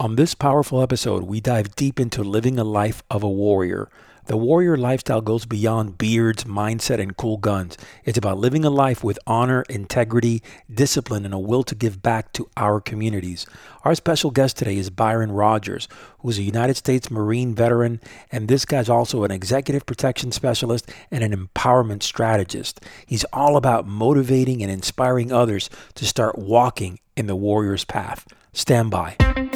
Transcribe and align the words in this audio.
On 0.00 0.14
this 0.14 0.32
powerful 0.32 0.80
episode, 0.80 1.24
we 1.24 1.40
dive 1.40 1.74
deep 1.74 1.98
into 1.98 2.22
living 2.22 2.56
a 2.56 2.62
life 2.62 3.02
of 3.10 3.24
a 3.24 3.28
warrior. 3.28 3.88
The 4.26 4.36
warrior 4.36 4.76
lifestyle 4.76 5.20
goes 5.20 5.44
beyond 5.44 5.98
beards, 5.98 6.44
mindset, 6.44 7.00
and 7.00 7.16
cool 7.16 7.36
guns. 7.36 7.76
It's 8.04 8.16
about 8.16 8.38
living 8.38 8.64
a 8.64 8.70
life 8.70 9.02
with 9.02 9.18
honor, 9.26 9.62
integrity, 9.68 10.40
discipline, 10.72 11.24
and 11.24 11.34
a 11.34 11.38
will 11.40 11.64
to 11.64 11.74
give 11.74 12.00
back 12.00 12.32
to 12.34 12.48
our 12.56 12.80
communities. 12.80 13.44
Our 13.84 13.96
special 13.96 14.30
guest 14.30 14.56
today 14.56 14.76
is 14.76 14.88
Byron 14.88 15.32
Rogers, 15.32 15.88
who's 16.20 16.38
a 16.38 16.42
United 16.42 16.76
States 16.76 17.10
Marine 17.10 17.52
veteran, 17.52 18.00
and 18.30 18.46
this 18.46 18.64
guy's 18.64 18.88
also 18.88 19.24
an 19.24 19.32
executive 19.32 19.84
protection 19.84 20.30
specialist 20.30 20.88
and 21.10 21.24
an 21.24 21.34
empowerment 21.34 22.04
strategist. 22.04 22.80
He's 23.04 23.24
all 23.32 23.56
about 23.56 23.84
motivating 23.84 24.62
and 24.62 24.70
inspiring 24.70 25.32
others 25.32 25.68
to 25.96 26.06
start 26.06 26.38
walking 26.38 27.00
in 27.16 27.26
the 27.26 27.34
warrior's 27.34 27.84
path. 27.84 28.28
Stand 28.52 28.92
by. 28.92 29.47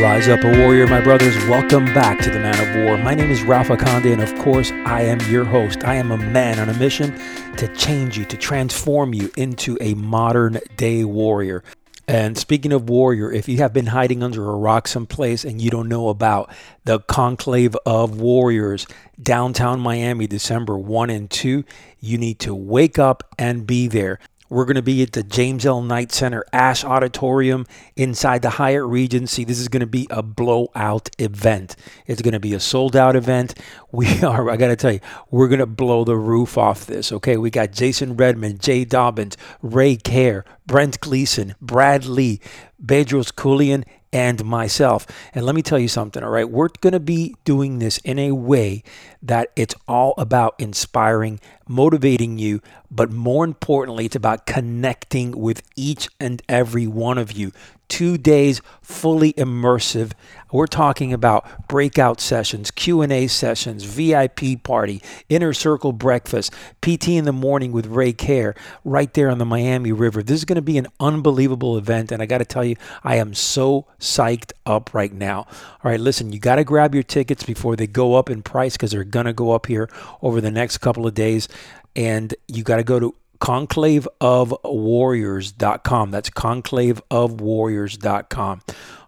Rise 0.00 0.28
up, 0.28 0.44
a 0.44 0.58
warrior, 0.60 0.86
my 0.86 1.00
brothers. 1.00 1.34
Welcome 1.46 1.86
back 1.86 2.20
to 2.20 2.30
the 2.30 2.38
Man 2.38 2.54
of 2.54 2.84
War. 2.86 2.96
My 2.98 3.14
name 3.14 3.32
is 3.32 3.42
Ralph 3.42 3.66
Akande, 3.66 4.12
and 4.12 4.22
of 4.22 4.32
course, 4.38 4.70
I 4.86 5.02
am 5.02 5.18
your 5.28 5.44
host. 5.44 5.82
I 5.82 5.96
am 5.96 6.12
a 6.12 6.16
man 6.16 6.60
on 6.60 6.68
a 6.68 6.78
mission 6.78 7.20
to 7.56 7.66
change 7.74 8.16
you, 8.16 8.24
to 8.26 8.36
transform 8.36 9.12
you 9.12 9.28
into 9.36 9.76
a 9.80 9.94
modern 9.94 10.60
day 10.76 11.02
warrior. 11.02 11.64
And 12.06 12.38
speaking 12.38 12.72
of 12.72 12.88
warrior, 12.88 13.32
if 13.32 13.48
you 13.48 13.58
have 13.58 13.72
been 13.72 13.86
hiding 13.86 14.22
under 14.22 14.48
a 14.48 14.56
rock 14.56 14.86
someplace 14.86 15.44
and 15.44 15.60
you 15.60 15.68
don't 15.68 15.88
know 15.88 16.10
about 16.10 16.54
the 16.84 17.00
Conclave 17.00 17.74
of 17.84 18.20
Warriors, 18.20 18.86
downtown 19.20 19.80
Miami, 19.80 20.28
December 20.28 20.78
1 20.78 21.10
and 21.10 21.28
2, 21.28 21.64
you 21.98 22.18
need 22.18 22.38
to 22.38 22.54
wake 22.54 23.00
up 23.00 23.24
and 23.36 23.66
be 23.66 23.88
there. 23.88 24.20
We're 24.50 24.64
going 24.64 24.76
to 24.76 24.82
be 24.82 25.02
at 25.02 25.12
the 25.12 25.22
James 25.22 25.66
L. 25.66 25.82
Knight 25.82 26.10
Center 26.12 26.44
Ash 26.52 26.84
Auditorium 26.84 27.66
inside 27.96 28.42
the 28.42 28.50
Hyatt 28.50 28.84
Regency. 28.84 29.44
This 29.44 29.58
is 29.58 29.68
going 29.68 29.80
to 29.80 29.86
be 29.86 30.06
a 30.10 30.22
blowout 30.22 31.10
event. 31.18 31.76
It's 32.06 32.22
going 32.22 32.32
to 32.32 32.40
be 32.40 32.54
a 32.54 32.60
sold 32.60 32.96
out 32.96 33.14
event. 33.14 33.54
We 33.92 34.20
are, 34.22 34.50
I 34.50 34.56
got 34.56 34.68
to 34.68 34.76
tell 34.76 34.92
you, 34.92 35.00
we're 35.30 35.48
going 35.48 35.58
to 35.58 35.66
blow 35.66 36.04
the 36.04 36.16
roof 36.16 36.56
off 36.56 36.86
this. 36.86 37.12
Okay. 37.12 37.36
We 37.36 37.50
got 37.50 37.72
Jason 37.72 38.16
Redman, 38.16 38.58
Jay 38.58 38.84
Dobyns, 38.86 39.36
Ray 39.60 39.96
Care, 39.96 40.44
Brent 40.66 41.00
Gleeson, 41.00 41.54
Brad 41.60 42.06
Lea, 42.06 42.40
Bedros 42.82 43.32
Keuilian, 43.32 43.84
and 44.12 44.44
myself. 44.44 45.06
And 45.34 45.44
let 45.44 45.54
me 45.54 45.62
tell 45.62 45.78
you 45.78 45.88
something, 45.88 46.22
all 46.22 46.30
right? 46.30 46.48
We're 46.48 46.68
going 46.80 46.92
to 46.92 47.00
be 47.00 47.36
doing 47.44 47.78
this 47.78 47.98
in 47.98 48.18
a 48.18 48.32
way 48.32 48.82
that 49.22 49.50
it's 49.56 49.74
all 49.86 50.14
about 50.16 50.54
inspiring, 50.58 51.40
motivating 51.66 52.38
you, 52.38 52.60
but 52.90 53.10
more 53.10 53.44
importantly, 53.44 54.06
it's 54.06 54.16
about 54.16 54.46
connecting 54.46 55.32
with 55.38 55.62
each 55.76 56.08
and 56.18 56.42
every 56.48 56.86
one 56.86 57.18
of 57.18 57.32
you. 57.32 57.52
Two 57.88 58.18
days 58.18 58.60
fully 58.82 59.32
immersive. 59.34 60.12
We're 60.52 60.66
talking 60.66 61.12
about 61.12 61.68
breakout 61.68 62.20
sessions, 62.20 62.70
Q&A 62.70 63.26
sessions, 63.28 63.84
VIP 63.84 64.62
party, 64.62 65.02
inner 65.30 65.54
circle 65.54 65.92
breakfast, 65.92 66.52
PT 66.82 67.08
in 67.08 67.24
the 67.24 67.32
morning 67.32 67.72
with 67.72 67.86
Ray 67.86 68.12
Care 68.12 68.54
right 68.84 69.12
there 69.14 69.30
on 69.30 69.38
the 69.38 69.46
Miami 69.46 69.92
River. 69.92 70.22
This 70.22 70.36
is 70.40 70.44
going 70.44 70.56
to 70.56 70.62
be 70.62 70.76
an 70.76 70.86
unbelievable 71.00 71.78
event 71.78 72.12
and 72.12 72.20
I 72.20 72.26
got 72.26 72.38
to 72.38 72.44
tell 72.44 72.64
you 72.64 72.76
I 73.02 73.16
am 73.16 73.32
so 73.32 73.86
psyched 73.98 74.52
up 74.66 74.92
right 74.92 75.12
now. 75.12 75.46
All 75.82 75.90
right, 75.90 76.00
listen, 76.00 76.32
you 76.32 76.38
got 76.38 76.56
to 76.56 76.64
grab 76.64 76.94
your 76.94 77.02
tickets 77.02 77.42
before 77.42 77.74
they 77.74 77.86
go 77.86 78.16
up 78.16 78.28
in 78.28 78.42
price 78.42 78.76
cuz 78.76 78.90
they're 78.90 79.04
going 79.10 79.26
to 79.26 79.32
go 79.32 79.52
up 79.52 79.66
here 79.66 79.88
over 80.22 80.40
the 80.40 80.50
next 80.50 80.78
couple 80.78 81.06
of 81.06 81.14
days 81.14 81.48
and 81.96 82.34
you 82.46 82.62
got 82.62 82.76
to 82.76 82.84
go 82.84 83.00
to 83.00 83.14
conclaveofwarriors.com. 83.40 86.10
That's 86.10 86.30
conclaveofwarriors.com. 86.30 88.60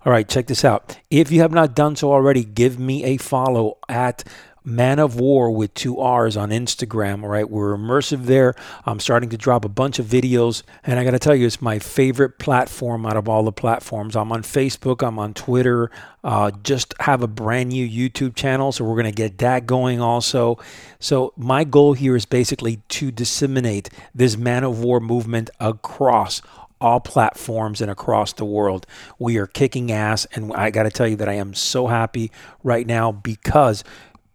All 0.02 0.12
right, 0.12 0.26
check 0.28 0.47
this 0.47 0.64
out. 0.64 0.97
If 1.10 1.30
you 1.30 1.42
have 1.42 1.52
not 1.52 1.74
done 1.74 1.94
so 1.94 2.10
already, 2.12 2.42
give 2.44 2.78
me 2.78 3.04
a 3.04 3.19
follow 3.19 3.76
at 3.88 4.24
Man 4.70 4.98
of 4.98 5.19
War 5.19 5.50
with 5.50 5.75
two 5.75 5.98
R's 5.98 6.36
on 6.36 6.50
Instagram. 6.50 7.22
All 7.22 7.28
right, 7.28 7.48
we're 7.48 7.76
immersive 7.76 8.26
there. 8.26 8.54
I'm 8.86 9.00
starting 9.00 9.28
to 9.31 9.36
drop 9.36 9.64
a 9.64 9.69
bunch 9.69 9.98
of 9.98 10.06
videos, 10.06 10.62
and 10.84 10.98
I 10.98 11.04
got 11.04 11.10
to 11.10 11.19
tell 11.19 11.34
you, 11.34 11.47
it's 11.47 11.60
my 11.60 11.78
favorite 11.78 12.38
platform 12.38 13.04
out 13.04 13.16
of 13.16 13.28
all 13.28 13.42
the 13.42 13.53
platforms. 13.53 14.14
I'm 14.16 14.32
on 14.32 14.42
Facebook, 14.42 15.06
I'm 15.06 15.19
on 15.19 15.34
Twitter. 15.34 15.91
Uh, 16.22 16.50
just 16.62 16.94
have 17.00 17.22
a 17.22 17.26
brand 17.26 17.70
new 17.70 17.88
YouTube 17.88 18.36
channel, 18.36 18.72
so 18.72 18.84
we're 18.84 18.94
going 18.94 19.04
to 19.06 19.12
get 19.12 19.38
that 19.38 19.66
going 19.66 20.00
also. 20.00 20.59
So, 20.98 21.32
my 21.36 21.64
goal 21.64 21.94
here 21.94 22.14
is 22.14 22.26
basically 22.26 22.82
to 22.91 23.10
disseminate 23.10 23.91
this 24.14 24.36
Man 24.36 24.64
of 24.64 24.78
War 24.80 25.00
movement 25.00 25.50
across 25.59 26.42
all 26.80 27.00
platforms 27.00 27.80
and 27.80 27.91
across 27.91 28.32
the 28.32 28.44
world. 28.44 28.86
We 29.19 29.36
are 29.36 29.47
kicking 29.47 29.92
ass, 29.92 30.26
and 30.32 30.53
I 30.54 30.70
got 30.70 30.84
to 30.84 30.91
tell 30.91 31.06
you 31.06 31.16
that 31.16 31.28
I 31.28 31.34
am 31.34 31.53
so 31.54 31.86
happy 31.86 32.30
right 32.62 32.86
now 32.86 33.12
because 33.12 33.84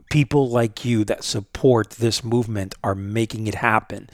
people 0.10 0.50
like 0.50 0.86
you 0.86 1.04
that 1.06 1.24
support 1.24 1.92
this 1.92 2.24
movement 2.24 2.76
are 2.84 2.96
making 2.96 3.48
it 3.48 3.56
happen. 3.56 4.10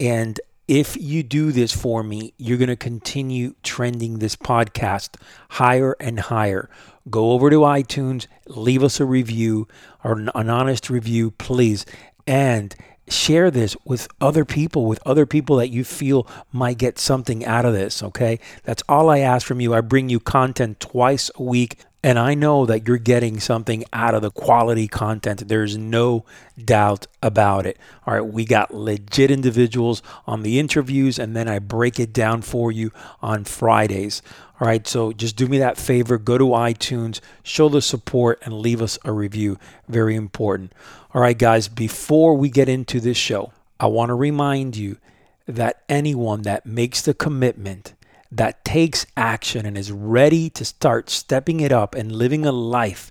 And 0.00 0.40
if 0.68 0.96
you 1.00 1.22
do 1.22 1.50
this 1.50 1.72
for 1.74 2.02
me, 2.02 2.34
you're 2.36 2.58
going 2.58 2.68
to 2.68 2.76
continue 2.76 3.54
trending 3.62 4.18
this 4.18 4.36
podcast 4.36 5.16
higher 5.50 5.96
and 5.98 6.20
higher. 6.20 6.68
Go 7.08 7.32
over 7.32 7.48
to 7.48 7.60
iTunes, 7.60 8.26
leave 8.46 8.82
us 8.82 9.00
a 9.00 9.06
review 9.06 9.66
or 10.04 10.12
an, 10.12 10.28
honest 10.28 10.90
review, 10.90 11.30
please. 11.32 11.86
And 12.26 12.76
share 13.08 13.50
this 13.50 13.74
with 13.86 14.08
other 14.20 14.44
people, 14.44 14.84
with 14.84 15.00
other 15.06 15.24
people 15.24 15.56
that 15.56 15.68
you 15.68 15.82
feel 15.84 16.26
might 16.52 16.76
get 16.76 16.98
something 16.98 17.44
out 17.46 17.64
of 17.64 17.72
this, 17.72 18.02
okay? 18.02 18.38
That's 18.64 18.82
all 18.86 19.08
I 19.08 19.20
ask 19.20 19.46
from 19.46 19.62
you. 19.62 19.72
I 19.72 19.80
bring 19.80 20.10
you 20.10 20.20
content 20.20 20.80
twice 20.80 21.30
a 21.36 21.42
week. 21.42 21.78
And 22.00 22.16
I 22.16 22.34
know 22.34 22.64
that 22.64 22.86
you're 22.86 22.96
getting 22.96 23.40
something 23.40 23.84
out 23.92 24.14
of 24.14 24.22
the 24.22 24.30
quality 24.30 24.86
content. 24.86 25.48
There's 25.48 25.76
no 25.76 26.24
doubt 26.62 27.08
about 27.22 27.66
it. 27.66 27.76
All 28.06 28.14
right, 28.14 28.20
we 28.20 28.44
got 28.44 28.72
legit 28.72 29.32
individuals 29.32 30.00
on 30.24 30.44
the 30.44 30.60
interviews, 30.60 31.18
and 31.18 31.34
then 31.34 31.48
I 31.48 31.58
break 31.58 31.98
it 31.98 32.12
down 32.12 32.42
for 32.42 32.70
you 32.70 32.92
on 33.20 33.42
Fridays. 33.42 34.22
All 34.60 34.68
right, 34.68 34.86
so 34.86 35.12
just 35.12 35.34
do 35.34 35.48
me 35.48 35.58
that 35.58 35.76
favor 35.76 36.18
go 36.18 36.38
to 36.38 36.44
iTunes, 36.46 37.20
show 37.42 37.68
the 37.68 37.82
support, 37.82 38.40
and 38.42 38.54
leave 38.54 38.80
us 38.80 38.96
a 39.04 39.10
review. 39.10 39.58
Very 39.88 40.14
important. 40.14 40.72
All 41.12 41.20
right, 41.20 41.36
guys, 41.36 41.66
before 41.66 42.36
we 42.36 42.48
get 42.48 42.68
into 42.68 43.00
this 43.00 43.16
show, 43.16 43.52
I 43.80 43.86
want 43.86 44.10
to 44.10 44.14
remind 44.14 44.76
you 44.76 44.98
that 45.46 45.82
anyone 45.88 46.42
that 46.42 46.66
makes 46.66 47.02
the 47.02 47.14
commitment, 47.14 47.94
that 48.30 48.64
takes 48.64 49.06
action 49.16 49.64
and 49.64 49.76
is 49.76 49.90
ready 49.90 50.50
to 50.50 50.64
start 50.64 51.10
stepping 51.10 51.60
it 51.60 51.72
up 51.72 51.94
and 51.94 52.12
living 52.12 52.44
a 52.44 52.52
life, 52.52 53.10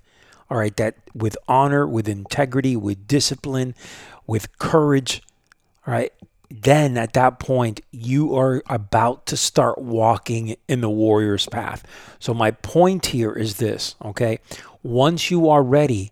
all 0.50 0.58
right, 0.58 0.76
that 0.78 0.96
with 1.14 1.38
honor, 1.48 1.88
with 1.88 2.08
integrity, 2.08 2.76
with 2.76 3.08
discipline, 3.08 3.74
with 4.28 4.58
courage, 4.60 5.22
all 5.86 5.94
right, 5.94 6.14
then 6.50 6.98
at 6.98 7.14
that 7.14 7.40
point, 7.40 7.82
you 7.92 8.36
are 8.36 8.64
about 8.68 9.26
to 9.28 9.38
start 9.38 9.80
walking 9.80 10.56
in 10.68 10.82
the 10.82 10.90
warrior's 10.90 11.48
path. 11.48 11.84
So, 12.20 12.34
my 12.34 12.52
point 12.52 13.08
here 13.08 13.34
is 13.34 13.56
this, 13.56 13.96
okay? 14.04 14.40
Once 14.82 15.30
you 15.30 15.50
are 15.50 15.64
ready, 15.64 16.12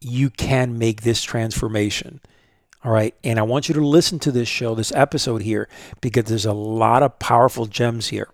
you 0.00 0.30
can 0.30 0.78
make 0.78 1.02
this 1.02 1.22
transformation. 1.22 2.20
All 2.82 2.92
right. 2.92 3.14
And 3.22 3.38
I 3.38 3.42
want 3.42 3.68
you 3.68 3.74
to 3.74 3.86
listen 3.86 4.18
to 4.20 4.32
this 4.32 4.48
show, 4.48 4.74
this 4.74 4.92
episode 4.92 5.42
here, 5.42 5.68
because 6.00 6.24
there's 6.24 6.46
a 6.46 6.52
lot 6.54 7.02
of 7.02 7.18
powerful 7.18 7.66
gems 7.66 8.08
here. 8.08 8.28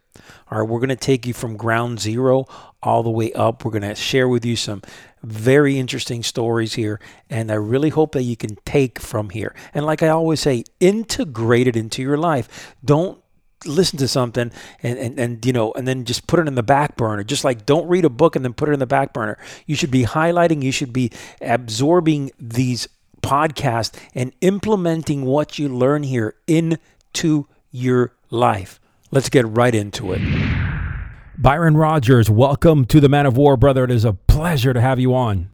All 0.50 0.60
right. 0.60 0.68
We're 0.68 0.78
going 0.78 0.88
to 0.90 0.96
take 0.96 1.26
you 1.26 1.34
from 1.34 1.56
ground 1.56 2.00
zero 2.00 2.46
all 2.82 3.02
the 3.02 3.10
way 3.10 3.32
up. 3.32 3.64
We're 3.64 3.72
going 3.72 3.82
to 3.82 3.96
share 3.96 4.28
with 4.28 4.44
you 4.44 4.54
some 4.54 4.82
very 5.24 5.78
interesting 5.78 6.22
stories 6.22 6.74
here. 6.74 7.00
And 7.28 7.50
I 7.50 7.54
really 7.54 7.88
hope 7.88 8.12
that 8.12 8.22
you 8.22 8.36
can 8.36 8.56
take 8.64 9.00
from 9.00 9.30
here. 9.30 9.54
And 9.74 9.84
like 9.84 10.02
I 10.02 10.08
always 10.08 10.40
say, 10.40 10.62
integrate 10.78 11.66
it 11.66 11.76
into 11.76 12.00
your 12.00 12.16
life. 12.16 12.76
Don't 12.84 13.20
listen 13.64 13.98
to 13.98 14.06
something 14.06 14.52
and, 14.82 14.98
and, 14.98 15.18
and 15.18 15.46
you 15.46 15.52
know 15.52 15.72
and 15.72 15.88
then 15.88 16.04
just 16.04 16.26
put 16.26 16.38
it 16.38 16.46
in 16.46 16.54
the 16.54 16.62
back 16.62 16.94
burner 16.94 17.24
just 17.24 17.42
like 17.42 17.64
don't 17.64 17.88
read 17.88 18.04
a 18.04 18.10
book 18.10 18.36
and 18.36 18.44
then 18.44 18.52
put 18.52 18.68
it 18.68 18.72
in 18.72 18.78
the 18.78 18.86
back 18.86 19.14
burner 19.14 19.38
you 19.64 19.74
should 19.74 19.90
be 19.90 20.04
highlighting 20.04 20.62
you 20.62 20.70
should 20.70 20.92
be 20.92 21.10
absorbing 21.40 22.30
these 22.38 22.86
podcasts 23.26 23.98
and 24.14 24.32
implementing 24.40 25.24
what 25.24 25.58
you 25.58 25.68
learn 25.68 26.04
here 26.04 26.36
into 26.46 27.48
your 27.72 28.12
life 28.30 28.78
let's 29.10 29.28
get 29.28 29.44
right 29.48 29.74
into 29.74 30.12
it 30.12 30.20
byron 31.36 31.76
rogers 31.76 32.30
welcome 32.30 32.84
to 32.84 33.00
the 33.00 33.08
man 33.08 33.26
of 33.26 33.36
war 33.36 33.56
brother 33.56 33.82
it 33.82 33.90
is 33.90 34.04
a 34.04 34.12
pleasure 34.12 34.72
to 34.72 34.80
have 34.80 35.00
you 35.00 35.12
on 35.12 35.50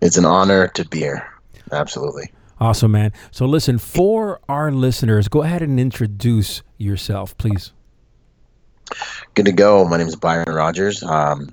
it's 0.00 0.16
an 0.16 0.24
honor 0.24 0.68
to 0.68 0.86
be 0.88 0.98
here 0.98 1.28
absolutely 1.72 2.30
Awesome, 2.62 2.92
man. 2.92 3.14
So, 3.30 3.46
listen, 3.46 3.78
for 3.78 4.38
our 4.46 4.70
listeners, 4.70 5.28
go 5.28 5.42
ahead 5.42 5.62
and 5.62 5.80
introduce 5.80 6.60
yourself, 6.76 7.34
please. 7.38 7.72
Good 9.34 9.46
to 9.46 9.52
go. 9.52 9.86
My 9.86 9.96
name 9.96 10.06
is 10.08 10.14
Byron 10.14 10.54
Rogers. 10.54 11.02
Um, 11.02 11.48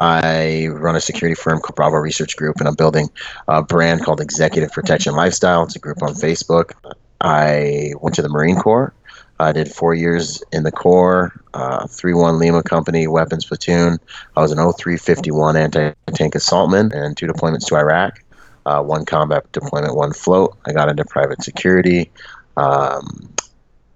I 0.00 0.68
run 0.68 0.96
a 0.96 1.00
security 1.00 1.34
firm 1.34 1.60
called 1.60 1.76
Bravo 1.76 1.96
Research 1.96 2.36
Group, 2.36 2.56
and 2.58 2.68
I'm 2.68 2.74
building 2.74 3.10
a 3.48 3.62
brand 3.62 4.04
called 4.04 4.20
Executive 4.20 4.70
Protection 4.70 5.14
Lifestyle. 5.14 5.64
It's 5.64 5.76
a 5.76 5.80
group 5.80 6.02
on 6.02 6.14
Facebook. 6.14 6.72
I 7.20 7.92
went 8.00 8.14
to 8.16 8.22
the 8.22 8.28
Marine 8.28 8.56
Corps. 8.56 8.92
I 9.40 9.52
did 9.52 9.72
four 9.72 9.94
years 9.94 10.42
in 10.52 10.64
the 10.64 10.72
Corps, 10.72 11.32
uh, 11.54 11.86
3 11.86 12.14
1 12.14 12.38
Lima 12.38 12.62
Company, 12.62 13.06
weapons 13.06 13.44
platoon. 13.44 13.98
I 14.36 14.40
was 14.40 14.52
an 14.52 14.58
0351 14.58 15.56
anti 15.56 15.92
tank 16.12 16.34
assaultman 16.34 16.92
and 16.92 17.16
two 17.16 17.26
deployments 17.26 17.66
to 17.66 17.76
Iraq. 17.76 18.22
Uh, 18.66 18.82
one 18.82 19.04
combat 19.04 19.50
deployment, 19.52 19.94
one 19.94 20.12
float. 20.12 20.56
I 20.66 20.72
got 20.72 20.88
into 20.88 21.04
private 21.04 21.42
security. 21.42 22.10
Um, 22.56 23.32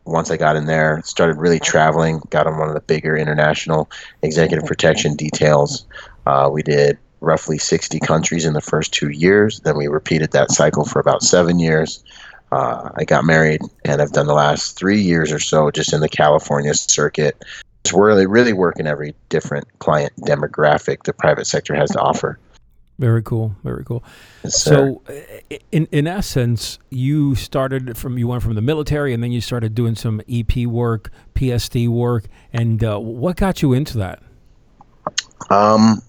once 0.04 0.30
I 0.30 0.36
got 0.36 0.56
in 0.56 0.66
there, 0.66 1.00
started 1.04 1.36
really 1.36 1.60
traveling, 1.60 2.22
got 2.30 2.46
on 2.46 2.58
one 2.58 2.68
of 2.68 2.74
the 2.74 2.80
bigger 2.80 3.16
international 3.16 3.90
executive 4.22 4.66
protection 4.66 5.14
details. 5.14 5.86
Uh, 6.26 6.50
we 6.52 6.62
did 6.62 6.98
roughly 7.20 7.56
60 7.56 8.00
countries 8.00 8.44
in 8.44 8.52
the 8.52 8.60
first 8.60 8.92
two 8.92 9.10
years. 9.10 9.60
Then 9.60 9.76
we 9.76 9.86
repeated 9.86 10.32
that 10.32 10.50
cycle 10.50 10.84
for 10.84 10.98
about 10.98 11.22
seven 11.22 11.58
years. 11.58 12.02
Uh, 12.50 12.90
I 12.96 13.04
got 13.04 13.24
married, 13.24 13.62
and 13.84 14.02
I've 14.02 14.12
done 14.12 14.26
the 14.26 14.34
last 14.34 14.76
three 14.76 15.00
years 15.00 15.32
or 15.32 15.38
so 15.38 15.70
just 15.70 15.92
in 15.92 16.00
the 16.00 16.08
California 16.08 16.74
circuit. 16.74 17.42
It's 17.84 17.92
really, 17.92 18.26
really 18.26 18.52
working 18.52 18.86
every 18.86 19.14
different 19.28 19.66
client 19.78 20.12
demographic 20.20 21.04
the 21.04 21.12
private 21.12 21.46
sector 21.46 21.74
has 21.74 21.90
to 21.92 22.00
offer. 22.00 22.38
Very 23.02 23.20
cool. 23.24 23.56
Very 23.64 23.84
cool. 23.84 24.04
Yes, 24.44 24.62
so, 24.62 25.02
in 25.72 25.88
in 25.90 26.06
essence, 26.06 26.78
you 26.88 27.34
started 27.34 27.98
from 27.98 28.16
you 28.16 28.28
went 28.28 28.44
from 28.44 28.54
the 28.54 28.60
military, 28.60 29.12
and 29.12 29.20
then 29.24 29.32
you 29.32 29.40
started 29.40 29.74
doing 29.74 29.96
some 29.96 30.22
EP 30.30 30.68
work, 30.68 31.10
PSD 31.34 31.88
work, 31.88 32.26
and 32.52 32.84
uh, 32.84 33.00
what 33.00 33.34
got 33.36 33.60
you 33.60 33.72
into 33.72 33.98
that? 33.98 34.22
Um, 35.50 36.00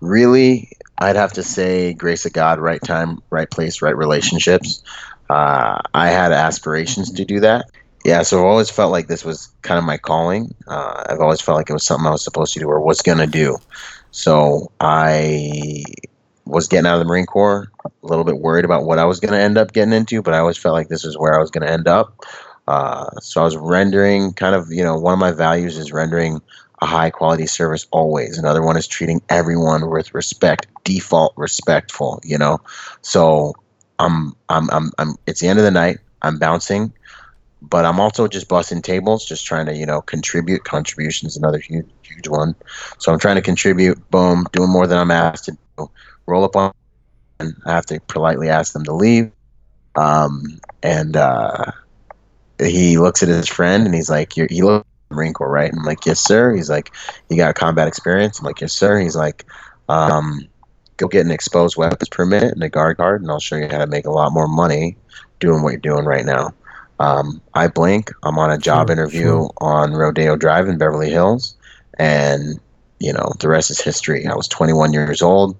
really, 0.00 0.72
I'd 0.98 1.14
have 1.14 1.32
to 1.34 1.44
say 1.44 1.92
grace 1.92 2.26
of 2.26 2.32
God, 2.32 2.58
right 2.58 2.82
time, 2.82 3.22
right 3.30 3.48
place, 3.48 3.80
right 3.80 3.96
relationships. 3.96 4.82
Uh, 5.30 5.78
I 5.94 6.08
had 6.08 6.32
aspirations 6.32 7.12
to 7.12 7.24
do 7.24 7.38
that. 7.38 7.66
Yeah, 8.04 8.22
so 8.22 8.40
I've 8.40 8.44
always 8.44 8.70
felt 8.70 8.90
like 8.90 9.06
this 9.06 9.24
was 9.24 9.52
kind 9.62 9.78
of 9.78 9.84
my 9.84 9.98
calling. 9.98 10.52
Uh, 10.66 11.04
I've 11.08 11.20
always 11.20 11.40
felt 11.40 11.58
like 11.58 11.70
it 11.70 11.74
was 11.74 11.86
something 11.86 12.08
I 12.08 12.10
was 12.10 12.24
supposed 12.24 12.54
to 12.54 12.58
do 12.58 12.66
or 12.66 12.80
was 12.80 13.02
going 13.02 13.18
to 13.18 13.28
do. 13.28 13.56
So 14.10 14.72
I 14.80 15.84
was 16.46 16.68
getting 16.68 16.86
out 16.86 16.94
of 16.94 17.00
the 17.00 17.06
Marine 17.06 17.26
Corps, 17.26 17.70
a 17.84 17.90
little 18.02 18.24
bit 18.24 18.38
worried 18.38 18.64
about 18.64 18.84
what 18.84 18.98
I 18.98 19.04
was 19.04 19.20
going 19.20 19.32
to 19.32 19.40
end 19.40 19.56
up 19.56 19.72
getting 19.72 19.94
into, 19.94 20.22
but 20.22 20.34
I 20.34 20.38
always 20.38 20.58
felt 20.58 20.74
like 20.74 20.88
this 20.88 21.04
is 21.04 21.16
where 21.16 21.34
I 21.34 21.38
was 21.38 21.50
going 21.50 21.66
to 21.66 21.72
end 21.72 21.88
up. 21.88 22.24
Uh, 22.66 23.10
so 23.20 23.40
I 23.40 23.44
was 23.44 23.56
rendering 23.56 24.32
kind 24.32 24.54
of, 24.54 24.70
you 24.70 24.82
know, 24.82 24.98
one 24.98 25.12
of 25.12 25.18
my 25.18 25.32
values 25.32 25.76
is 25.76 25.92
rendering 25.92 26.40
a 26.80 26.86
high 26.86 27.10
quality 27.10 27.46
service 27.46 27.86
always. 27.92 28.38
Another 28.38 28.62
one 28.62 28.76
is 28.76 28.86
treating 28.86 29.22
everyone 29.28 29.90
with 29.90 30.14
respect, 30.14 30.66
default 30.84 31.32
respectful, 31.36 32.20
you 32.24 32.36
know. 32.36 32.58
So 33.02 33.54
I'm, 33.98 34.34
I'm, 34.48 34.70
I'm, 34.70 34.90
I'm, 34.98 35.14
it's 35.26 35.40
the 35.40 35.48
end 35.48 35.58
of 35.58 35.64
the 35.64 35.70
night. 35.70 35.98
I'm 36.22 36.38
bouncing, 36.38 36.92
but 37.62 37.84
I'm 37.84 38.00
also 38.00 38.28
just 38.28 38.48
busting 38.48 38.82
tables, 38.82 39.26
just 39.26 39.44
trying 39.44 39.66
to, 39.66 39.76
you 39.76 39.86
know, 39.86 40.00
contribute. 40.00 40.64
Contributions 40.64 41.36
another 41.36 41.58
huge, 41.58 41.86
huge 42.02 42.28
one. 42.28 42.54
So 42.98 43.12
I'm 43.12 43.18
trying 43.18 43.36
to 43.36 43.42
contribute. 43.42 44.10
Boom, 44.10 44.46
doing 44.52 44.70
more 44.70 44.86
than 44.86 44.98
I'm 44.98 45.10
asked 45.10 45.44
to 45.46 45.58
do 45.76 45.90
roll 46.26 46.44
up 46.44 46.56
on 46.56 46.72
and 47.40 47.54
I 47.66 47.72
have 47.72 47.86
to 47.86 48.00
politely 48.00 48.48
ask 48.48 48.72
them 48.72 48.84
to 48.84 48.92
leave. 48.92 49.30
Um, 49.96 50.60
and 50.82 51.16
uh, 51.16 51.72
he 52.58 52.98
looks 52.98 53.22
at 53.22 53.28
his 53.28 53.48
friend 53.48 53.86
and 53.86 53.94
he's 53.94 54.10
like, 54.10 54.36
You're, 54.36 54.48
"You 54.50 54.66
look 54.66 54.86
Marine 55.10 55.32
Corps, 55.32 55.50
right?" 55.50 55.70
And 55.70 55.78
I'm 55.78 55.84
like, 55.84 56.04
"Yes, 56.06 56.20
sir." 56.20 56.54
He's 56.54 56.70
like, 56.70 56.92
"You 57.28 57.36
got 57.36 57.54
combat 57.54 57.88
experience?" 57.88 58.38
I'm 58.38 58.46
like, 58.46 58.60
"Yes, 58.60 58.72
sir." 58.72 58.98
He's 58.98 59.16
like, 59.16 59.46
um, 59.88 60.40
"Go 60.96 61.06
get 61.06 61.24
an 61.24 61.30
exposed 61.30 61.76
weapons 61.76 62.08
permit 62.08 62.44
and 62.44 62.62
a 62.62 62.68
guard 62.68 62.96
card, 62.96 63.22
and 63.22 63.30
I'll 63.30 63.40
show 63.40 63.56
you 63.56 63.68
how 63.68 63.78
to 63.78 63.86
make 63.86 64.06
a 64.06 64.10
lot 64.10 64.32
more 64.32 64.48
money 64.48 64.96
doing 65.38 65.62
what 65.62 65.70
you're 65.70 65.80
doing 65.80 66.04
right 66.04 66.24
now." 66.24 66.52
Um, 67.00 67.40
I 67.54 67.68
blink. 67.68 68.12
I'm 68.22 68.38
on 68.38 68.50
a 68.50 68.58
job 68.58 68.88
sure, 68.88 68.92
interview 68.92 69.26
sure. 69.26 69.52
on 69.58 69.94
Rodeo 69.94 70.36
Drive 70.36 70.68
in 70.68 70.78
Beverly 70.78 71.10
Hills, 71.10 71.56
and 71.98 72.58
you 72.98 73.12
know 73.12 73.32
the 73.38 73.48
rest 73.48 73.70
is 73.70 73.80
history. 73.80 74.26
I 74.26 74.34
was 74.34 74.48
21 74.48 74.92
years 74.92 75.22
old 75.22 75.56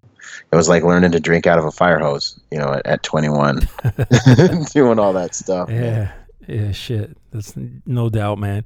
it 0.53 0.57
was 0.57 0.69
like 0.69 0.83
learning 0.83 1.13
to 1.13 1.21
drink 1.21 1.47
out 1.47 1.59
of 1.59 1.65
a 1.65 1.71
fire 1.71 1.99
hose, 1.99 2.39
you 2.51 2.59
know, 2.59 2.73
at, 2.73 2.87
at 2.87 3.03
21, 3.03 3.57
doing 4.73 4.99
all 4.99 5.13
that 5.13 5.35
stuff. 5.35 5.71
Yeah, 5.71 6.13
yeah, 6.47 6.73
shit. 6.73 7.17
That's 7.33 7.55
no 7.87 8.09
doubt, 8.09 8.39
man. 8.39 8.65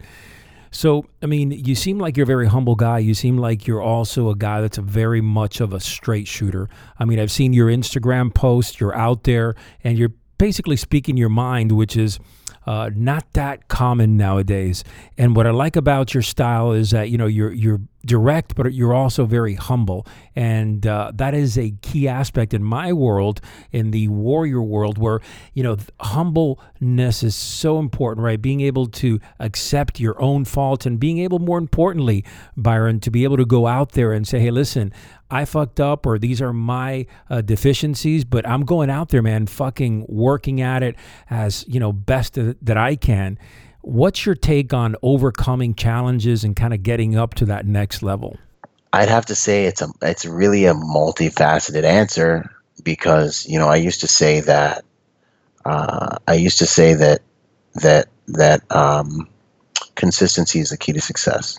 So, 0.70 1.06
I 1.22 1.26
mean, 1.26 1.50
you 1.50 1.74
seem 1.74 1.98
like 1.98 2.16
you're 2.16 2.24
a 2.24 2.26
very 2.26 2.46
humble 2.46 2.74
guy. 2.74 2.98
You 2.98 3.14
seem 3.14 3.38
like 3.38 3.66
you're 3.66 3.80
also 3.80 4.28
a 4.28 4.36
guy 4.36 4.60
that's 4.60 4.76
a 4.76 4.82
very 4.82 5.20
much 5.20 5.60
of 5.60 5.72
a 5.72 5.80
straight 5.80 6.28
shooter. 6.28 6.68
I 6.98 7.04
mean, 7.04 7.18
I've 7.18 7.30
seen 7.30 7.52
your 7.52 7.68
Instagram 7.68 8.34
post. 8.34 8.78
You're 8.78 8.94
out 8.94 9.24
there, 9.24 9.54
and 9.82 9.98
you're 9.98 10.12
basically 10.36 10.76
speaking 10.76 11.16
your 11.16 11.30
mind, 11.30 11.72
which 11.72 11.96
is 11.96 12.18
uh, 12.66 12.90
not 12.94 13.32
that 13.32 13.68
common 13.68 14.18
nowadays. 14.18 14.84
And 15.16 15.34
what 15.34 15.46
I 15.46 15.50
like 15.50 15.76
about 15.76 16.12
your 16.12 16.22
style 16.22 16.72
is 16.72 16.90
that 16.90 17.08
you 17.08 17.16
know 17.16 17.26
you're 17.26 17.52
you're 17.52 17.80
direct, 18.08 18.56
but 18.56 18.72
you're 18.72 18.94
also 18.94 19.26
very 19.26 19.54
humble. 19.54 20.06
And 20.34 20.86
uh, 20.86 21.12
that 21.14 21.34
is 21.34 21.56
a 21.56 21.70
key 21.82 22.08
aspect 22.08 22.54
in 22.54 22.64
my 22.64 22.92
world, 22.92 23.40
in 23.70 23.92
the 23.92 24.08
warrior 24.08 24.62
world, 24.62 24.98
where, 24.98 25.20
you 25.54 25.62
know, 25.62 25.76
humbleness 26.00 27.22
is 27.22 27.36
so 27.36 27.78
important, 27.78 28.24
right? 28.24 28.40
Being 28.40 28.62
able 28.62 28.86
to 28.86 29.20
accept 29.38 30.00
your 30.00 30.20
own 30.20 30.44
faults 30.44 30.86
and 30.86 30.98
being 30.98 31.18
able, 31.18 31.38
more 31.38 31.58
importantly, 31.58 32.24
Byron, 32.56 32.98
to 33.00 33.10
be 33.10 33.22
able 33.24 33.36
to 33.36 33.46
go 33.46 33.66
out 33.66 33.92
there 33.92 34.12
and 34.12 34.26
say, 34.26 34.40
hey, 34.40 34.50
listen, 34.50 34.92
I 35.30 35.44
fucked 35.44 35.78
up 35.78 36.06
or 36.06 36.18
these 36.18 36.40
are 36.40 36.54
my 36.54 37.06
uh, 37.28 37.42
deficiencies, 37.42 38.24
but 38.24 38.48
I'm 38.48 38.64
going 38.64 38.88
out 38.90 39.10
there, 39.10 39.22
man, 39.22 39.46
fucking 39.46 40.06
working 40.08 40.60
at 40.62 40.82
it 40.82 40.96
as, 41.28 41.64
you 41.68 41.78
know, 41.78 41.92
best 41.92 42.34
that 42.34 42.76
I 42.76 42.96
can. 42.96 43.38
What's 43.88 44.26
your 44.26 44.34
take 44.34 44.74
on 44.74 44.96
overcoming 45.02 45.74
challenges 45.74 46.44
and 46.44 46.54
kind 46.54 46.74
of 46.74 46.82
getting 46.82 47.16
up 47.16 47.32
to 47.36 47.46
that 47.46 47.64
next 47.64 48.02
level? 48.02 48.36
I'd 48.92 49.08
have 49.08 49.24
to 49.24 49.34
say 49.34 49.64
it's 49.64 49.80
a 49.80 49.88
it's 50.02 50.26
really 50.26 50.66
a 50.66 50.74
multifaceted 50.74 51.84
answer 51.84 52.54
because 52.84 53.46
you 53.48 53.58
know 53.58 53.68
I 53.68 53.76
used 53.76 54.02
to 54.02 54.06
say 54.06 54.40
that 54.40 54.84
uh, 55.64 56.18
I 56.28 56.34
used 56.34 56.58
to 56.58 56.66
say 56.66 56.92
that 56.92 57.22
that 57.76 58.08
that 58.26 58.60
um, 58.70 59.26
consistency 59.94 60.60
is 60.60 60.68
the 60.68 60.76
key 60.76 60.92
to 60.92 61.00
success. 61.00 61.58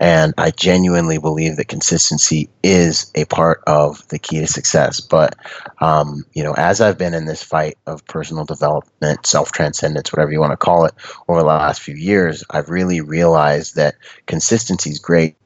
And 0.00 0.32
I 0.38 0.50
genuinely 0.50 1.18
believe 1.18 1.56
that 1.56 1.68
consistency 1.68 2.48
is 2.62 3.10
a 3.14 3.26
part 3.26 3.62
of 3.66 4.06
the 4.08 4.18
key 4.18 4.40
to 4.40 4.46
success. 4.46 4.98
But, 5.00 5.36
um, 5.80 6.24
you 6.32 6.42
know, 6.42 6.54
as 6.54 6.80
I've 6.80 6.96
been 6.96 7.12
in 7.12 7.26
this 7.26 7.42
fight 7.42 7.76
of 7.86 8.06
personal 8.06 8.46
development, 8.46 9.26
self 9.26 9.52
transcendence, 9.52 10.10
whatever 10.10 10.32
you 10.32 10.40
want 10.40 10.52
to 10.52 10.56
call 10.56 10.86
it, 10.86 10.94
over 11.28 11.40
the 11.40 11.46
last 11.46 11.82
few 11.82 11.94
years, 11.94 12.42
I've 12.50 12.70
really 12.70 13.02
realized 13.02 13.76
that 13.76 13.96
consistency 14.26 14.88
is 14.90 14.98
great. 14.98 15.36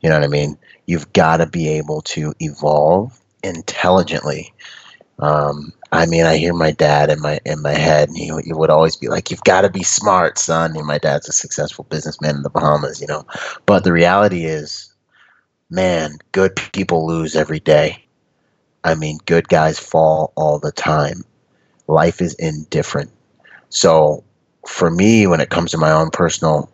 You 0.00 0.08
know 0.10 0.16
what 0.16 0.24
I 0.24 0.28
mean? 0.28 0.56
You've 0.86 1.12
got 1.12 1.38
to 1.38 1.46
be 1.46 1.68
able 1.70 2.02
to 2.02 2.34
evolve 2.38 3.20
intelligently. 3.42 4.54
Um, 5.18 5.72
I 5.92 6.06
mean, 6.06 6.24
I 6.26 6.36
hear 6.36 6.52
my 6.52 6.72
dad 6.72 7.10
in 7.10 7.20
my 7.20 7.38
in 7.46 7.62
my 7.62 7.72
head, 7.72 8.08
and 8.08 8.18
he, 8.18 8.32
he 8.44 8.52
would 8.52 8.70
always 8.70 8.96
be 8.96 9.08
like, 9.08 9.30
"You've 9.30 9.44
got 9.44 9.62
to 9.62 9.70
be 9.70 9.82
smart, 9.82 10.38
son." 10.38 10.76
And 10.76 10.86
my 10.86 10.98
dad's 10.98 11.28
a 11.28 11.32
successful 11.32 11.86
businessman 11.88 12.36
in 12.36 12.42
the 12.42 12.50
Bahamas, 12.50 13.00
you 13.00 13.06
know. 13.06 13.26
But 13.66 13.84
the 13.84 13.92
reality 13.92 14.44
is, 14.44 14.92
man, 15.70 16.18
good 16.32 16.56
people 16.72 17.06
lose 17.06 17.36
every 17.36 17.60
day. 17.60 18.04
I 18.82 18.94
mean, 18.94 19.18
good 19.26 19.48
guys 19.48 19.78
fall 19.78 20.32
all 20.36 20.58
the 20.58 20.72
time. 20.72 21.24
Life 21.86 22.20
is 22.20 22.34
indifferent. 22.34 23.10
So, 23.70 24.24
for 24.66 24.90
me, 24.90 25.26
when 25.26 25.40
it 25.40 25.50
comes 25.50 25.70
to 25.72 25.78
my 25.78 25.92
own 25.92 26.10
personal 26.10 26.70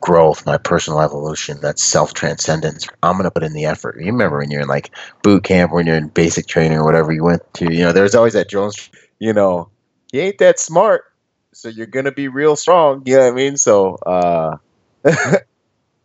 growth, 0.00 0.44
my 0.46 0.58
personal 0.58 1.00
evolution, 1.00 1.60
that 1.60 1.78
self 1.78 2.14
transcendence. 2.14 2.86
I'm 3.02 3.16
gonna 3.16 3.30
put 3.30 3.42
in 3.42 3.52
the 3.52 3.64
effort. 3.64 3.98
You 3.98 4.06
remember 4.06 4.38
when 4.38 4.50
you're 4.50 4.62
in 4.62 4.68
like 4.68 4.90
boot 5.22 5.44
camp, 5.44 5.72
when 5.72 5.86
you're 5.86 5.96
in 5.96 6.08
basic 6.08 6.46
training 6.46 6.78
or 6.78 6.84
whatever 6.84 7.12
you 7.12 7.24
went 7.24 7.42
to, 7.54 7.72
you 7.72 7.80
know, 7.80 7.92
there's 7.92 8.14
always 8.14 8.34
that 8.34 8.48
Jones, 8.48 8.90
you 9.18 9.32
know, 9.32 9.68
you 10.12 10.20
ain't 10.20 10.38
that 10.38 10.58
smart, 10.58 11.04
so 11.52 11.68
you're 11.68 11.86
gonna 11.86 12.12
be 12.12 12.28
real 12.28 12.56
strong. 12.56 13.02
You 13.06 13.16
know 13.16 13.24
what 13.24 13.32
I 13.32 13.36
mean? 13.36 13.56
So 13.56 13.96
uh 14.06 14.56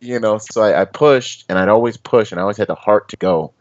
you 0.00 0.18
know, 0.18 0.38
so 0.38 0.62
I, 0.62 0.82
I 0.82 0.84
pushed 0.84 1.44
and 1.48 1.58
I'd 1.58 1.68
always 1.68 1.96
push 1.96 2.32
and 2.32 2.38
I 2.38 2.42
always 2.42 2.56
had 2.56 2.68
the 2.68 2.74
heart 2.74 3.08
to 3.10 3.16
go. 3.16 3.52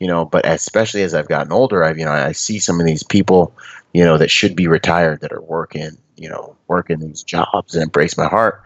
You 0.00 0.06
know, 0.06 0.24
but 0.24 0.46
especially 0.46 1.02
as 1.02 1.12
I've 1.12 1.26
gotten 1.26 1.52
older, 1.52 1.82
I've 1.82 1.98
you 1.98 2.04
know, 2.04 2.12
I 2.12 2.30
see 2.30 2.60
some 2.60 2.78
of 2.78 2.86
these 2.86 3.02
people, 3.02 3.52
you 3.92 4.04
know, 4.04 4.16
that 4.16 4.30
should 4.30 4.54
be 4.54 4.68
retired 4.68 5.22
that 5.22 5.32
are 5.32 5.42
working, 5.42 5.98
you 6.16 6.28
know, 6.28 6.56
working 6.68 7.00
these 7.00 7.24
jobs 7.24 7.74
and 7.74 7.82
embrace 7.82 8.16
my 8.16 8.28
heart 8.28 8.62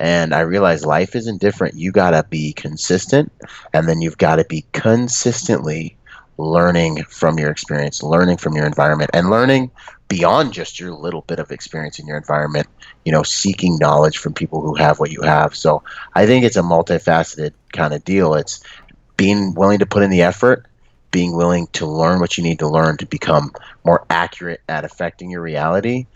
and 0.00 0.34
I 0.34 0.40
realized 0.40 0.84
life 0.84 1.14
isn't 1.14 1.40
different. 1.40 1.76
You 1.76 1.92
got 1.92 2.10
to 2.10 2.24
be 2.28 2.52
consistent, 2.52 3.32
and 3.72 3.88
then 3.88 4.00
you've 4.00 4.18
got 4.18 4.36
to 4.36 4.44
be 4.44 4.64
consistently 4.72 5.96
learning 6.36 7.04
from 7.04 7.38
your 7.38 7.50
experience, 7.50 8.02
learning 8.02 8.38
from 8.38 8.54
your 8.54 8.66
environment, 8.66 9.10
and 9.14 9.30
learning 9.30 9.70
beyond 10.08 10.52
just 10.52 10.80
your 10.80 10.92
little 10.92 11.22
bit 11.22 11.38
of 11.38 11.50
experience 11.50 11.98
in 11.98 12.06
your 12.06 12.16
environment, 12.16 12.66
you 13.04 13.12
know, 13.12 13.22
seeking 13.22 13.78
knowledge 13.78 14.18
from 14.18 14.34
people 14.34 14.60
who 14.60 14.74
have 14.74 14.98
what 14.98 15.10
you 15.10 15.22
have. 15.22 15.54
So 15.54 15.82
I 16.14 16.26
think 16.26 16.44
it's 16.44 16.56
a 16.56 16.62
multifaceted 16.62 17.52
kind 17.72 17.94
of 17.94 18.04
deal. 18.04 18.34
It's 18.34 18.62
being 19.16 19.54
willing 19.54 19.78
to 19.78 19.86
put 19.86 20.02
in 20.02 20.10
the 20.10 20.22
effort, 20.22 20.66
being 21.10 21.36
willing 21.36 21.68
to 21.68 21.86
learn 21.86 22.18
what 22.18 22.36
you 22.36 22.42
need 22.42 22.58
to 22.58 22.68
learn 22.68 22.96
to 22.96 23.06
become 23.06 23.52
more 23.84 24.04
accurate 24.10 24.60
at 24.68 24.84
affecting 24.84 25.30
your 25.30 25.40
reality, 25.40 26.06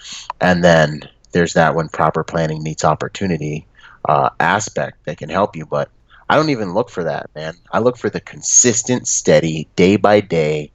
and 0.41 0.65
then 0.65 1.03
there's 1.39 1.55
that 1.55 1.77
when 1.77 1.89
proper 1.89 2.25
planning 2.25 2.65
meets 2.65 2.85
opportunity 2.85 3.65
uh, 4.09 4.29
aspect 4.41 5.05
that 5.05 5.19
can 5.19 5.31
help 5.31 5.55
you. 5.55 5.65
But 5.65 5.89
I 6.29 6.35
don't 6.35 6.51
even 6.51 6.75
look 6.75 6.91
for 6.91 7.05
that, 7.05 7.31
man. 7.37 7.55
I 7.71 7.79
look 7.79 7.97
for 7.97 8.11
the 8.11 8.21
consistent, 8.21 9.07
steady, 9.07 9.69
day 9.77 9.95
by 9.97 10.21
day, 10.21 10.73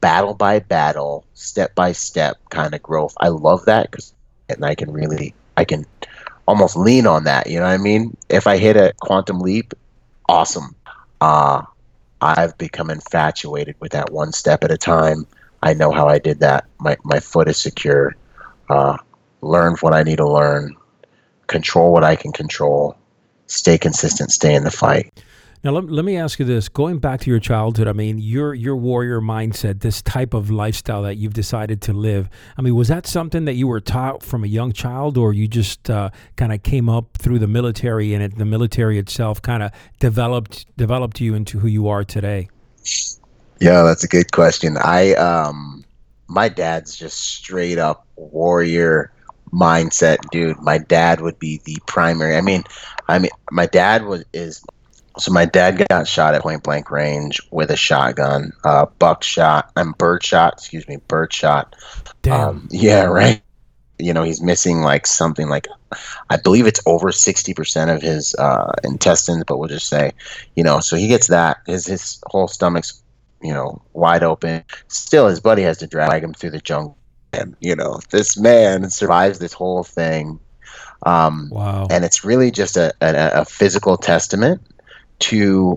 battle 0.00 0.32
by 0.32 0.60
battle, 0.60 1.26
step 1.34 1.74
by 1.74 1.92
step 1.92 2.38
kind 2.48 2.74
of 2.74 2.82
growth. 2.82 3.12
I 3.20 3.28
love 3.28 3.66
that 3.66 3.90
because, 3.90 4.14
and 4.48 4.64
I 4.64 4.74
can 4.74 4.90
really, 4.90 5.34
I 5.58 5.64
can 5.66 5.84
almost 6.46 6.74
lean 6.74 7.06
on 7.06 7.24
that. 7.24 7.48
You 7.48 7.58
know 7.58 7.66
what 7.66 7.72
I 7.72 7.78
mean? 7.78 8.16
If 8.30 8.46
I 8.46 8.56
hit 8.56 8.76
a 8.76 8.94
quantum 9.00 9.40
leap, 9.40 9.74
awesome. 10.26 10.74
Uh, 11.20 11.62
I've 12.22 12.56
become 12.56 12.88
infatuated 12.88 13.76
with 13.78 13.92
that 13.92 14.10
one 14.10 14.32
step 14.32 14.64
at 14.64 14.70
a 14.70 14.78
time. 14.78 15.26
I 15.62 15.74
know 15.74 15.92
how 15.92 16.08
I 16.08 16.18
did 16.18 16.40
that. 16.40 16.64
My 16.78 16.96
my 17.04 17.20
foot 17.20 17.46
is 17.46 17.58
secure. 17.58 18.16
Uh, 18.70 18.96
learn 19.40 19.74
what 19.80 19.94
I 19.94 20.02
need 20.02 20.16
to 20.16 20.28
learn. 20.28 20.76
Control 21.46 21.92
what 21.92 22.04
I 22.04 22.16
can 22.16 22.32
control. 22.32 22.96
Stay 23.46 23.78
consistent. 23.78 24.30
Stay 24.30 24.54
in 24.54 24.64
the 24.64 24.70
fight. 24.70 25.10
Now 25.64 25.72
let, 25.72 25.90
let 25.90 26.04
me 26.04 26.16
ask 26.16 26.38
you 26.38 26.44
this: 26.44 26.68
going 26.68 26.98
back 26.98 27.20
to 27.20 27.30
your 27.30 27.40
childhood, 27.40 27.88
I 27.88 27.92
mean, 27.92 28.18
your 28.18 28.54
your 28.54 28.76
warrior 28.76 29.20
mindset, 29.20 29.80
this 29.80 30.02
type 30.02 30.34
of 30.34 30.50
lifestyle 30.50 31.02
that 31.02 31.16
you've 31.16 31.34
decided 31.34 31.82
to 31.82 31.92
live. 31.92 32.28
I 32.56 32.62
mean, 32.62 32.76
was 32.76 32.88
that 32.88 33.06
something 33.06 33.44
that 33.46 33.54
you 33.54 33.66
were 33.66 33.80
taught 33.80 34.22
from 34.22 34.44
a 34.44 34.46
young 34.46 34.72
child, 34.72 35.18
or 35.18 35.32
you 35.32 35.48
just 35.48 35.90
uh, 35.90 36.10
kind 36.36 36.52
of 36.52 36.62
came 36.62 36.88
up 36.88 37.16
through 37.18 37.40
the 37.40 37.48
military 37.48 38.14
and 38.14 38.22
it, 38.22 38.38
the 38.38 38.44
military 38.44 38.98
itself 38.98 39.42
kind 39.42 39.62
of 39.62 39.72
developed 39.98 40.66
developed 40.76 41.20
you 41.20 41.34
into 41.34 41.58
who 41.58 41.66
you 41.66 41.88
are 41.88 42.04
today? 42.04 42.48
Yeah, 43.60 43.82
that's 43.82 44.04
a 44.04 44.08
good 44.08 44.30
question. 44.30 44.76
I 44.76 45.14
um, 45.14 45.84
my 46.28 46.48
dad's 46.48 46.94
just 46.96 47.18
straight 47.18 47.78
up 47.78 48.06
warrior 48.16 49.10
mindset, 49.52 50.18
dude. 50.30 50.58
My 50.60 50.78
dad 50.78 51.20
would 51.20 51.38
be 51.38 51.60
the 51.64 51.78
primary. 51.86 52.36
I 52.36 52.40
mean, 52.40 52.64
I 53.08 53.18
mean, 53.18 53.30
my 53.50 53.66
dad 53.66 54.04
was 54.04 54.24
is 54.32 54.64
so 55.18 55.32
my 55.32 55.46
dad 55.46 55.84
got 55.88 56.06
shot 56.06 56.34
at 56.34 56.42
point 56.42 56.62
blank 56.62 56.90
range 56.90 57.40
with 57.50 57.70
a 57.70 57.76
shotgun, 57.76 58.52
uh, 58.64 58.86
buckshot, 58.98 59.70
and 59.76 59.96
bird 59.98 60.24
shot. 60.24 60.54
Excuse 60.54 60.86
me, 60.86 60.96
bird 61.08 61.32
shot. 61.32 61.74
Damn. 62.22 62.48
Um, 62.48 62.68
yeah, 62.70 63.04
right. 63.04 63.42
You 63.98 64.12
know, 64.12 64.22
he's 64.22 64.40
missing 64.40 64.82
like 64.82 65.08
something 65.08 65.48
like, 65.48 65.66
I 66.30 66.36
believe 66.36 66.66
it's 66.66 66.80
over 66.86 67.10
sixty 67.10 67.52
percent 67.52 67.90
of 67.90 68.00
his 68.00 68.34
uh, 68.36 68.72
intestines, 68.84 69.44
but 69.44 69.58
we'll 69.58 69.68
just 69.68 69.88
say, 69.88 70.12
you 70.54 70.62
know, 70.62 70.78
so 70.80 70.94
he 70.96 71.08
gets 71.08 71.28
that. 71.28 71.58
His 71.66 71.86
his 71.86 72.20
whole 72.26 72.46
stomach's, 72.46 73.02
you 73.42 73.52
know, 73.54 73.82
wide 73.94 74.22
open. 74.22 74.62
Still, 74.86 75.26
his 75.26 75.40
buddy 75.40 75.62
has 75.62 75.78
to 75.78 75.86
drag 75.86 76.22
him 76.22 76.34
through 76.34 76.50
the 76.50 76.60
jungle. 76.60 76.97
And 77.32 77.56
you 77.60 77.76
know, 77.76 78.00
this 78.10 78.38
man 78.38 78.90
survives 78.90 79.38
this 79.38 79.52
whole 79.52 79.84
thing. 79.84 80.40
Um, 81.04 81.50
wow. 81.50 81.86
And 81.90 82.04
it's 82.04 82.24
really 82.24 82.50
just 82.50 82.76
a, 82.76 82.92
a, 83.00 83.40
a 83.40 83.44
physical 83.44 83.96
testament 83.96 84.62
to 85.20 85.74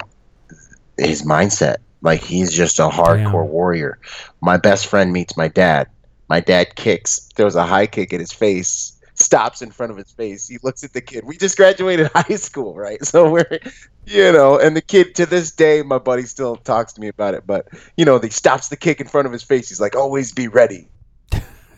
his 0.98 1.24
mindset. 1.24 1.77
Like 2.01 2.24
he's 2.24 2.51
just 2.51 2.79
a 2.79 2.89
hardcore 2.89 3.43
Damn. 3.43 3.50
warrior. 3.50 4.00
My 4.41 4.58
best 4.58 4.88
friend 4.88 5.13
meets 5.13 5.38
my 5.38 5.48
dad. 5.48 5.88
My 6.29 6.39
dad 6.39 6.75
kicks, 6.75 7.29
throws 7.36 7.55
a 7.55 7.65
high 7.65 7.88
kick 7.88 8.13
at 8.13 8.20
his 8.20 8.31
face, 8.31 8.98
stops 9.13 9.62
in 9.62 9.70
front 9.72 9.91
of 9.91 9.98
his 9.98 10.12
face. 10.12 10.48
He 10.48 10.58
looks 10.63 10.84
at 10.84 10.93
the 10.93 11.01
kid. 11.01 11.25
We 11.25 11.38
just 11.38 11.58
graduated 11.58 12.10
high 12.15 12.36
school, 12.36 12.74
right? 12.74 13.03
So 13.05 13.29
we're, 13.29 13.60
you 14.05 14.31
know, 14.31 14.58
and 14.58 14.75
the 14.75 14.81
kid 14.81 15.15
to 15.15 15.25
this 15.25 15.51
day, 15.51 15.84
my 15.84 15.98
buddy 16.00 16.24
still 16.24 16.55
talks 16.55 16.93
to 16.93 17.01
me 17.01 17.10
about 17.10 17.34
it. 17.34 17.46
But 17.46 17.67
you 17.98 18.05
know, 18.05 18.20
he 18.20 18.29
stops 18.29 18.70
the 18.70 18.77
kick 18.77 19.01
in 19.01 19.08
front 19.08 19.27
of 19.27 19.34
his 19.34 19.43
face. 19.43 19.70
He's 19.70 19.81
like, 19.81 19.96
"Always 19.96 20.31
be 20.31 20.48
ready." 20.48 20.88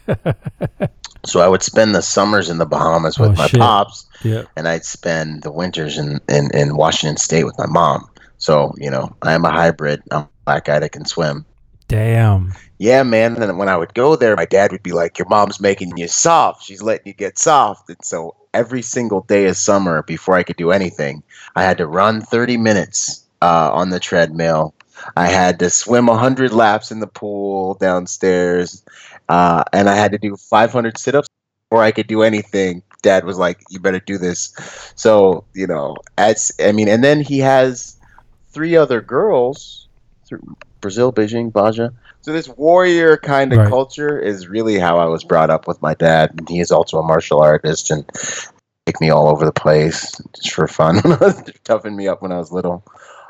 so 1.25 1.41
I 1.41 1.47
would 1.47 1.63
spend 1.63 1.95
the 1.95 2.01
summers 2.01 2.49
in 2.49 2.57
the 2.57 2.65
Bahamas 2.65 3.17
with 3.17 3.31
oh, 3.31 3.35
my 3.35 3.47
shit. 3.47 3.59
pops, 3.59 4.05
yeah. 4.23 4.43
and 4.55 4.67
I'd 4.67 4.85
spend 4.85 5.43
the 5.43 5.51
winters 5.51 5.97
in, 5.97 6.19
in, 6.29 6.49
in 6.53 6.75
Washington 6.75 7.17
State 7.17 7.45
with 7.45 7.57
my 7.57 7.67
mom. 7.67 8.09
So 8.37 8.73
you 8.77 8.89
know, 8.89 9.15
I 9.21 9.33
am 9.33 9.45
a 9.45 9.51
hybrid. 9.51 10.03
I'm 10.11 10.23
a 10.23 10.29
black 10.45 10.65
guy 10.65 10.79
that 10.79 10.91
can 10.91 11.05
swim. 11.05 11.45
Damn. 11.87 12.53
Yeah, 12.77 13.03
man. 13.03 13.33
And 13.33 13.41
then 13.41 13.57
when 13.57 13.69
I 13.69 13.77
would 13.77 13.93
go 13.93 14.15
there, 14.15 14.35
my 14.35 14.45
dad 14.45 14.71
would 14.71 14.83
be 14.83 14.91
like, 14.91 15.17
"Your 15.17 15.29
mom's 15.29 15.61
making 15.61 15.95
you 15.95 16.07
soft. 16.07 16.63
She's 16.63 16.81
letting 16.81 17.07
you 17.07 17.13
get 17.13 17.39
soft." 17.39 17.89
And 17.89 18.03
so 18.03 18.35
every 18.53 18.81
single 18.81 19.21
day 19.21 19.45
of 19.45 19.57
summer, 19.57 20.03
before 20.03 20.35
I 20.35 20.43
could 20.43 20.57
do 20.57 20.71
anything, 20.71 21.23
I 21.55 21.63
had 21.63 21.77
to 21.77 21.87
run 21.87 22.21
30 22.21 22.57
minutes 22.57 23.23
uh, 23.41 23.69
on 23.71 23.89
the 23.89 23.99
treadmill. 23.99 24.73
I 25.17 25.27
had 25.27 25.59
to 25.59 25.69
swim 25.69 26.05
100 26.05 26.51
laps 26.51 26.91
in 26.91 26.99
the 26.99 27.07
pool 27.07 27.75
downstairs 27.75 28.83
uh, 29.29 29.63
and 29.73 29.89
I 29.89 29.95
had 29.95 30.11
to 30.11 30.17
do 30.17 30.35
500 30.35 30.97
sit-ups 30.97 31.29
before 31.69 31.83
I 31.83 31.91
could 31.91 32.07
do 32.07 32.23
anything. 32.23 32.83
Dad 33.01 33.25
was 33.25 33.37
like, 33.37 33.61
"You 33.69 33.79
better 33.79 33.99
do 33.99 34.17
this." 34.17 34.53
So 34.95 35.43
you 35.53 35.67
know, 35.67 35.97
as 36.17 36.51
I 36.63 36.71
mean, 36.71 36.87
and 36.87 37.03
then 37.03 37.21
he 37.21 37.39
has 37.39 37.97
three 38.53 38.75
other 38.75 39.01
girls, 39.01 39.87
Brazil, 40.79 41.11
Beijing, 41.11 41.51
Baja. 41.51 41.89
So 42.21 42.31
this 42.31 42.47
warrior 42.47 43.17
kind 43.17 43.51
of 43.51 43.59
right. 43.59 43.69
culture 43.69 44.17
is 44.17 44.47
really 44.47 44.79
how 44.79 44.97
I 44.97 45.05
was 45.05 45.25
brought 45.25 45.49
up 45.49 45.67
with 45.67 45.81
my 45.81 45.93
dad. 45.93 46.31
And 46.37 46.47
he 46.47 46.61
is 46.61 46.71
also 46.71 46.99
a 46.99 47.03
martial 47.03 47.41
artist 47.41 47.91
and 47.91 48.09
take 48.85 49.01
me 49.01 49.09
all 49.09 49.27
over 49.27 49.43
the 49.45 49.51
place 49.51 50.21
just 50.33 50.53
for 50.53 50.67
fun, 50.67 51.01
toughen 51.65 51.95
me 51.95 52.07
up 52.07 52.21
when 52.21 52.31
I 52.31 52.37
was 52.37 52.51
little. 52.51 52.85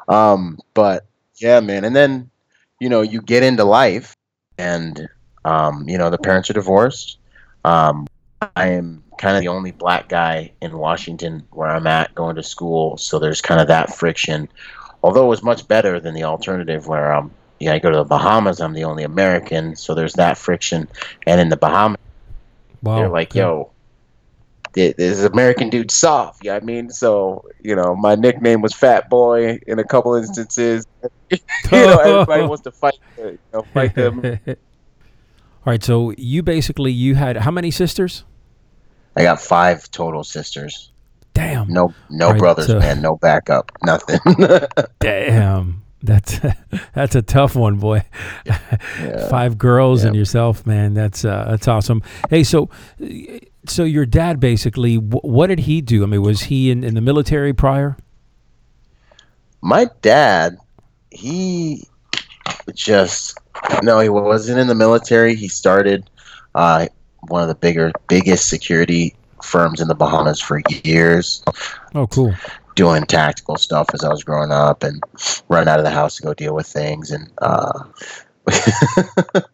Um, 0.08 0.60
but 0.76 1.06
yeah, 1.38 1.60
man. 1.60 1.86
And 1.86 1.96
then 1.96 2.30
you 2.80 2.90
know 2.90 3.02
you 3.02 3.22
get 3.22 3.44
into 3.44 3.64
life 3.64 4.16
and 4.58 5.08
um, 5.46 5.88
you 5.88 5.98
know, 5.98 6.10
the 6.10 6.18
parents 6.18 6.50
are 6.50 6.54
divorced. 6.54 7.18
Um, 7.66 8.08
I 8.56 8.68
am 8.68 9.04
kind 9.18 9.38
of 9.38 9.42
the 9.42 9.48
only 9.48 9.72
black 9.72 10.10
guy 10.10 10.52
in 10.62 10.78
Washington 10.78 11.44
where 11.52 11.70
I'm 11.70 11.88
at 11.88 12.14
going 12.16 12.36
to 12.36 12.44
school, 12.44 12.98
so 12.98 13.20
there's 13.20 13.42
kind 13.42 13.62
of 13.62 13.68
that 13.68 13.96
friction. 13.96 14.50
Although 15.02 15.26
it 15.26 15.30
was 15.30 15.44
much 15.44 15.68
better 15.68 16.00
than 16.00 16.14
the 16.14 16.24
alternative 16.24 16.88
where 16.88 17.14
um, 17.14 17.32
yeah, 17.60 17.74
I 17.74 17.80
go 17.80 17.90
to 17.90 17.98
the 17.98 18.04
Bahamas, 18.04 18.60
I'm 18.60 18.74
the 18.74 18.84
only 18.84 19.04
American, 19.04 19.76
so 19.76 19.94
there's 19.94 20.14
that 20.14 20.38
friction. 20.38 20.88
And 21.26 21.40
in 21.40 21.50
the 21.50 21.58
Bahamas, 21.58 22.00
wow. 22.82 22.96
they're 22.96 23.10
like, 23.10 23.34
yo, 23.34 23.72
this 24.74 25.24
American 25.24 25.70
dude 25.70 25.92
soft. 25.92 26.44
Yeah, 26.44 26.56
you 26.56 26.60
know 26.60 26.64
I 26.64 26.66
mean, 26.66 26.90
so 26.90 27.46
you 27.62 27.76
know, 27.76 27.96
my 27.96 28.16
nickname 28.16 28.62
was 28.62 28.74
Fat 28.74 29.10
Boy 29.10 29.60
in 29.68 29.80
a 29.80 29.84
couple 29.84 30.16
instances. 30.16 30.86
you 31.30 31.40
know, 31.72 31.98
everybody 32.00 32.44
wants 32.48 32.64
to 32.64 32.72
fight, 32.72 33.00
you 33.18 33.38
know, 33.54 33.62
fight 33.74 33.96
them. 33.96 34.40
All 35.66 35.72
right, 35.72 35.84
so 35.84 36.14
you 36.18 36.44
basically 36.44 36.92
you 36.92 37.16
had 37.16 37.38
how 37.38 37.52
many 37.52 37.72
sisters? 37.72 38.26
I 39.16 39.24
got 39.24 39.42
five 39.42 39.90
total 39.92 40.24
sisters. 40.24 40.92
Damn. 41.34 41.72
No, 41.72 41.94
no 42.10 42.32
right, 42.32 42.38
brothers, 42.38 42.68
so, 42.68 42.80
man. 42.80 43.02
No 43.02 43.16
backup. 43.16 43.72
Nothing. 43.82 44.20
damn. 45.00 45.84
That's 46.04 46.42
that's 46.94 47.16
a 47.16 47.22
tough 47.22 47.56
one, 47.56 47.78
boy. 47.78 48.04
Yeah. 48.46 49.28
Five 49.30 49.58
girls 49.58 50.02
yeah. 50.02 50.08
and 50.08 50.16
yourself, 50.18 50.66
man. 50.66 50.94
That's 50.94 51.24
uh, 51.24 51.46
that's 51.50 51.68
awesome. 51.68 52.04
Hey, 52.30 52.44
so 52.44 52.70
so 53.66 53.86
your 53.86 54.06
dad 54.06 54.42
basically, 54.42 54.96
what 54.96 55.48
did 55.48 55.60
he 55.60 55.80
do? 55.80 56.04
I 56.04 56.08
mean, 56.08 56.22
was 56.22 56.44
he 56.44 56.70
in, 56.72 56.84
in 56.84 56.94
the 56.94 57.02
military 57.02 57.54
prior? 57.54 57.96
My 59.62 59.88
dad, 60.02 60.58
he 61.10 61.88
just 62.74 63.38
no, 63.84 64.00
he 64.00 64.10
wasn't 64.10 64.60
in 64.60 64.68
the 64.68 64.76
military. 64.76 65.36
He 65.36 65.48
started 65.48 66.10
uh, 66.56 66.88
one 67.28 67.42
of 67.42 67.48
the 67.48 67.56
bigger, 67.56 67.92
biggest 68.08 68.50
security 68.50 69.16
firms 69.44 69.82
in 69.82 69.88
the 69.88 69.96
Bahamas 69.96 70.40
for 70.40 70.62
years. 70.84 71.44
Oh, 71.96 72.08
cool. 72.08 72.34
Doing 72.76 73.04
tactical 73.04 73.58
stuff 73.58 73.90
as 73.94 74.04
I 74.04 74.10
was 74.10 74.24
growing 74.24 74.52
up 74.52 74.84
and 74.84 75.02
running 75.50 75.70
out 75.70 75.80
of 75.80 75.86
the 75.86 75.92
house 75.92 76.16
to 76.18 76.24
go 76.24 76.34
deal 76.34 76.56
with 76.56 76.68
things. 76.68 77.12
And 77.12 77.32
uh, 77.40 77.84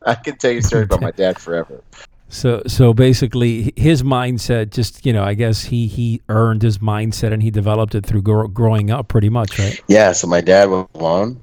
I 0.06 0.15
can 0.15 0.38
tell 0.38 0.51
you 0.51 0.62
stories 0.62 0.86
about 0.86 1.01
my 1.01 1.12
dad 1.12 1.38
forever. 1.39 1.84
So, 2.32 2.62
so 2.68 2.94
basically, 2.94 3.74
his 3.75 4.03
mindset, 4.03 4.70
just 4.70 5.03
you 5.03 5.12
know, 5.12 5.24
I 5.24 5.34
guess 5.34 5.63
he 5.63 5.88
he 5.88 6.22
earned 6.29 6.62
his 6.62 6.77
mindset 6.77 7.34
and 7.34 7.41
he 7.41 7.50
developed 7.50 7.96
it 7.96 8.06
through 8.06 8.22
growing 8.22 8.91
up, 8.91 9.08
pretty 9.08 9.29
much, 9.29 9.58
right? 9.58 9.82
Yeah. 9.88 10.12
So 10.12 10.27
my 10.27 10.39
dad 10.39 10.70
was 10.70 10.88
alone 10.94 11.41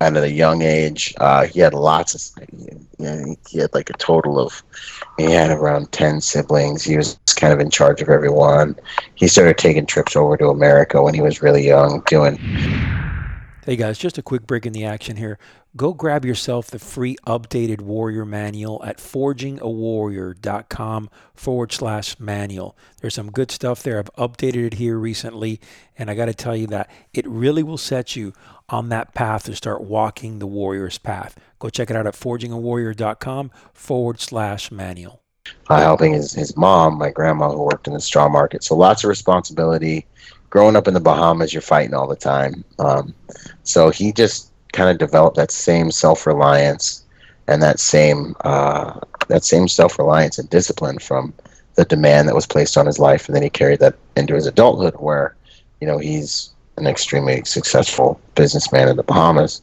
at 0.00 0.16
a 0.16 0.30
young 0.30 0.62
age. 0.62 1.14
Uh, 1.18 1.46
he 1.46 1.60
had 1.60 1.74
lots 1.74 2.14
of, 2.14 2.48
you 2.58 2.86
know, 2.98 3.36
he 3.48 3.58
had 3.58 3.72
like 3.74 3.90
a 3.90 3.94
total 3.94 4.38
of, 4.38 4.62
he 5.18 5.24
had 5.24 5.50
around 5.50 5.92
10 5.92 6.20
siblings. 6.20 6.82
He 6.82 6.96
was 6.96 7.18
kind 7.36 7.52
of 7.52 7.60
in 7.60 7.70
charge 7.70 8.00
of 8.00 8.08
everyone. 8.08 8.76
He 9.14 9.28
started 9.28 9.58
taking 9.58 9.86
trips 9.86 10.16
over 10.16 10.36
to 10.38 10.48
America 10.48 11.02
when 11.02 11.14
he 11.14 11.20
was 11.20 11.42
really 11.42 11.66
young, 11.66 12.02
doing. 12.06 12.38
Hey 13.66 13.76
guys, 13.76 13.98
just 13.98 14.16
a 14.16 14.22
quick 14.22 14.46
break 14.46 14.64
in 14.64 14.72
the 14.72 14.86
action 14.86 15.16
here. 15.16 15.38
Go 15.76 15.92
grab 15.92 16.24
yourself 16.24 16.68
the 16.68 16.78
free 16.78 17.16
updated 17.26 17.80
warrior 17.80 18.24
manual 18.24 18.80
at 18.84 18.98
forgingawarrior.com 18.98 21.10
forward 21.34 21.72
slash 21.72 22.18
manual. 22.18 22.76
There's 23.00 23.14
some 23.14 23.30
good 23.30 23.50
stuff 23.50 23.82
there. 23.82 23.98
I've 23.98 24.14
updated 24.14 24.66
it 24.66 24.74
here 24.74 24.98
recently, 24.98 25.60
and 25.96 26.10
I 26.10 26.14
got 26.14 26.26
to 26.26 26.34
tell 26.34 26.56
you 26.56 26.66
that 26.68 26.90
it 27.12 27.26
really 27.26 27.62
will 27.62 27.78
set 27.78 28.16
you 28.16 28.32
on 28.68 28.88
that 28.90 29.14
path 29.14 29.44
to 29.44 29.56
start 29.56 29.82
walking 29.82 30.38
the 30.38 30.46
warrior's 30.46 30.98
path. 30.98 31.38
Go 31.58 31.70
check 31.70 31.90
it 31.90 31.96
out 31.96 32.06
at 32.06 32.14
forgingawarrior.com 32.14 33.50
forward 33.72 34.20
slash 34.20 34.70
manual. 34.70 35.22
Uh, 35.68 35.80
helping 35.80 36.12
his, 36.12 36.32
his 36.32 36.56
mom, 36.56 36.98
my 36.98 37.10
grandma, 37.10 37.50
who 37.50 37.62
worked 37.62 37.86
in 37.86 37.94
the 37.94 38.00
straw 38.00 38.28
market. 38.28 38.62
So 38.62 38.76
lots 38.76 39.04
of 39.04 39.08
responsibility. 39.08 40.06
Growing 40.50 40.76
up 40.76 40.88
in 40.88 40.94
the 40.94 41.00
Bahamas, 41.00 41.52
you're 41.52 41.62
fighting 41.62 41.94
all 41.94 42.08
the 42.08 42.16
time. 42.16 42.64
Um, 42.78 43.14
so 43.62 43.90
he 43.90 44.12
just 44.12 44.49
kind 44.72 44.90
of 44.90 44.98
developed 44.98 45.36
that 45.36 45.50
same 45.50 45.90
self 45.90 46.26
reliance 46.26 47.04
and 47.46 47.62
that 47.62 47.80
same 47.80 48.34
uh, 48.44 48.98
that 49.28 49.44
same 49.44 49.68
self 49.68 49.98
reliance 49.98 50.38
and 50.38 50.48
discipline 50.50 50.98
from 50.98 51.32
the 51.74 51.84
demand 51.84 52.28
that 52.28 52.34
was 52.34 52.46
placed 52.46 52.76
on 52.76 52.86
his 52.86 52.98
life, 52.98 53.26
and 53.26 53.34
then 53.34 53.42
he 53.42 53.50
carried 53.50 53.80
that 53.80 53.94
into 54.16 54.34
his 54.34 54.46
adulthood, 54.46 54.94
where 54.94 55.34
you 55.80 55.86
know 55.86 55.98
he's 55.98 56.50
an 56.76 56.86
extremely 56.86 57.42
successful 57.44 58.20
businessman 58.34 58.88
in 58.88 58.96
the 58.96 59.02
Bahamas. 59.02 59.62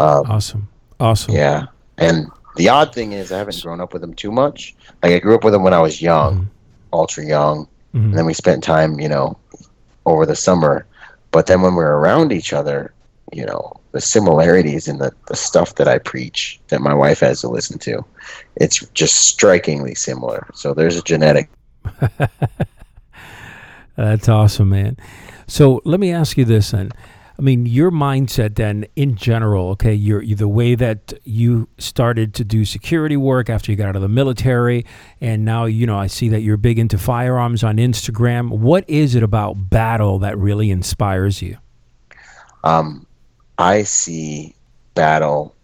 Um, 0.00 0.30
awesome, 0.30 0.68
awesome. 0.98 1.34
Yeah, 1.34 1.66
and 1.98 2.30
the 2.56 2.68
odd 2.68 2.94
thing 2.94 3.12
is, 3.12 3.32
I 3.32 3.38
haven't 3.38 3.62
grown 3.62 3.80
up 3.80 3.92
with 3.92 4.02
him 4.02 4.14
too 4.14 4.32
much. 4.32 4.74
Like 5.02 5.12
I 5.12 5.18
grew 5.18 5.34
up 5.34 5.44
with 5.44 5.54
him 5.54 5.62
when 5.62 5.74
I 5.74 5.80
was 5.80 6.00
young, 6.00 6.34
mm-hmm. 6.34 6.48
ultra 6.92 7.24
young, 7.24 7.66
mm-hmm. 7.66 7.98
and 7.98 8.14
then 8.18 8.26
we 8.26 8.34
spent 8.34 8.64
time, 8.64 8.98
you 8.98 9.08
know, 9.08 9.38
over 10.06 10.24
the 10.26 10.36
summer. 10.36 10.86
But 11.32 11.46
then 11.46 11.60
when 11.60 11.74
we're 11.74 11.96
around 11.96 12.32
each 12.32 12.52
other, 12.52 12.94
you 13.32 13.44
know, 13.44 13.74
the 13.96 14.02
similarities 14.02 14.88
in 14.88 14.98
the, 14.98 15.10
the 15.26 15.34
stuff 15.34 15.76
that 15.76 15.88
I 15.88 15.96
preach 15.96 16.60
that 16.68 16.82
my 16.82 16.92
wife 16.92 17.20
has 17.20 17.40
to 17.40 17.48
listen 17.48 17.78
to, 17.78 18.04
it's 18.56 18.86
just 18.88 19.14
strikingly 19.24 19.94
similar. 19.94 20.46
So 20.52 20.74
there's 20.74 20.98
a 20.98 21.02
genetic. 21.02 21.48
That's 23.96 24.28
awesome, 24.28 24.68
man. 24.68 24.98
So 25.46 25.80
let 25.86 25.98
me 25.98 26.12
ask 26.12 26.36
you 26.36 26.44
this 26.44 26.72
then. 26.72 26.92
I 27.38 27.42
mean, 27.42 27.64
your 27.64 27.90
mindset 27.90 28.56
then 28.56 28.84
in 28.96 29.16
general, 29.16 29.70
okay, 29.70 29.94
your, 29.94 30.22
the 30.22 30.46
way 30.46 30.74
that 30.74 31.14
you 31.24 31.66
started 31.78 32.34
to 32.34 32.44
do 32.44 32.66
security 32.66 33.16
work 33.16 33.48
after 33.48 33.72
you 33.72 33.78
got 33.78 33.88
out 33.88 33.96
of 33.96 34.02
the 34.02 34.08
military, 34.08 34.84
and 35.22 35.46
now, 35.46 35.64
you 35.64 35.86
know, 35.86 35.96
I 35.96 36.06
see 36.06 36.28
that 36.28 36.42
you're 36.42 36.58
big 36.58 36.78
into 36.78 36.98
firearms 36.98 37.64
on 37.64 37.78
Instagram. 37.78 38.50
What 38.50 38.84
is 38.88 39.14
it 39.14 39.22
about 39.22 39.70
battle 39.70 40.18
that 40.18 40.36
really 40.36 40.70
inspires 40.70 41.40
you? 41.40 41.56
Um, 42.62 43.06
I 43.58 43.82
see 43.82 44.54
battle. 44.94 45.54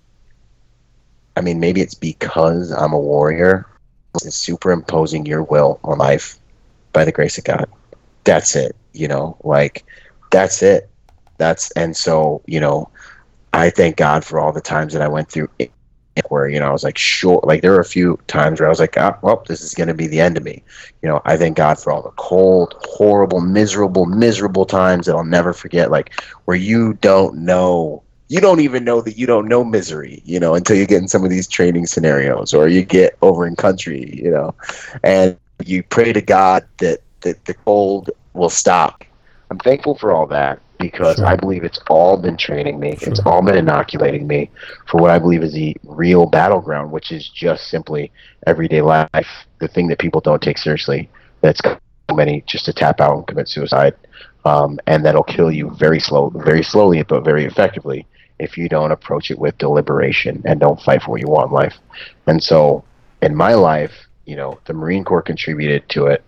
I 1.36 1.40
mean, 1.40 1.60
maybe 1.60 1.80
it's 1.80 1.94
because 1.94 2.70
I'm 2.70 2.92
a 2.92 2.98
warrior, 2.98 3.66
it's 4.14 4.36
superimposing 4.36 5.26
your 5.26 5.42
will 5.42 5.80
on 5.84 5.98
life 5.98 6.38
by 6.92 7.04
the 7.04 7.12
grace 7.12 7.38
of 7.38 7.44
God. 7.44 7.66
That's 8.24 8.54
it, 8.54 8.76
you 8.92 9.08
know, 9.08 9.36
like, 9.42 9.84
that's 10.30 10.62
it 10.62 10.88
that's 11.42 11.72
and 11.72 11.96
so 11.96 12.40
you 12.46 12.60
know 12.60 12.88
i 13.52 13.68
thank 13.68 13.96
god 13.96 14.24
for 14.24 14.38
all 14.38 14.52
the 14.52 14.60
times 14.60 14.92
that 14.92 15.02
i 15.02 15.08
went 15.08 15.28
through 15.28 15.48
where 16.28 16.48
you 16.48 16.58
know 16.58 16.68
i 16.68 16.72
was 16.72 16.84
like 16.84 16.98
sure 16.98 17.40
like 17.44 17.62
there 17.62 17.72
were 17.72 17.80
a 17.80 17.84
few 17.84 18.18
times 18.26 18.60
where 18.60 18.68
i 18.68 18.70
was 18.70 18.80
like 18.80 18.96
ah, 18.98 19.16
well 19.22 19.42
this 19.46 19.60
is 19.62 19.74
going 19.74 19.88
to 19.88 19.94
be 19.94 20.06
the 20.06 20.20
end 20.20 20.36
of 20.36 20.44
me. 20.44 20.62
You 21.02 21.08
know 21.08 21.22
i 21.24 21.36
thank 21.36 21.56
god 21.56 21.78
for 21.78 21.92
all 21.92 22.02
the 22.02 22.10
cold 22.10 22.74
horrible 22.80 23.40
miserable 23.40 24.06
miserable 24.06 24.66
times 24.66 25.06
that 25.06 25.14
i'll 25.14 25.24
never 25.24 25.52
forget 25.52 25.90
like 25.90 26.12
where 26.44 26.56
you 26.56 26.94
don't 26.94 27.38
know 27.38 28.02
you 28.28 28.40
don't 28.40 28.60
even 28.60 28.84
know 28.84 29.00
that 29.00 29.16
you 29.16 29.26
don't 29.26 29.48
know 29.48 29.64
misery 29.64 30.22
you 30.24 30.38
know 30.38 30.54
until 30.54 30.76
you 30.76 30.86
get 30.86 31.00
in 31.02 31.08
some 31.08 31.24
of 31.24 31.30
these 31.30 31.48
training 31.48 31.86
scenarios 31.86 32.52
or 32.52 32.68
you 32.68 32.82
get 32.84 33.16
over 33.22 33.46
in 33.46 33.56
country 33.56 34.20
you 34.22 34.30
know 34.30 34.54
and 35.02 35.36
you 35.64 35.82
pray 35.82 36.12
to 36.12 36.20
god 36.20 36.66
that 36.78 37.00
that 37.22 37.44
the 37.44 37.54
cold 37.54 38.10
will 38.34 38.50
stop. 38.50 39.04
I'm 39.50 39.58
thankful 39.58 39.96
for 39.96 40.12
all 40.12 40.26
that 40.28 40.60
because 40.82 41.16
sure. 41.16 41.26
I 41.26 41.36
believe 41.36 41.64
it's 41.64 41.80
all 41.88 42.16
been 42.16 42.36
training 42.36 42.80
me. 42.80 42.96
Sure. 42.96 43.10
It's 43.10 43.20
all 43.20 43.40
been 43.42 43.56
inoculating 43.56 44.26
me 44.26 44.50
for 44.88 45.00
what 45.00 45.10
I 45.10 45.18
believe 45.18 45.42
is 45.42 45.52
the 45.52 45.76
real 45.84 46.26
battleground, 46.26 46.90
which 46.90 47.12
is 47.12 47.28
just 47.28 47.68
simply 47.68 48.10
everyday 48.46 48.82
life, 48.82 49.28
the 49.60 49.68
thing 49.68 49.88
that 49.88 49.98
people 49.98 50.20
don't 50.20 50.42
take 50.42 50.58
seriously. 50.58 51.08
That's 51.40 51.60
many 52.14 52.42
just 52.46 52.64
to 52.66 52.72
tap 52.72 53.00
out 53.00 53.16
and 53.16 53.26
commit 53.26 53.48
suicide, 53.48 53.94
um, 54.44 54.78
and 54.86 55.04
that'll 55.04 55.22
kill 55.22 55.50
you 55.50 55.70
very 55.70 56.00
slow, 56.00 56.30
very 56.30 56.62
slowly, 56.62 57.02
but 57.02 57.24
very 57.24 57.44
effectively 57.44 58.06
if 58.38 58.58
you 58.58 58.68
don't 58.68 58.90
approach 58.90 59.30
it 59.30 59.38
with 59.38 59.56
deliberation 59.58 60.42
and 60.44 60.58
don't 60.58 60.80
fight 60.80 61.02
for 61.02 61.12
what 61.12 61.20
you 61.20 61.28
want 61.28 61.48
in 61.48 61.54
life. 61.54 61.76
And 62.26 62.42
so, 62.42 62.84
in 63.22 63.36
my 63.36 63.54
life, 63.54 63.92
you 64.26 64.34
know, 64.34 64.58
the 64.66 64.72
Marine 64.72 65.04
Corps 65.04 65.22
contributed 65.22 65.88
to 65.90 66.06
it 66.06 66.24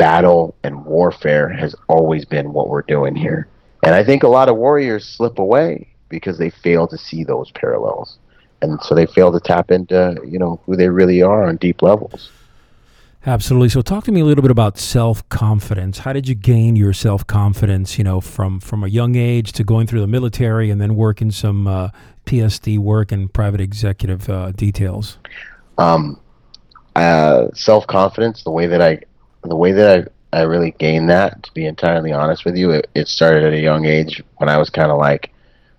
battle 0.00 0.54
and 0.64 0.86
warfare 0.86 1.50
has 1.50 1.74
always 1.90 2.24
been 2.24 2.54
what 2.54 2.70
we're 2.70 2.80
doing 2.80 3.14
here. 3.14 3.46
And 3.84 3.94
I 3.94 4.02
think 4.02 4.22
a 4.22 4.28
lot 4.28 4.48
of 4.48 4.56
warriors 4.56 5.06
slip 5.06 5.38
away 5.38 5.88
because 6.08 6.38
they 6.38 6.48
fail 6.48 6.88
to 6.88 6.96
see 6.96 7.22
those 7.22 7.50
parallels. 7.50 8.18
And 8.62 8.80
so 8.82 8.94
they 8.94 9.04
fail 9.04 9.30
to 9.30 9.38
tap 9.40 9.70
into, 9.70 10.18
you 10.26 10.38
know, 10.38 10.58
who 10.64 10.74
they 10.74 10.88
really 10.88 11.20
are 11.20 11.44
on 11.44 11.58
deep 11.58 11.82
levels. 11.82 12.30
Absolutely. 13.26 13.68
So 13.68 13.82
talk 13.82 14.04
to 14.04 14.12
me 14.12 14.22
a 14.22 14.24
little 14.24 14.40
bit 14.40 14.50
about 14.50 14.78
self-confidence. 14.78 15.98
How 15.98 16.14
did 16.14 16.26
you 16.26 16.34
gain 16.34 16.76
your 16.76 16.94
self-confidence, 16.94 17.98
you 17.98 18.04
know, 18.04 18.22
from 18.22 18.58
from 18.60 18.82
a 18.82 18.88
young 18.88 19.16
age 19.16 19.52
to 19.52 19.64
going 19.64 19.86
through 19.86 20.00
the 20.00 20.06
military 20.06 20.70
and 20.70 20.80
then 20.80 20.96
working 20.96 21.30
some 21.30 21.66
uh, 21.66 21.90
PSD 22.24 22.78
work 22.78 23.12
and 23.12 23.30
private 23.30 23.60
executive 23.60 24.30
uh, 24.30 24.52
details? 24.52 25.18
Um, 25.76 26.18
uh, 26.96 27.48
self-confidence, 27.52 28.44
the 28.44 28.50
way 28.50 28.66
that 28.66 28.80
I 28.80 29.00
the 29.42 29.56
way 29.56 29.72
that 29.72 30.12
I, 30.32 30.40
I 30.40 30.42
really 30.42 30.72
gained 30.72 31.10
that, 31.10 31.42
to 31.42 31.52
be 31.52 31.66
entirely 31.66 32.12
honest 32.12 32.44
with 32.44 32.56
you, 32.56 32.70
it, 32.70 32.88
it 32.94 33.08
started 33.08 33.44
at 33.44 33.52
a 33.52 33.60
young 33.60 33.84
age 33.84 34.22
when 34.36 34.48
I 34.48 34.58
was 34.58 34.70
kind 34.70 34.90
of 34.90 34.98
like, 34.98 35.32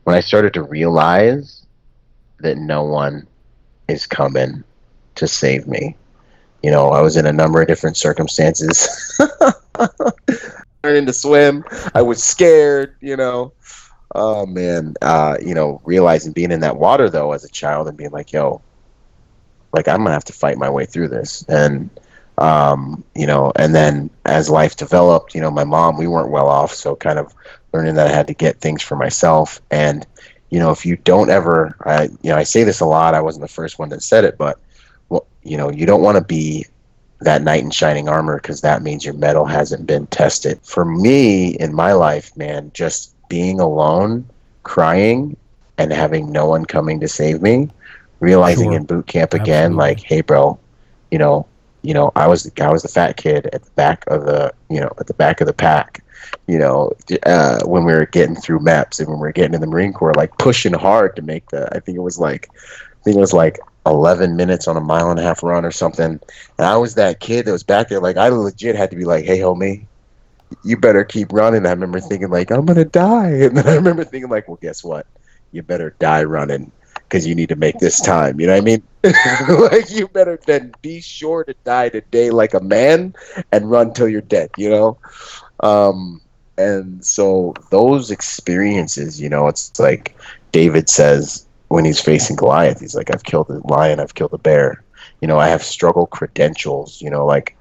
when 0.03 0.15
I 0.15 0.19
started 0.19 0.53
to 0.55 0.63
realize 0.63 1.65
that 2.39 2.57
no 2.57 2.83
one 2.83 3.27
is 3.87 4.07
coming 4.07 4.63
to 5.15 5.27
save 5.27 5.67
me. 5.67 5.95
You 6.63 6.71
know, 6.71 6.89
I 6.89 7.01
was 7.01 7.17
in 7.17 7.25
a 7.25 7.33
number 7.33 7.61
of 7.61 7.67
different 7.67 7.97
circumstances. 7.97 9.19
Learning 10.83 11.05
to 11.05 11.13
swim, 11.13 11.63
I 11.93 12.01
was 12.01 12.23
scared. 12.23 12.95
You 13.01 13.17
know, 13.17 13.53
oh 14.15 14.45
man, 14.45 14.95
uh, 15.01 15.37
you 15.41 15.53
know, 15.53 15.81
realizing 15.83 16.33
being 16.33 16.51
in 16.51 16.59
that 16.61 16.77
water 16.77 17.09
though 17.09 17.31
as 17.31 17.43
a 17.43 17.49
child 17.49 17.87
and 17.87 17.97
being 17.97 18.11
like, 18.11 18.31
yo, 18.31 18.61
like 19.73 19.87
I'm 19.87 19.99
gonna 19.99 20.11
have 20.11 20.25
to 20.25 20.33
fight 20.33 20.57
my 20.57 20.69
way 20.69 20.85
through 20.85 21.09
this, 21.09 21.43
and 21.47 21.89
um, 22.41 23.03
you 23.15 23.27
know, 23.27 23.51
and 23.55 23.75
then 23.75 24.09
as 24.25 24.49
life 24.49 24.75
developed, 24.75 25.35
you 25.35 25.41
know, 25.41 25.51
my 25.51 25.63
mom, 25.63 25.95
we 25.95 26.07
weren't 26.07 26.31
well 26.31 26.47
off, 26.47 26.73
so 26.73 26.95
kind 26.95 27.19
of 27.19 27.35
learning 27.71 27.93
that 27.95 28.07
I 28.07 28.11
had 28.11 28.25
to 28.27 28.33
get 28.33 28.59
things 28.59 28.81
for 28.81 28.95
myself. 28.95 29.61
And, 29.69 30.07
you 30.49 30.57
know, 30.57 30.71
if 30.71 30.83
you 30.83 30.97
don't 30.97 31.29
ever, 31.29 31.75
I, 31.85 32.05
you 32.23 32.31
know, 32.31 32.37
I 32.37 32.43
say 32.43 32.63
this 32.63 32.79
a 32.79 32.85
lot, 32.85 33.13
I 33.13 33.21
wasn't 33.21 33.43
the 33.43 33.53
first 33.53 33.77
one 33.77 33.89
that 33.89 34.01
said 34.01 34.25
it, 34.25 34.39
but, 34.39 34.57
well, 35.09 35.27
you 35.43 35.55
know, 35.55 35.69
you 35.69 35.85
don't 35.85 36.01
want 36.01 36.17
to 36.17 36.23
be 36.23 36.65
that 37.19 37.43
knight 37.43 37.63
in 37.63 37.69
shining 37.69 38.09
armor 38.09 38.37
because 38.37 38.61
that 38.61 38.81
means 38.81 39.05
your 39.05 39.13
metal 39.13 39.45
hasn't 39.45 39.85
been 39.85 40.07
tested. 40.07 40.59
For 40.63 40.83
me 40.83 41.49
in 41.57 41.75
my 41.75 41.93
life, 41.93 42.35
man, 42.35 42.71
just 42.73 43.13
being 43.29 43.59
alone, 43.59 44.27
crying, 44.63 45.37
and 45.77 45.93
having 45.93 46.31
no 46.31 46.47
one 46.47 46.65
coming 46.65 46.99
to 47.01 47.07
save 47.07 47.43
me, 47.43 47.69
realizing 48.19 48.71
sure. 48.71 48.77
in 48.77 48.85
boot 48.85 49.05
camp 49.05 49.35
again, 49.35 49.73
Absolutely. 49.73 49.77
like, 49.77 49.99
hey, 49.99 50.21
bro, 50.21 50.59
you 51.11 51.19
know, 51.19 51.45
you 51.83 51.93
know, 51.93 52.11
I 52.15 52.27
was 52.27 52.49
I 52.59 52.71
was 52.71 52.83
the 52.83 52.89
fat 52.89 53.17
kid 53.17 53.47
at 53.53 53.63
the 53.63 53.71
back 53.71 54.03
of 54.07 54.25
the 54.25 54.53
you 54.69 54.79
know 54.79 54.91
at 54.99 55.07
the 55.07 55.13
back 55.13 55.41
of 55.41 55.47
the 55.47 55.53
pack. 55.53 56.03
You 56.47 56.59
know, 56.59 56.91
uh, 57.25 57.61
when 57.65 57.83
we 57.83 57.93
were 57.93 58.05
getting 58.05 58.35
through 58.35 58.59
MEPS 58.59 58.99
and 58.99 59.09
when 59.09 59.17
we 59.17 59.27
were 59.27 59.31
getting 59.31 59.53
in 59.53 59.61
the 59.61 59.67
Marine 59.67 59.91
Corps, 59.91 60.13
like 60.13 60.37
pushing 60.37 60.73
hard 60.73 61.15
to 61.15 61.21
make 61.21 61.49
the. 61.49 61.67
I 61.75 61.79
think 61.79 61.97
it 61.97 62.01
was 62.01 62.19
like, 62.19 62.49
I 62.53 63.03
think 63.03 63.17
it 63.17 63.19
was 63.19 63.33
like 63.33 63.59
11 63.85 64.35
minutes 64.35 64.67
on 64.67 64.77
a 64.77 64.81
mile 64.81 65.09
and 65.09 65.19
a 65.19 65.23
half 65.23 65.43
run 65.43 65.65
or 65.65 65.71
something. 65.71 66.05
And 66.57 66.67
I 66.67 66.77
was 66.77 66.95
that 66.95 67.19
kid 67.19 67.45
that 67.45 67.51
was 67.51 67.63
back 67.63 67.89
there. 67.89 67.99
Like 67.99 68.17
I 68.17 68.29
legit 68.29 68.75
had 68.75 68.91
to 68.91 68.95
be 68.95 69.05
like, 69.05 69.25
"Hey, 69.25 69.39
homie, 69.39 69.85
you 70.63 70.77
better 70.77 71.03
keep 71.03 71.33
running." 71.33 71.65
I 71.65 71.71
remember 71.71 71.99
thinking 71.99 72.29
like, 72.29 72.51
"I'm 72.51 72.65
gonna 72.65 72.85
die," 72.85 73.29
and 73.41 73.57
then 73.57 73.67
I 73.67 73.75
remember 73.75 74.03
thinking 74.03 74.29
like, 74.29 74.47
"Well, 74.47 74.59
guess 74.61 74.83
what? 74.83 75.07
You 75.51 75.63
better 75.63 75.95
die 75.99 76.23
running." 76.23 76.71
Because 77.11 77.27
you 77.27 77.35
need 77.35 77.49
to 77.49 77.57
make 77.57 77.77
this 77.79 77.99
time. 77.99 78.39
You 78.39 78.47
know 78.47 78.53
what 78.53 78.61
I 78.61 78.65
mean? 78.65 78.83
like 79.69 79.91
you 79.91 80.07
better 80.07 80.39
then 80.45 80.73
be 80.81 81.01
sure 81.01 81.43
to 81.43 81.53
die 81.65 81.89
today 81.89 82.29
like 82.29 82.53
a 82.53 82.61
man 82.61 83.13
and 83.51 83.69
run 83.69 83.93
till 83.93 84.07
you're 84.07 84.21
dead. 84.21 84.49
You 84.57 84.69
know. 84.69 84.97
Um, 85.59 86.21
and 86.57 87.05
so 87.05 87.53
those 87.69 88.11
experiences, 88.11 89.19
you 89.19 89.27
know, 89.27 89.47
it's 89.47 89.77
like 89.77 90.15
David 90.53 90.87
says 90.89 91.45
when 91.67 91.83
he's 91.83 91.99
facing 91.99 92.37
Goliath, 92.37 92.79
he's 92.79 92.95
like, 92.95 93.13
"I've 93.13 93.23
killed 93.23 93.49
a 93.49 93.59
lion, 93.67 93.99
I've 93.99 94.15
killed 94.15 94.33
a 94.33 94.37
bear." 94.37 94.81
You 95.19 95.27
know, 95.27 95.37
I 95.37 95.49
have 95.49 95.63
struggle 95.63 96.07
credentials. 96.07 97.01
You 97.01 97.09
know, 97.09 97.25
like 97.25 97.57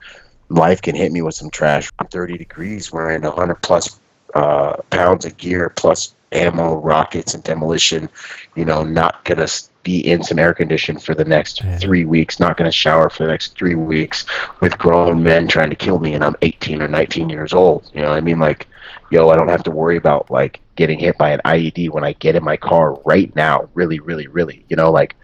life 0.49 0.81
can 0.81 0.95
hit 0.95 1.11
me 1.11 1.23
with 1.23 1.35
some 1.35 1.51
trash. 1.51 1.91
I'm 1.99 2.07
30 2.07 2.39
degrees 2.39 2.93
wearing 2.93 3.23
100 3.23 3.57
plus 3.57 3.99
uh, 4.35 4.77
pounds 4.91 5.25
of 5.25 5.37
gear 5.37 5.73
plus 5.75 6.15
ammo, 6.33 6.77
rockets, 6.77 7.35
and 7.35 7.43
demolition. 7.43 8.09
You 8.55 8.65
know, 8.65 8.83
not 8.85 9.25
gonna 9.25 9.49
be 9.83 10.01
in 10.07 10.23
some 10.23 10.39
air 10.39 10.53
condition 10.55 10.99
for 10.99 11.15
the 11.15 11.25
next 11.25 11.63
Yeah. 11.63 11.79
three 11.79 12.05
weeks. 12.05 12.39
Not 12.39 12.57
gonna 12.57 12.71
shower 12.73 13.09
for 13.11 13.25
the 13.25 13.31
next 13.31 13.57
three 13.57 13.75
weeks 13.75 14.27
with 14.61 14.79
grown 14.79 15.23
men 15.23 15.49
trying 15.49 15.71
to 15.71 15.77
kill 15.77 15.99
me, 15.99 16.15
and 16.15 16.25
I'm 16.25 16.37
18 16.43 16.83
or 16.83 16.89
19 16.89 17.29
years 17.29 17.53
old. 17.53 17.91
You 17.95 18.03
know, 18.03 18.11
what 18.11 18.17
I 18.17 18.21
mean, 18.21 18.39
like, 18.39 18.67
yo, 19.11 19.29
I 19.31 19.37
don't 19.37 19.49
have 19.49 19.65
to 19.65 19.71
worry 19.71 19.97
about 19.97 20.31
like 20.31 20.61
getting 20.77 20.99
hit 20.99 21.19
by 21.19 21.31
an 21.31 21.41
IED 21.45 21.89
when 21.91 22.05
I 22.05 22.13
get 22.15 22.37
in 22.37 22.45
my 22.45 22.57
car 22.57 22.95
right 23.05 23.35
now. 23.37 23.69
Really, 23.75 24.01
really, 24.01 24.27
really. 24.29 24.65
You 24.69 24.77
know, 24.77 24.91
like, 24.91 25.17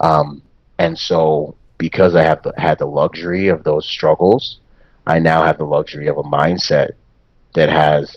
um, 0.00 0.42
and 0.78 0.98
so 0.98 1.54
because 1.78 2.14
I 2.14 2.22
have 2.22 2.42
the, 2.42 2.52
had 2.56 2.78
the 2.78 2.86
luxury 2.86 3.48
of 3.48 3.64
those 3.64 3.86
struggles, 3.86 4.58
I 5.06 5.18
now 5.18 5.44
have 5.44 5.58
the 5.58 5.66
luxury 5.66 6.06
of 6.06 6.16
a 6.16 6.22
mindset 6.22 6.92
that 7.54 7.68
has 7.68 8.16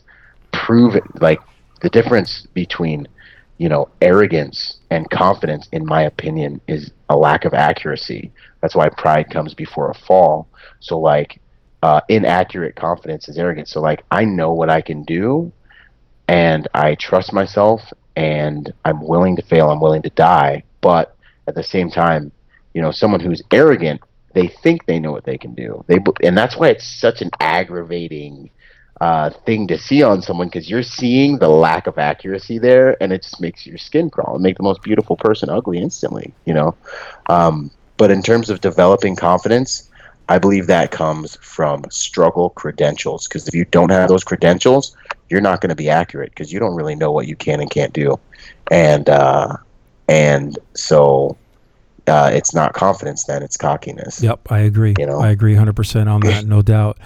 proven 0.51 1.01
like 1.19 1.39
the 1.81 1.89
difference 1.89 2.47
between 2.53 3.07
you 3.57 3.69
know 3.69 3.89
arrogance 4.01 4.79
and 4.91 5.09
confidence 5.09 5.67
in 5.71 5.85
my 5.85 6.03
opinion 6.03 6.61
is 6.67 6.91
a 7.09 7.17
lack 7.17 7.45
of 7.45 7.53
accuracy. 7.53 8.31
That's 8.61 8.75
why 8.75 8.89
pride 8.89 9.29
comes 9.29 9.53
before 9.53 9.89
a 9.91 9.93
fall. 9.95 10.47
So 10.79 10.99
like 10.99 11.39
uh, 11.83 12.01
inaccurate 12.09 12.75
confidence 12.75 13.29
is 13.29 13.37
arrogance. 13.37 13.71
So 13.71 13.81
like 13.81 14.03
i 14.11 14.23
know 14.25 14.53
what 14.53 14.69
i 14.69 14.81
can 14.81 15.03
do 15.03 15.51
and 16.27 16.67
i 16.73 16.95
trust 16.95 17.33
myself 17.33 17.81
and 18.15 18.71
i'm 18.85 19.01
willing 19.05 19.35
to 19.35 19.41
fail 19.43 19.69
i'm 19.69 19.79
willing 19.81 20.03
to 20.03 20.09
die. 20.11 20.63
But 20.81 21.15
at 21.47 21.55
the 21.55 21.63
same 21.63 21.89
time 21.89 22.31
you 22.73 22.81
know 22.81 22.91
someone 22.91 23.19
who's 23.21 23.41
arrogant 23.51 24.01
they 24.33 24.47
think 24.47 24.85
they 24.85 24.99
know 24.99 25.11
what 25.11 25.25
they 25.25 25.37
can 25.37 25.55
do. 25.55 25.83
They 25.87 25.97
and 26.23 26.37
that's 26.37 26.57
why 26.57 26.69
it's 26.69 26.85
such 26.85 27.21
an 27.21 27.31
aggravating 27.39 28.51
uh, 28.99 29.29
thing 29.29 29.67
to 29.67 29.77
see 29.77 30.01
on 30.01 30.21
someone 30.21 30.47
because 30.47 30.69
you're 30.69 30.83
seeing 30.83 31.37
the 31.37 31.49
lack 31.49 31.87
of 31.87 31.97
accuracy 31.97 32.57
there, 32.57 33.01
and 33.01 33.13
it 33.13 33.21
just 33.21 33.39
makes 33.39 33.65
your 33.65 33.77
skin 33.77 34.09
crawl 34.09 34.35
and 34.35 34.43
make 34.43 34.57
the 34.57 34.63
most 34.63 34.81
beautiful 34.81 35.15
person 35.15 35.49
ugly 35.49 35.77
instantly. 35.77 36.33
You 36.45 36.53
know, 36.53 36.75
um, 37.27 37.69
but 37.97 38.09
in 38.09 38.23
terms 38.23 38.49
of 38.49 38.61
developing 38.61 39.15
confidence, 39.15 39.89
I 40.29 40.39
believe 40.39 40.67
that 40.67 40.91
comes 40.91 41.35
from 41.41 41.85
struggle 41.91 42.49
credentials. 42.51 43.27
Because 43.27 43.47
if 43.47 43.53
you 43.53 43.65
don't 43.65 43.91
have 43.91 44.09
those 44.09 44.23
credentials, 44.23 44.95
you're 45.29 45.41
not 45.41 45.61
going 45.61 45.69
to 45.69 45.75
be 45.75 45.89
accurate 45.89 46.31
because 46.31 46.51
you 46.51 46.59
don't 46.59 46.75
really 46.75 46.95
know 46.95 47.11
what 47.11 47.27
you 47.27 47.35
can 47.35 47.59
and 47.59 47.69
can't 47.69 47.93
do, 47.93 48.19
and 48.71 49.09
uh, 49.09 49.57
and 50.07 50.57
so. 50.73 51.37
Uh, 52.09 52.29
it's 52.31 52.53
not 52.53 52.71
confidence 52.71 53.25
then 53.25 53.43
it's 53.43 53.57
cockiness 53.57 54.23
Yep, 54.23 54.49
I 54.49 54.59
agree. 54.59 54.95
You 54.97 55.07
know? 55.07 55.19
I 55.19 55.27
agree 55.31 55.55
100% 55.55 56.07
on 56.07 56.21
that, 56.21 56.45
no 56.45 56.61
doubt. 56.61 56.97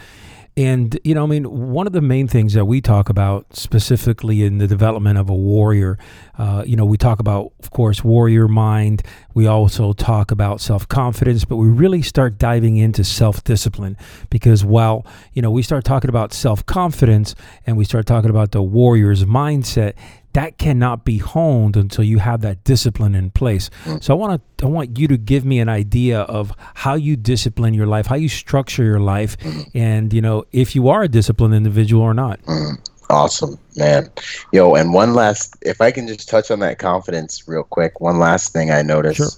And, 0.58 1.00
you 1.06 1.16
know, 1.16 1.24
I 1.24 1.28
mean, 1.28 1.46
one 1.72 1.88
of 1.88 1.94
the 1.94 2.02
main 2.02 2.28
things 2.28 2.54
that 2.56 2.66
we 2.66 2.82
talk 2.82 3.08
about 3.08 3.56
specifically 3.56 4.44
in 4.44 4.58
the 4.58 4.68
development 4.68 5.18
of 5.18 5.30
a 5.30 5.34
warrior, 5.34 5.98
uh, 6.38 6.64
you 6.68 6.76
know, 6.76 6.84
we 6.84 6.98
talk 6.98 7.20
about, 7.20 7.54
of 7.64 7.72
course, 7.72 8.04
warrior 8.04 8.50
mind. 8.50 9.02
We 9.34 9.48
also 9.48 9.94
talk 9.94 10.30
about 10.30 10.60
self 10.60 10.86
confidence, 10.90 11.46
but 11.46 11.56
we 11.56 11.68
really 11.68 12.02
start 12.02 12.38
diving 12.38 12.76
into 12.76 13.06
self 13.06 13.42
discipline 13.46 13.96
because 14.30 14.66
while, 14.66 15.06
you 15.32 15.42
know, 15.42 15.52
we 15.52 15.62
start 15.62 15.86
talking 15.86 16.10
about 16.10 16.34
self 16.34 16.66
confidence 16.66 17.34
and 17.66 17.78
we 17.78 17.86
start 17.86 18.06
talking 18.06 18.30
about 18.30 18.52
the 18.52 18.62
warrior's 18.62 19.24
mindset, 19.24 19.94
that 20.34 20.58
cannot 20.58 21.06
be 21.06 21.18
honed 21.18 21.76
until 21.76 22.04
you 22.04 22.20
have 22.20 22.42
that 22.42 22.64
discipline 22.64 23.16
in 23.16 23.32
place. 23.32 23.70
Mm. 23.86 24.04
So 24.04 24.14
I 24.14 24.18
want 24.18 24.42
to 24.58 24.66
I 24.66 24.70
want 24.70 24.98
you 24.98 25.08
to 25.08 25.18
give 25.18 25.46
me 25.46 25.60
an 25.60 25.70
idea 25.70 26.22
of 26.22 26.54
how 26.76 26.96
you 26.96 27.16
discipline 27.16 27.74
your 27.74 27.88
life, 27.88 28.08
how 28.08 28.16
you 28.16 28.30
structure 28.30 28.84
your 28.84 29.00
life, 29.00 29.38
mm. 29.40 29.70
and 29.74 30.14
you 30.14 30.22
know 30.22 30.46
if 30.52 30.76
you 30.76 30.90
are 30.90 31.04
a 31.04 31.08
disciplined 31.08 31.54
individual 31.54 32.04
or 32.04 32.14
not. 32.14 32.42
Mm. 32.44 32.78
Awesome, 33.10 33.60
man. 33.76 34.10
Yo, 34.54 34.74
and 34.76 34.94
one 34.94 35.14
last, 35.14 35.58
if 35.64 35.82
I 35.82 35.92
can 35.92 36.08
just 36.08 36.30
touch 36.30 36.50
on 36.50 36.60
that 36.60 36.80
confidence 36.80 37.46
real 37.46 37.64
quick, 37.64 38.00
one 38.00 38.20
last 38.20 38.54
thing 38.54 38.72
I 38.72 38.84
noticed 38.84 39.18
Sure. 39.18 39.30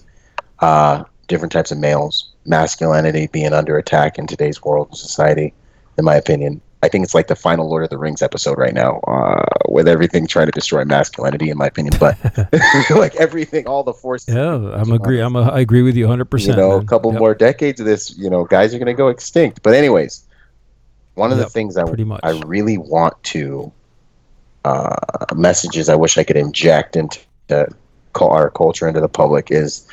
uh, 0.59 1.03
different 1.27 1.51
types 1.51 1.71
of 1.71 1.79
males, 1.79 2.31
masculinity 2.45 3.25
being 3.27 3.51
under 3.51 3.75
attack 3.75 4.19
in 4.19 4.27
today's 4.27 4.61
world 4.61 4.95
society, 4.95 5.55
in 5.97 6.05
my 6.05 6.15
opinion. 6.15 6.61
I 6.83 6.89
think 6.89 7.05
it's 7.05 7.15
like 7.15 7.27
the 7.27 7.35
final 7.35 7.69
Lord 7.69 7.85
of 7.85 7.89
the 7.89 7.97
Rings 7.97 8.21
episode 8.21 8.57
right 8.57 8.73
now, 8.73 8.99
uh, 9.07 9.45
with 9.69 9.87
everything 9.87 10.27
trying 10.27 10.47
to 10.47 10.51
destroy 10.51 10.83
masculinity, 10.83 11.49
in 11.49 11.57
my 11.57 11.67
opinion. 11.67 11.93
But 11.97 12.17
like 12.89 13.15
everything, 13.15 13.65
all 13.67 13.83
the 13.83 13.93
forces. 13.93 14.35
Yeah, 14.35 14.55
I'm 14.73 14.91
agree. 14.91 15.21
I'm 15.21 15.37
a, 15.37 15.43
I 15.43 15.61
agree 15.61 15.81
with 15.81 15.95
you 15.95 16.03
100. 16.03 16.19
you 16.19 16.25
percent 16.25 16.57
know, 16.57 16.73
a 16.73 16.83
couple 16.83 17.13
more 17.13 17.33
decades 17.33 17.79
of 17.79 17.85
this, 17.85 18.17
you 18.17 18.29
know, 18.29 18.43
guys 18.43 18.73
are 18.73 18.79
going 18.79 18.87
to 18.87 18.93
go 18.93 19.07
extinct. 19.07 19.63
But 19.63 19.75
anyways, 19.75 20.25
one 21.15 21.31
of 21.31 21.37
Yep, 21.37 21.47
the 21.47 21.51
things 21.51 21.77
I 21.77 21.85
pretty 21.85 22.03
much. 22.03 22.19
I 22.21 22.31
really 22.31 22.77
want 22.77 23.21
to 23.23 23.71
uh, 24.65 24.95
messages 25.35 25.87
I 25.87 25.95
wish 25.95 26.17
I 26.17 26.25
could 26.25 26.37
inject 26.37 26.97
into 26.97 27.19
the, 27.47 27.73
our 28.19 28.49
culture 28.49 28.89
into 28.89 28.99
the 28.99 29.09
public 29.09 29.51
is 29.51 29.87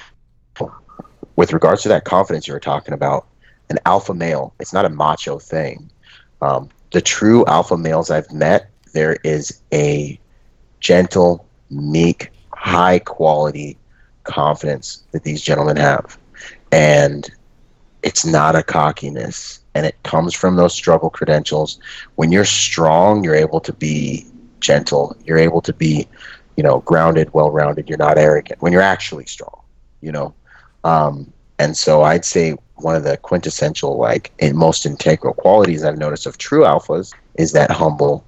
with 1.37 1.53
regards 1.53 1.83
to 1.83 1.89
that 1.89 2.05
confidence 2.05 2.49
you 2.49 2.53
were 2.53 2.61
talking 2.61 2.95
about. 2.95 3.27
An 3.69 3.79
alpha 3.87 4.13
male, 4.13 4.53
it's 4.59 4.73
not 4.73 4.85
a 4.85 4.89
macho 4.89 5.39
thing. 5.39 5.89
Um, 6.43 6.69
the 6.93 7.01
true 7.01 7.45
alpha 7.47 7.77
males 7.77 8.11
I've 8.11 8.31
met, 8.33 8.71
there 8.93 9.17
is 9.25 9.61
a 9.73 10.19
gentle, 10.81 11.47
meek, 11.71 12.31
high 12.53 12.99
quality 12.99 13.79
confidence 14.25 15.05
that 15.13 15.25
these 15.25 15.41
gentlemen 15.43 15.77
have. 15.77 16.19
And 16.73 17.31
it's 18.03 18.25
not 18.25 18.57
a 18.57 18.63
cockiness. 18.63 19.61
And 19.75 19.87
it 19.87 20.03
comes 20.03 20.35
from 20.35 20.57
those 20.57 20.75
struggle 20.75 21.11
credentials. 21.11 21.79
When 22.17 22.33
you're 22.33 22.45
strong, 22.45 23.23
you're 23.23 23.35
able 23.35 23.61
to 23.61 23.73
be 23.73 24.27
gentle. 24.59 25.17
You're 25.25 25.39
able 25.39 25.61
to 25.63 25.73
be, 25.73 26.09
you 26.57 26.63
know, 26.63 26.81
grounded, 26.81 27.33
well 27.33 27.51
rounded. 27.51 27.89
You're 27.89 27.99
not 27.99 28.19
arrogant 28.19 28.61
when 28.61 28.73
you're 28.73 28.83
actually 28.83 29.27
strong, 29.27 29.61
you 30.01 30.13
know. 30.13 30.35
Um, 30.83 31.33
and 31.61 31.77
so 31.77 32.03
I'd 32.03 32.25
say 32.25 32.57
one 32.77 32.97
of 32.97 33.05
the 33.05 33.19
quintessential, 33.19 33.99
like, 33.99 34.33
and 34.39 34.57
most 34.57 34.87
integral 34.87 35.35
qualities 35.35 35.85
I've 35.85 35.99
noticed 35.99 36.25
of 36.25 36.39
true 36.39 36.63
alphas 36.63 37.13
is 37.35 37.53
that 37.53 37.71
humble 37.71 38.25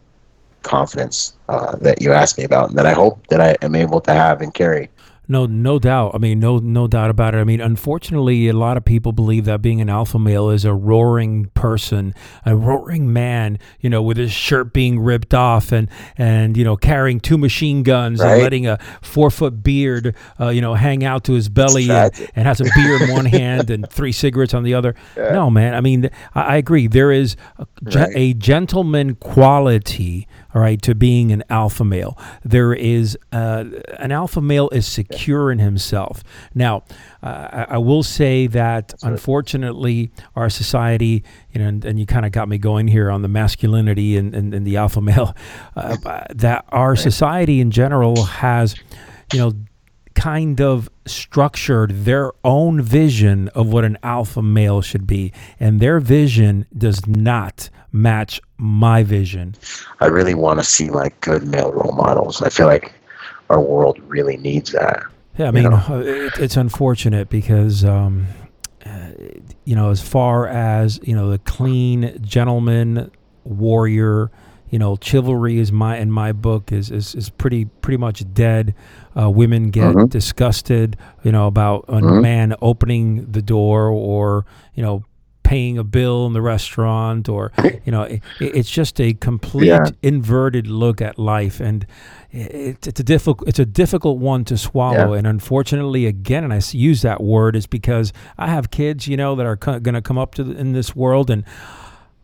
confidence 0.62 1.33
uh, 1.49 1.75
that 1.77 2.03
you 2.03 2.12
asked 2.12 2.37
me 2.37 2.45
about, 2.45 2.68
and 2.68 2.79
that 2.79 2.85
I 2.85 2.92
hope 2.92 3.27
that 3.29 3.40
I 3.40 3.57
am 3.62 3.75
able 3.75 4.03
to 4.03 4.12
have 4.12 4.42
and 4.42 4.53
carry. 4.53 4.90
No, 5.28 5.46
no 5.46 5.78
doubt. 5.78 6.12
I 6.14 6.18
mean, 6.18 6.40
no, 6.40 6.58
no 6.58 6.87
doubt 6.88 7.08
about 7.08 7.35
it. 7.35 7.38
I 7.38 7.44
mean, 7.44 7.61
unfortunately, 7.61 8.48
a 8.48 8.52
lot 8.52 8.76
of 8.76 8.85
people 8.85 9.12
believe 9.12 9.44
that 9.44 9.62
being 9.62 9.80
an 9.80 9.88
alpha 9.88 10.18
male 10.18 10.50
is 10.50 10.64
a 10.64 10.74
roaring 10.74 11.46
person, 11.54 12.12
a 12.44 12.56
roaring 12.56 13.12
man. 13.12 13.58
You 13.80 13.88
know, 13.88 14.02
with 14.02 14.16
his 14.16 14.32
shirt 14.32 14.72
being 14.72 14.98
ripped 15.00 15.32
off 15.32 15.70
and 15.72 15.88
and 16.18 16.56
you 16.56 16.64
know 16.64 16.76
carrying 16.76 17.20
two 17.20 17.38
machine 17.38 17.82
guns 17.82 18.20
and 18.20 18.42
letting 18.42 18.66
a 18.66 18.78
four 19.00 19.30
foot 19.30 19.62
beard, 19.62 20.14
uh, 20.40 20.48
you 20.48 20.61
know, 20.61 20.74
hang 20.74 21.04
out 21.04 21.24
to 21.24 21.32
his 21.35 21.48
belly 21.48 21.88
and, 21.88 22.30
and 22.35 22.46
has 22.46 22.61
a 22.61 22.64
beer 22.74 23.02
in 23.02 23.12
one 23.12 23.24
hand 23.26 23.70
and 23.70 23.88
three 23.90 24.12
cigarettes 24.12 24.54
on 24.54 24.64
the 24.64 24.74
other. 24.74 24.94
No, 25.16 25.50
man. 25.50 25.74
I 25.74 25.80
mean, 25.80 26.11
I, 26.35 26.42
I 26.42 26.56
agree. 26.56 26.88
There 26.88 27.12
is 27.12 27.37
a, 27.58 27.66
Right. 27.85 28.12
a 28.14 28.35
gentleman 28.35 29.14
quality, 29.16 30.26
all 30.54 30.60
right, 30.60 30.80
to 30.82 30.94
being 30.94 31.32
an 31.32 31.42
alpha 31.48 31.84
male. 31.84 32.18
There 32.44 32.74
is 32.74 33.16
uh, 33.32 33.64
an 33.98 34.12
alpha 34.12 34.40
male 34.40 34.68
is 34.70 34.86
secure 34.86 35.50
in 35.50 35.58
himself. 35.58 36.22
Now, 36.54 36.84
uh, 37.22 37.48
I, 37.52 37.66
I 37.70 37.78
will 37.78 38.02
say 38.02 38.46
that 38.48 38.94
unfortunately, 39.02 40.10
our 40.36 40.50
society, 40.50 41.24
you 41.52 41.60
know, 41.60 41.68
and, 41.68 41.84
and 41.84 41.98
you 41.98 42.06
kind 42.06 42.26
of 42.26 42.32
got 42.32 42.48
me 42.48 42.58
going 42.58 42.88
here 42.88 43.10
on 43.10 43.22
the 43.22 43.28
masculinity 43.28 44.16
and, 44.16 44.34
and, 44.34 44.52
and 44.52 44.66
the 44.66 44.76
alpha 44.76 45.00
male, 45.00 45.34
uh, 45.76 45.96
that 46.34 46.64
our 46.68 46.96
society 46.96 47.60
in 47.60 47.70
general 47.70 48.24
has, 48.24 48.74
you 49.32 49.38
know, 49.38 49.52
kind 50.14 50.61
of 50.61 50.88
structured 51.07 52.05
their 52.05 52.33
own 52.44 52.81
vision 52.81 53.48
of 53.48 53.72
what 53.72 53.85
an 53.85 53.98
alpha 54.03 54.42
male 54.42 54.81
should 54.83 55.07
be. 55.07 55.33
And 55.59 55.81
their 55.81 56.01
vision 56.01 56.66
does 56.77 57.07
not 57.07 57.70
match 57.92 58.40
my 58.57 59.03
vision. 59.03 59.55
I 60.01 60.07
really 60.07 60.35
want 60.35 60.61
to 60.61 60.64
see 60.64 60.90
like 60.90 61.20
good 61.20 61.46
male 61.46 61.72
role 61.72 61.92
models. 61.92 62.42
I 62.42 62.48
feel 62.48 62.66
like 62.66 62.92
our 63.51 63.61
world 63.61 63.98
really 64.07 64.37
needs 64.37 64.72
that. 64.72 65.03
Yeah, 65.38 65.46
I 65.46 65.48
You 65.48 65.53
mean, 65.53 65.62
know? 65.64 65.77
uh, 65.88 65.98
it, 66.01 66.38
it's 66.38 66.57
unfortunate 66.57 67.29
because, 67.29 67.85
um, 67.85 68.27
uh, 68.85 69.11
you 69.64 69.75
know, 69.75 69.90
as 69.90 70.01
far 70.01 70.46
as, 70.46 71.01
you 71.03 71.14
know, 71.14 71.31
the 71.31 71.38
clean 71.38 72.18
gentleman 72.22 73.11
warrior, 73.44 74.31
you 74.70 74.79
know, 74.79 74.96
chivalry 75.01 75.59
is 75.59 75.70
my 75.70 75.98
in 75.98 76.11
my 76.11 76.33
book 76.33 76.72
is 76.72 76.90
is, 76.90 77.14
is 77.14 77.29
pretty 77.29 77.66
pretty 77.66 77.98
much 77.98 78.25
dead. 78.33 78.75
Uh, 79.18 79.29
women 79.31 79.70
get 79.70 79.94
Mhm. 79.94 80.09
disgusted, 80.09 80.96
you 81.22 81.31
know, 81.33 81.46
about 81.46 81.85
a 81.88 82.01
Mhm. 82.01 82.22
man 82.22 82.55
opening 82.62 83.27
the 83.31 83.42
door 83.42 83.88
or 83.88 84.44
you 84.75 84.83
know 84.83 85.03
paying 85.42 85.77
a 85.77 85.85
bill 85.85 86.25
in 86.27 86.33
the 86.33 86.40
restaurant 86.40 87.29
or 87.29 87.53
you 87.85 87.92
know 87.92 88.03
it, 88.03 88.22
it's 88.40 88.70
just 88.70 88.98
a 89.01 89.12
complete 89.12 89.66
Yeah. 89.66 89.85
inverted 90.03 90.66
look 90.66 91.03
at 91.03 91.18
life 91.18 91.61
and 91.61 91.85
it, 92.31 92.87
it's 92.87 93.01
a 93.01 93.03
difficult 93.03 93.46
it's 93.48 93.59
a 93.59 93.66
difficult 93.66 94.18
one 94.18 94.44
to 94.46 94.57
swallow 94.57 95.12
and 95.12 95.27
unfortunately 95.27 96.07
again 96.07 96.42
and 96.44 96.55
I 96.55 96.61
use 96.70 97.03
that 97.03 97.22
word 97.22 97.55
is 97.57 97.66
because 97.66 98.12
I 98.38 98.46
have 98.48 98.70
kids 98.70 99.07
you 99.09 99.16
know 99.18 99.35
that 99.35 99.44
are 99.44 99.57
co- 99.57 99.81
going 99.81 99.94
to 99.96 100.01
come 100.01 100.16
up 100.16 100.35
to 100.37 100.44
the, 100.44 100.57
in 100.57 100.72
this 100.72 100.96
world 100.96 101.29
and 101.29 101.44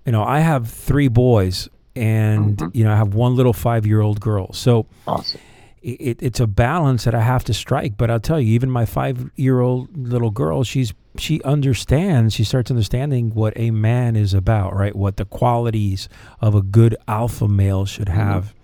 you 0.07 0.12
know 0.12 0.22
I 0.22 0.38
have 0.40 0.68
three 0.68 1.09
boys 1.09 1.68
and 1.96 2.57
Mhm. 2.57 2.70
you 2.74 2.85
know 2.85 2.92
I 2.92 2.96
have 2.96 3.12
one 3.14 3.35
little 3.37 3.53
five 3.53 3.85
year 3.85 4.01
old 4.01 4.20
girl. 4.20 4.53
So 4.55 4.87
Awesome. 5.07 5.40
It, 5.82 6.22
it's 6.22 6.40
a 6.40 6.46
balance 6.46 7.04
that 7.04 7.14
I 7.14 7.20
have 7.22 7.44
to 7.44 7.54
strike. 7.54 7.96
But 7.96 8.10
I'll 8.10 8.20
tell 8.20 8.40
you, 8.40 8.52
even 8.54 8.70
my 8.70 8.84
five 8.84 9.30
year 9.36 9.60
old 9.60 9.96
little 9.96 10.30
girl, 10.30 10.64
she's 10.64 10.92
she 11.16 11.42
understands. 11.42 12.34
She 12.34 12.44
starts 12.44 12.70
understanding 12.70 13.34
what 13.34 13.52
a 13.56 13.70
man 13.70 14.14
is 14.16 14.34
about, 14.34 14.74
right? 14.74 14.94
What 14.94 15.16
the 15.16 15.24
qualities 15.24 16.08
of 16.40 16.54
a 16.54 16.62
good 16.62 16.96
alpha 17.06 17.48
male 17.48 17.86
should 17.86 18.08
Mm-hmm. 18.08 18.18
have. 18.18 18.54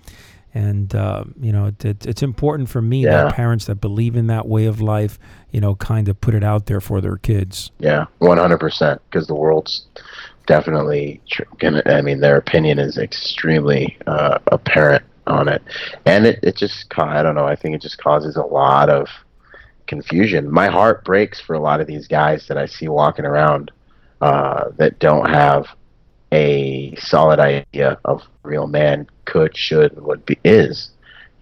And 0.56 0.94
uh, 0.94 1.24
you 1.40 1.50
know, 1.50 1.66
it, 1.66 1.84
it, 1.84 2.06
it's 2.06 2.22
important 2.22 2.68
for 2.68 2.80
me 2.80 3.02
Yeah. 3.02 3.24
that 3.24 3.34
parents 3.34 3.64
that 3.64 3.80
believe 3.80 4.14
in 4.14 4.28
that 4.28 4.46
way 4.46 4.66
of 4.66 4.80
life, 4.80 5.18
you 5.50 5.60
know, 5.60 5.74
kind 5.74 6.08
of 6.08 6.20
put 6.20 6.32
it 6.32 6.44
out 6.44 6.66
there 6.66 6.80
for 6.80 7.00
their 7.00 7.16
kids. 7.16 7.72
Yeah, 7.80 8.06
one 8.18 8.38
hundred 8.38 8.58
percent. 8.60 9.00
Because 9.10 9.26
the 9.26 9.34
world's 9.34 9.84
definitely. 10.46 11.20
I 11.86 12.02
mean, 12.02 12.20
their 12.20 12.36
opinion 12.36 12.78
is 12.78 12.98
extremely 12.98 13.98
uh, 14.06 14.38
apparent 14.52 15.02
on 15.26 15.48
it, 15.48 15.62
and 16.06 16.26
it 16.26 16.40
it 16.42 16.56
just 16.56 16.86
I 16.98 17.22
don't 17.22 17.34
know. 17.34 17.46
I 17.46 17.56
think 17.56 17.74
it 17.74 17.82
just 17.82 17.98
causes 17.98 18.36
a 18.36 18.42
lot 18.42 18.90
of 18.90 19.08
confusion. 19.86 20.50
My 20.50 20.68
heart 20.68 21.04
breaks 21.04 21.40
for 21.40 21.54
a 21.54 21.60
lot 21.60 21.80
of 21.80 21.86
these 21.86 22.06
guys 22.06 22.46
that 22.48 22.58
I 22.58 22.66
see 22.66 22.88
walking 22.88 23.24
around 23.24 23.70
uh, 24.20 24.70
that 24.76 24.98
don't 24.98 25.28
have 25.28 25.66
a 26.32 26.94
solid 26.96 27.38
idea 27.38 27.98
of 28.04 28.22
real 28.42 28.66
man 28.66 29.06
could, 29.24 29.56
should, 29.56 30.00
would 30.02 30.24
be 30.26 30.38
is. 30.44 30.90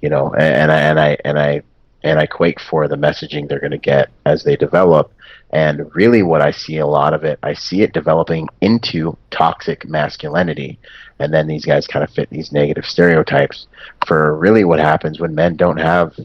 You 0.00 0.10
know, 0.10 0.34
and, 0.34 0.70
and 0.70 0.72
I 0.72 0.80
and 0.80 0.98
I 1.00 1.16
and 1.24 1.38
I 1.38 1.62
and 2.02 2.18
I 2.18 2.26
quake 2.26 2.60
for 2.60 2.88
the 2.88 2.96
messaging 2.96 3.48
they're 3.48 3.60
going 3.60 3.70
to 3.70 3.78
get 3.78 4.10
as 4.26 4.42
they 4.42 4.56
develop. 4.56 5.12
And 5.52 5.94
really, 5.94 6.22
what 6.22 6.40
I 6.40 6.50
see 6.50 6.78
a 6.78 6.86
lot 6.86 7.12
of 7.12 7.24
it, 7.24 7.38
I 7.42 7.52
see 7.52 7.82
it 7.82 7.92
developing 7.92 8.48
into 8.62 9.16
toxic 9.30 9.86
masculinity. 9.86 10.78
And 11.18 11.32
then 11.32 11.46
these 11.46 11.64
guys 11.66 11.86
kind 11.86 12.02
of 12.02 12.10
fit 12.10 12.30
these 12.30 12.52
negative 12.52 12.86
stereotypes 12.86 13.66
for 14.06 14.36
really 14.38 14.64
what 14.64 14.80
happens 14.80 15.20
when 15.20 15.34
men 15.34 15.56
don't 15.56 15.76
have 15.76 16.18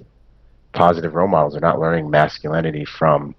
positive 0.74 1.13
role 1.13 1.28
models. 1.28 1.54
They're 1.54 1.62
not 1.62 1.80
learning 1.80 2.10
masculinity 2.10 2.86
from 2.86 3.36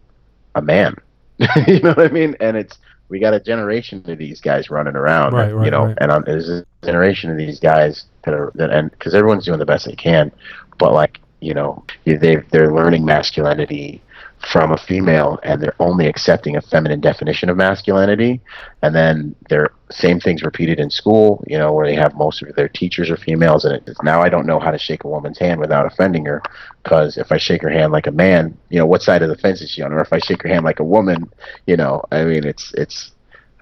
a 0.54 0.60
man. 0.62 0.94
you 1.66 1.80
know 1.80 1.94
what 1.94 2.00
I 2.00 2.08
mean? 2.08 2.36
And 2.40 2.56
it's, 2.56 2.76
we 3.08 3.18
got 3.18 3.32
a 3.32 3.40
generation 3.40 4.04
of 4.06 4.18
these 4.18 4.40
guys 4.40 4.68
running 4.68 4.96
around, 4.96 5.32
Right, 5.32 5.54
right, 5.54 5.64
you 5.64 5.70
know, 5.70 5.86
right. 5.86 5.98
and 6.00 6.10
um, 6.10 6.22
there's 6.26 6.50
a 6.50 6.66
generation 6.84 7.30
of 7.30 7.38
these 7.38 7.58
guys 7.58 8.04
that 8.24 8.34
are, 8.34 8.52
that, 8.56 8.70
and 8.70 8.90
because 8.90 9.14
everyone's 9.14 9.46
doing 9.46 9.58
the 9.58 9.64
best 9.64 9.86
they 9.86 9.94
can, 9.94 10.30
but 10.78 10.92
like, 10.92 11.18
you 11.40 11.54
know, 11.54 11.84
they 12.04 12.36
they're 12.50 12.74
learning 12.74 13.04
masculinity 13.04 14.02
from 14.40 14.72
a 14.72 14.76
female 14.76 15.38
and 15.42 15.60
they're 15.60 15.74
only 15.80 16.06
accepting 16.06 16.56
a 16.56 16.60
feminine 16.60 17.00
definition 17.00 17.48
of 17.48 17.56
masculinity. 17.56 18.40
And 18.82 18.94
then 18.94 19.34
they're 19.48 19.72
same 19.90 20.20
things 20.20 20.42
repeated 20.42 20.78
in 20.78 20.90
school 20.90 21.42
you 21.46 21.56
know 21.56 21.72
where 21.72 21.86
they 21.86 21.94
have 21.94 22.14
most 22.14 22.42
of 22.42 22.54
their 22.54 22.68
teachers 22.68 23.10
are 23.10 23.16
females. 23.16 23.64
And 23.64 23.82
it's 23.86 24.02
now 24.02 24.20
i 24.20 24.28
don't 24.28 24.46
know 24.46 24.58
how 24.58 24.70
to 24.70 24.78
shake 24.78 25.04
a 25.04 25.08
woman's 25.08 25.38
hand 25.38 25.60
without 25.60 25.86
offending 25.86 26.24
her. 26.26 26.42
Because 26.82 27.16
if 27.16 27.32
i 27.32 27.38
shake 27.38 27.62
her 27.62 27.70
hand 27.70 27.92
like 27.92 28.06
a 28.06 28.12
man 28.12 28.56
you 28.68 28.78
know 28.78 28.86
what 28.86 29.02
side 29.02 29.22
of 29.22 29.28
the 29.28 29.36
fence 29.36 29.60
is 29.60 29.70
she 29.70 29.82
on? 29.82 29.92
Or 29.92 30.00
if 30.00 30.12
i 30.12 30.18
shake 30.18 30.42
her 30.42 30.48
hand 30.48 30.64
like 30.64 30.80
a 30.80 30.84
woman 30.84 31.30
you 31.66 31.76
know 31.76 32.02
i 32.12 32.24
mean 32.24 32.46
it's 32.46 32.72
it's 32.74 33.12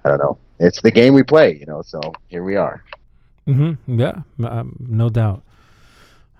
i 0.05 0.09
don't 0.09 0.19
know. 0.19 0.37
It's 0.59 0.81
the 0.81 0.91
game 0.91 1.13
we 1.13 1.23
play 1.23 1.57
you 1.59 1.65
know 1.65 1.81
so 1.81 2.01
here 2.27 2.43
we 2.43 2.55
are. 2.55 2.83
Mm-hmm. 3.47 3.99
Yeah, 3.99 4.21
um, 4.43 4.75
no 4.79 5.09
doubt. 5.09 5.41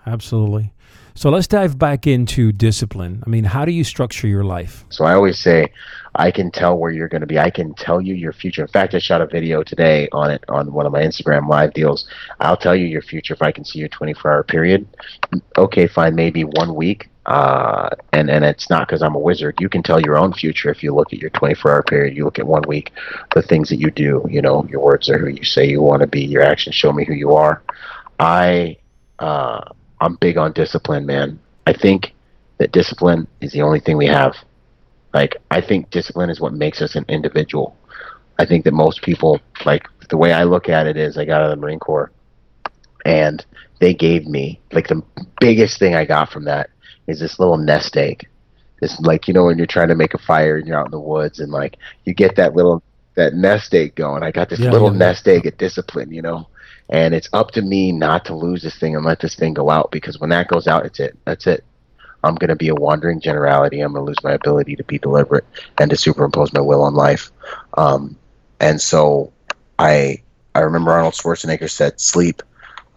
Absolutely. 0.06 0.71
So 1.17 1.32
let's 1.32 1.47
dive 1.47 1.80
back 1.80 2.06
into 2.06 2.51
discipline. 2.51 3.23
I 3.25 3.30
mean, 3.32 3.43
how 3.43 3.65
do 3.65 3.71
you 3.71 3.84
structure 3.84 4.27
your 4.27 4.43
life? 4.43 4.86
So 4.89 5.03
I 5.03 5.15
always 5.15 5.39
say, 5.39 5.71
I 6.13 6.30
can 6.30 6.51
tell 6.51 6.77
where 6.77 6.91
you're 6.91 7.08
going 7.08 7.21
to 7.21 7.27
be. 7.27 7.39
I 7.39 7.49
can 7.49 7.73
tell 7.73 7.99
you 7.99 8.13
your 8.13 8.34
future. 8.34 8.62
In 8.62 8.67
fact, 8.67 8.93
I 8.93 8.99
shot 8.99 9.21
a 9.21 9.25
video 9.25 9.63
today 9.63 10.08
on 10.12 10.30
it 10.30 10.45
on 10.47 10.71
one 10.71 10.86
of 10.86 10.91
my 10.91 11.01
Instagram 11.01 11.49
live 11.49 11.73
deals. 11.73 12.08
I'll 12.39 12.56
tell 12.56 12.75
you 12.75 12.86
your 12.86 13.01
future 13.01 13.34
if 13.34 13.41
I 13.41 13.51
can 13.51 13.65
see 13.65 13.80
your 13.80 13.88
24 13.88 14.32
hour 14.32 14.43
period. 14.43 14.88
Okay, 15.58 15.88
fine, 15.88 16.13
maybe 16.13 16.43
one 16.43 16.75
week. 16.75 17.10
Uh, 17.25 17.89
and 18.13 18.30
and 18.30 18.45
it's 18.45 18.69
not 18.69 18.88
because 18.88 19.01
I'm 19.01 19.15
a 19.15 19.19
wizard. 19.19 19.60
You 19.60 19.69
can 19.69 19.82
tell 19.82 19.99
your 19.99 20.19
own 20.19 20.34
future 20.34 20.69
if 20.69 20.84
you 20.84 20.93
look 20.93 21.12
at 21.13 21.19
your 21.19 21.32
24 21.32 21.71
hour 21.71 21.82
period. 21.82 22.15
You 22.15 22.25
look 22.25 22.38
at 22.38 22.45
one 22.45 22.63
week, 22.67 22.91
the 23.34 23.41
things 23.41 23.69
that 23.69 23.77
you 23.77 23.89
do. 23.89 24.23
You 24.30 24.43
know, 24.43 24.67
your 24.69 24.82
words 24.82 25.10
are 25.10 25.17
who 25.17 25.30
you 25.30 25.43
say 25.43 25.67
you 25.67 25.82
want 25.82 26.01
to 26.01 26.08
be. 26.08 26.23
Your 26.23 26.43
actions 26.43 26.75
show 26.75 26.93
me 26.93 27.06
who 27.06 27.13
you 27.13 27.34
are. 27.34 27.63
I 28.19 28.77
uh, 29.17 29.62
I'm 29.99 30.15
big 30.15 30.38
on 30.38 30.53
discipline, 30.53 31.05
man. 31.05 31.39
I 31.65 31.73
think 31.73 32.13
that 32.57 32.71
discipline 32.71 33.27
is 33.41 33.51
the 33.51 33.62
only 33.62 33.79
thing 33.79 33.97
we 33.97 34.07
have. 34.07 34.36
Like, 35.13 35.38
I 35.51 35.62
think 35.62 35.89
discipline 35.89 36.29
is 36.29 36.39
what 36.39 36.53
makes 36.53 36.81
us 36.81 36.95
an 36.95 37.05
individual. 37.07 37.75
I 38.39 38.45
think 38.45 38.65
that 38.65 38.73
most 38.73 39.01
people, 39.01 39.39
like, 39.65 39.88
the 40.10 40.17
way 40.17 40.31
I 40.33 40.43
look 40.43 40.69
at 40.69 40.88
it 40.88 40.97
is 40.97 41.17
I 41.17 41.25
got 41.25 41.41
out 41.41 41.51
of 41.51 41.57
the 41.57 41.62
Marine 41.62 41.79
Corps 41.79 42.12
and 43.05 43.43
they 43.79 43.93
gave 43.93 44.25
me, 44.25 44.60
like, 44.71 44.88
the 44.88 45.01
biggest 45.39 45.79
thing 45.79 45.95
I 45.95 46.05
got 46.05 46.31
from 46.31 46.45
that 46.45 46.69
is 47.07 47.19
this 47.19 47.39
little 47.39 47.57
nest 47.57 47.97
egg. 47.97 48.27
This, 48.81 48.99
like, 48.99 49.27
you 49.27 49.33
know, 49.33 49.45
when 49.45 49.57
you're 49.57 49.65
trying 49.65 49.88
to 49.88 49.95
make 49.95 50.13
a 50.13 50.19
fire 50.19 50.57
and 50.57 50.67
you're 50.67 50.77
out 50.77 50.86
in 50.86 50.91
the 50.91 50.99
woods 50.99 51.39
and, 51.39 51.51
like, 51.51 51.77
you 52.05 52.13
get 52.13 52.36
that 52.36 52.55
little, 52.55 52.83
that 53.15 53.33
nest 53.33 53.73
egg 53.73 53.95
going. 53.95 54.23
I 54.23 54.31
got 54.31 54.49
this 54.49 54.60
Yeah, 54.60 54.71
little 54.71 54.91
yeah. 54.91 54.99
nest 54.99 55.27
egg 55.27 55.47
of 55.47 55.57
discipline, 55.57 56.12
you 56.12 56.21
know? 56.21 56.47
And 56.89 57.13
it's 57.13 57.30
up 57.34 57.52
to 57.52 57.62
me 57.62 57.91
not 57.91 58.26
to 58.26 58.36
lose 58.36 58.62
this 58.63 58.78
thing 58.78 58.95
and 58.95 59.06
let 59.06 59.19
this 59.19 59.36
thing 59.36 59.54
go 59.54 59.69
out 59.69 59.91
because 59.91 60.19
when 60.19 60.30
that 60.30 60.47
goes 60.47 60.67
out, 60.67 60.86
it's 60.86 61.00
it. 61.00 61.17
That's 61.26 61.45
it. 61.47 61.63
I'm 62.23 62.36
going 62.36 62.50
to 62.50 62.56
be 62.56 62.69
a 62.69 62.76
wandering 62.76 63.19
generality. 63.19 63.82
I'm 63.82 63.93
going 63.93 64.06
to 64.06 64.08
lose 64.08 64.23
my 64.23 64.32
ability 64.32 64.76
to 64.78 64.84
be 64.84 64.97
deliberate 64.97 65.45
and 65.80 65.89
to 65.91 65.97
superimpose 65.97 66.54
my 66.54 66.62
will 66.62 66.84
on 66.84 66.93
life. 66.95 67.32
Um, 67.76 68.17
and 68.60 68.82
so 68.82 69.32
I 69.80 70.21
I 70.56 70.62
remember 70.62 70.91
Arnold 70.91 71.13
Schwarzenegger 71.13 71.69
said, 71.69 72.00
sleep 72.00 72.41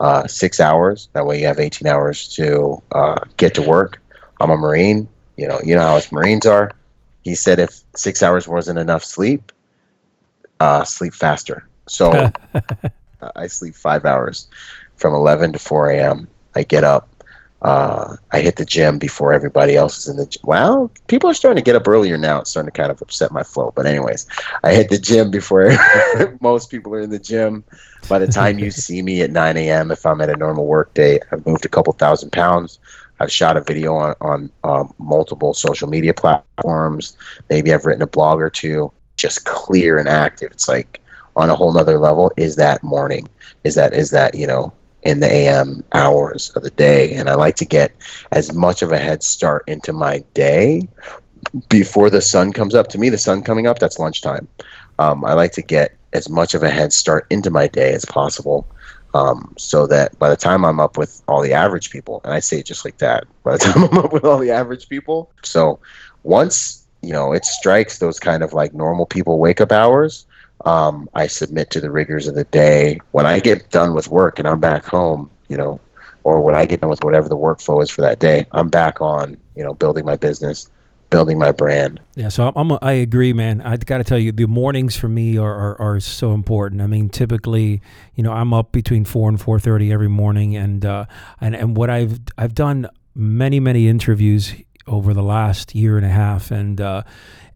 uh, 0.01 0.27
six 0.27 0.61
hours. 0.61 1.11
That 1.13 1.27
way 1.27 1.41
you 1.41 1.47
have 1.47 1.61
18 1.61 1.87
hours 1.87 2.29
to 2.37 2.83
uh, 2.93 3.21
get 3.37 3.55
to 3.55 3.63
work. 3.63 4.01
I'm 4.41 4.51
a 4.51 4.57
Marine. 4.57 5.09
You 5.37 5.47
know, 5.47 5.61
you 5.63 5.75
know 5.75 5.83
how 5.83 5.97
us 5.97 6.11
Marines 6.11 6.47
are. 6.47 6.73
He 7.23 7.35
said 7.35 7.59
if 7.59 7.83
six 7.95 8.23
hours 8.23 8.49
wasn't 8.49 8.79
enough 8.79 9.05
sleep, 9.05 9.53
uh, 10.59 10.85
sleep 10.85 11.13
faster. 11.13 11.69
So 11.87 12.33
I 13.37 13.47
sleep 13.47 13.75
five 13.75 14.05
hours 14.05 14.49
from 14.97 15.15
11 15.15 15.53
to 15.53 15.59
4 15.59 15.91
a.m. 15.91 16.29
I 16.55 16.63
get 16.63 16.85
up. 16.85 17.09
Uh, 17.63 18.17
I 18.33 18.41
hit 18.41 18.57
the 18.57 18.65
gym 18.65 18.99
before 18.99 19.35
everybody 19.35 19.77
else 19.77 19.99
is 19.99 20.09
in 20.09 20.17
the 20.17 20.25
gym. 20.25 20.41
Well, 20.45 20.91
people 21.09 21.29
are 21.29 21.35
starting 21.35 21.63
to 21.63 21.65
get 21.65 21.77
up 21.77 21.87
earlier 21.87 22.17
now. 22.17 22.41
It's 22.41 22.51
starting 22.51 22.71
to 22.71 22.77
kind 22.77 22.91
of 22.91 23.03
upset 23.03 23.33
my 23.33 23.43
flow. 23.43 23.73
But 23.77 23.87
anyways, 23.87 24.27
I 24.65 24.73
hit 24.73 24.89
the 24.89 24.99
gym 24.99 25.31
before 25.31 25.77
most 26.41 26.71
people 26.71 26.95
are 26.95 27.01
in 27.01 27.11
the 27.11 27.19
gym. 27.19 27.63
By 28.09 28.19
the 28.19 28.29
time 28.29 28.59
you 28.59 28.71
see 28.71 29.03
me 29.03 29.21
at 29.21 29.31
9 29.31 29.57
a.m., 29.59 29.91
if 29.91 30.07
I'm 30.07 30.23
at 30.23 30.31
a 30.31 30.37
normal 30.37 30.67
work 30.67 30.95
day, 30.95 31.21
I've 31.33 31.45
moved 31.47 31.67
a 31.67 31.69
couple 31.69 31.93
thousand 31.93 32.33
pounds. 32.33 32.79
I've 33.21 33.31
shot 33.31 33.59
a 33.59 33.61
video 33.61 33.95
on, 33.95 34.15
on 34.23 34.51
um, 34.65 34.95
multiple 34.99 35.53
social 35.53 35.89
media 35.89 36.15
platforms. 36.15 37.15
Maybe 37.51 37.75
I've 37.75 37.85
written 37.85 38.03
a 38.03 38.07
blog 38.07 38.41
or 38.41 38.49
two. 38.49 38.91
Just 39.17 39.45
clear 39.45 39.99
and 39.99 40.09
active. 40.09 40.51
It's 40.53 40.67
like 40.67 41.00
on 41.37 41.51
a 41.51 41.55
whole 41.55 41.73
nother 41.73 41.99
level 41.99 42.33
is 42.37 42.57
that 42.57 42.83
morning. 42.83 43.29
Is 43.65 43.75
that 43.75 43.93
is 43.95 44.11
that, 44.11 44.35
you 44.35 44.47
know, 44.47 44.73
in 45.03 45.21
the 45.21 45.31
AM 45.31 45.83
hours 45.93 46.51
of 46.51 46.63
the 46.63 46.71
day. 46.71 47.15
And 47.15 47.29
I 47.29 47.35
like 47.35 47.57
to 47.57 47.65
get 47.65 47.95
as 48.33 48.53
much 48.53 48.83
of 48.83 48.93
a 48.93 48.99
head 48.99 49.23
start 49.23 49.65
into 49.67 49.93
my 49.93 50.23
day 50.35 50.89
before 51.69 52.11
the 52.11 52.21
sun 52.21 52.53
comes 52.53 52.75
up. 52.75 52.89
To 52.89 52.99
me, 52.99 53.09
the 53.09 53.19
sun 53.19 53.43
coming 53.43 53.67
up, 53.67 53.79
that's 53.79 53.99
lunchtime. 53.99 54.49
Um, 54.99 55.25
I 55.25 55.33
like 55.33 55.53
to 55.53 55.63
get 55.63 55.97
as 56.13 56.29
much 56.29 56.55
of 56.55 56.63
a 56.63 56.71
head 56.71 56.93
start 56.93 57.27
into 57.31 57.51
my 57.51 57.67
day 57.69 57.93
as 57.93 58.05
possible. 58.05 58.67
Um, 59.13 59.55
so 59.59 59.89
that 59.89 60.17
by 60.21 60.29
the 60.29 60.37
time 60.37 60.65
I'm 60.65 60.79
up 60.79 60.97
with 60.97 61.21
all 61.27 61.43
the 61.43 61.53
average 61.53 61.91
people, 61.91 62.21
and 62.23 62.33
I 62.33 62.39
say 62.39 62.61
it 62.61 62.67
just 62.67 62.85
like 62.85 62.99
that, 62.99 63.25
by 63.43 63.53
the 63.53 63.59
time 63.59 63.83
I'm 63.85 63.99
up 63.99 64.13
with 64.13 64.25
all 64.25 64.39
the 64.39 64.53
average 64.53 64.89
people, 64.89 65.33
so 65.43 65.81
once 66.23 66.87
you 67.03 67.13
know 67.13 67.33
it 67.33 67.45
strikes 67.45 67.99
those 67.99 68.21
kind 68.21 68.45
of 68.45 68.53
like 68.53 68.73
normal 68.73 69.07
people 69.07 69.41
wake 69.41 69.61
up 69.61 69.73
hours, 69.73 70.27
um, 70.65 71.09
I 71.15 71.27
submit 71.27 71.71
to 71.71 71.81
the 71.81 71.91
rigors 71.91 72.27
of 72.29 72.35
the 72.35 72.45
day. 72.45 73.01
When 73.13 73.27
I 73.27 73.41
get 73.41 73.71
done 73.71 73.95
with 73.95 74.09
work 74.09 74.39
and 74.39 74.47
I'm 74.47 74.61
back 74.61 74.85
home, 74.85 75.31
you 75.49 75.57
know, 75.57 75.81
or 76.25 76.41
when 76.41 76.55
I 76.55 76.67
get 76.67 76.81
done 76.81 76.91
with 76.91 77.03
whatever 77.03 77.29
the 77.29 77.37
workflow 77.37 77.83
is 77.83 77.91
for 77.91 78.03
that 78.03 78.19
day, 78.19 78.47
I'm 78.53 78.69
back 78.69 79.01
on, 79.01 79.37
you 79.57 79.65
know, 79.65 79.75
building 79.75 80.05
my 80.05 80.17
business, 80.17 80.71
building 81.09 81.39
my 81.39 81.51
brand. 81.51 82.01
Yeah, 82.15 82.29
so 82.29 82.53
I'm, 82.55 82.73
I'm 82.73 82.79
agree, 82.83 83.33
man. 83.33 83.63
I 83.63 83.77
got 83.77 83.99
to 83.99 84.05
tell 84.05 84.19
you, 84.19 84.33
the 84.33 84.47
mornings 84.47 84.97
for 84.97 85.09
me 85.09 85.39
are, 85.39 85.55
are, 85.55 85.81
are 85.81 86.01
so 86.01 86.33
important. 86.33 86.83
I 86.83 86.87
mean, 86.87 87.09
typically, 87.09 87.81
you 88.15 88.23
know, 88.23 88.33
I'm 88.33 88.53
up 88.53 88.73
between 88.73 89.05
four 89.05 89.29
and 89.29 89.41
four 89.41 89.59
thirty 89.59 89.93
every 89.93 90.09
morning, 90.09 90.57
and 90.57 90.85
uh, 90.85 91.07
and 91.41 91.55
and 91.57 91.77
what 91.77 91.91
I've 91.91 92.21
I've 92.37 92.55
done 92.55 92.89
many 93.15 93.61
many 93.61 93.89
interviews 93.89 94.55
over 94.87 95.15
the 95.15 95.23
last 95.23 95.75
year 95.75 95.97
and 95.97 96.07
a 96.07 96.11
half, 96.11 96.51
and 96.51 96.81
uh, 96.81 97.03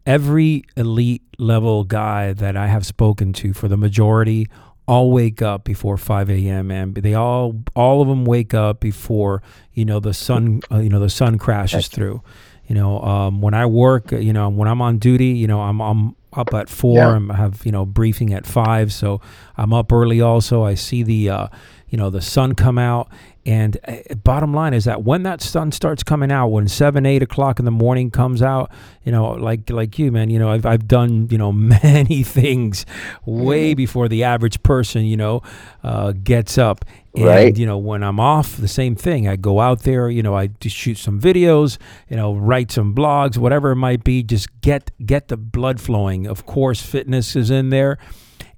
every 0.05 0.63
elite 0.75 1.23
level 1.37 1.83
guy 1.83 2.33
that 2.33 2.55
I 2.55 2.67
have 2.67 2.85
spoken 2.85 3.33
to, 3.33 3.53
for 3.53 3.67
the 3.67 3.77
majority, 3.77 4.47
all 4.87 5.11
wake 5.11 5.41
up 5.41 5.63
before 5.63 5.97
5 5.97 6.29
a.m. 6.29 6.69
and 6.69 6.95
they 6.95 7.13
all 7.13 7.55
all 7.75 8.01
of 8.01 8.07
them 8.07 8.23
wake 8.23 8.53
up 8.53 8.79
before 8.79 9.41
you 9.73 9.83
know 9.83 9.99
the 9.99 10.13
sun 10.13 10.61
uh, 10.71 10.77
you 10.77 10.89
know 10.89 10.99
the 10.99 11.09
sun 11.09 11.37
crashes 11.37 11.87
through. 11.87 12.21
You 12.67 12.73
know, 12.73 12.99
um, 13.01 13.41
when 13.41 13.53
I 13.53 13.67
work, 13.67 14.11
you 14.11 14.33
know, 14.33 14.49
when 14.49 14.67
I'm 14.67 14.81
on 14.81 14.97
duty, 14.97 15.27
you 15.27 15.45
know, 15.45 15.61
I'm 15.61 15.79
I'm 15.79 16.15
up 16.33 16.53
at 16.53 16.67
four. 16.67 16.97
Yeah. 16.97 17.19
I 17.29 17.35
have 17.35 17.65
you 17.65 17.71
know 17.71 17.85
briefing 17.85 18.33
at 18.33 18.45
five, 18.45 18.91
so 18.91 19.21
I'm 19.55 19.73
up 19.73 19.91
early. 19.91 20.21
Also, 20.21 20.63
I 20.63 20.73
see 20.73 21.03
the 21.03 21.29
uh, 21.29 21.47
you 21.89 21.97
know 21.97 22.09
the 22.09 22.21
sun 22.21 22.55
come 22.55 22.77
out. 22.77 23.09
And 23.45 23.77
uh, 23.87 24.15
bottom 24.23 24.53
line 24.53 24.73
is 24.73 24.85
that 24.85 25.03
when 25.03 25.21
that 25.23 25.39
sun 25.41 25.71
starts 25.71 26.01
coming 26.01 26.31
out, 26.31 26.47
when 26.47 26.67
seven, 26.67 27.05
eight 27.05 27.21
o'clock 27.21 27.59
in 27.59 27.65
the 27.65 27.71
morning 27.71 28.09
comes 28.09 28.41
out, 28.41 28.71
you 29.03 29.11
know, 29.11 29.31
like 29.33 29.69
like 29.69 29.99
you, 29.99 30.11
man, 30.11 30.29
you 30.31 30.39
know, 30.39 30.49
I've 30.49 30.65
I've 30.65 30.87
done 30.87 31.27
you 31.29 31.37
know 31.37 31.51
many 31.83 32.23
things 32.23 32.85
way 33.25 33.73
before 33.75 34.07
the 34.07 34.23
average 34.23 34.63
person, 34.63 35.05
you 35.05 35.17
know, 35.17 35.41
uh, 35.83 36.13
gets 36.13 36.57
up. 36.57 36.85
And 37.15 37.23
Right. 37.25 37.57
you 37.57 37.65
know, 37.65 37.77
when 37.77 38.03
I'm 38.03 38.19
off, 38.19 38.57
the 38.57 38.67
same 38.67 38.93
thing. 38.95 39.25
I 39.27 39.37
go 39.37 39.61
out 39.61 39.83
there, 39.83 40.09
you 40.09 40.21
know, 40.21 40.35
I 40.35 40.47
just 40.47 40.75
shoot 40.75 40.97
some 40.97 41.21
videos, 41.21 41.77
you 42.09 42.17
know, 42.17 42.33
write 42.35 42.71
some 42.71 42.93
blogs, 42.93 43.37
whatever 43.37 43.71
it 43.71 43.77
might 43.77 44.03
be. 44.03 44.21
Just 44.23 44.49
get 44.61 44.91
get 45.05 45.29
the 45.29 45.37
blood 45.37 45.79
flowing. 45.79 46.27
Of 46.27 46.45
course, 46.45 46.81
fitness 46.81 47.35
is 47.37 47.49
in 47.51 47.69
there, 47.69 47.97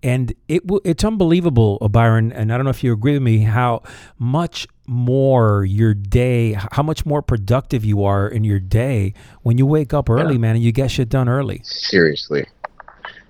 and 0.02 0.34
it 0.48 0.66
w- 0.66 0.82
it's 0.84 1.04
unbelievable, 1.04 1.78
uh, 1.82 1.88
Byron. 1.88 2.32
And 2.32 2.52
I 2.52 2.58
don't 2.58 2.64
know 2.64 2.72
if 2.72 2.84
you 2.84 2.94
agree 2.94 3.14
with 3.14 3.22
me 3.22 3.40
how 3.40 3.84
much 4.18 4.66
more 4.88 5.66
your 5.66 5.94
day, 5.94 6.54
how 6.72 6.82
much 6.82 7.06
more 7.06 7.22
productive 7.22 7.84
you 7.84 8.04
are 8.04 8.28
in 8.28 8.44
your 8.44 8.60
day 8.60 9.14
when 9.44 9.58
you 9.58 9.66
wake 9.66 9.94
up 9.94 10.10
early, 10.10 10.38
man, 10.38 10.56
and 10.56 10.64
you 10.64 10.72
get 10.72 10.90
shit 10.90 11.10
done 11.10 11.28
early. 11.28 11.62
Seriously. 11.64 12.46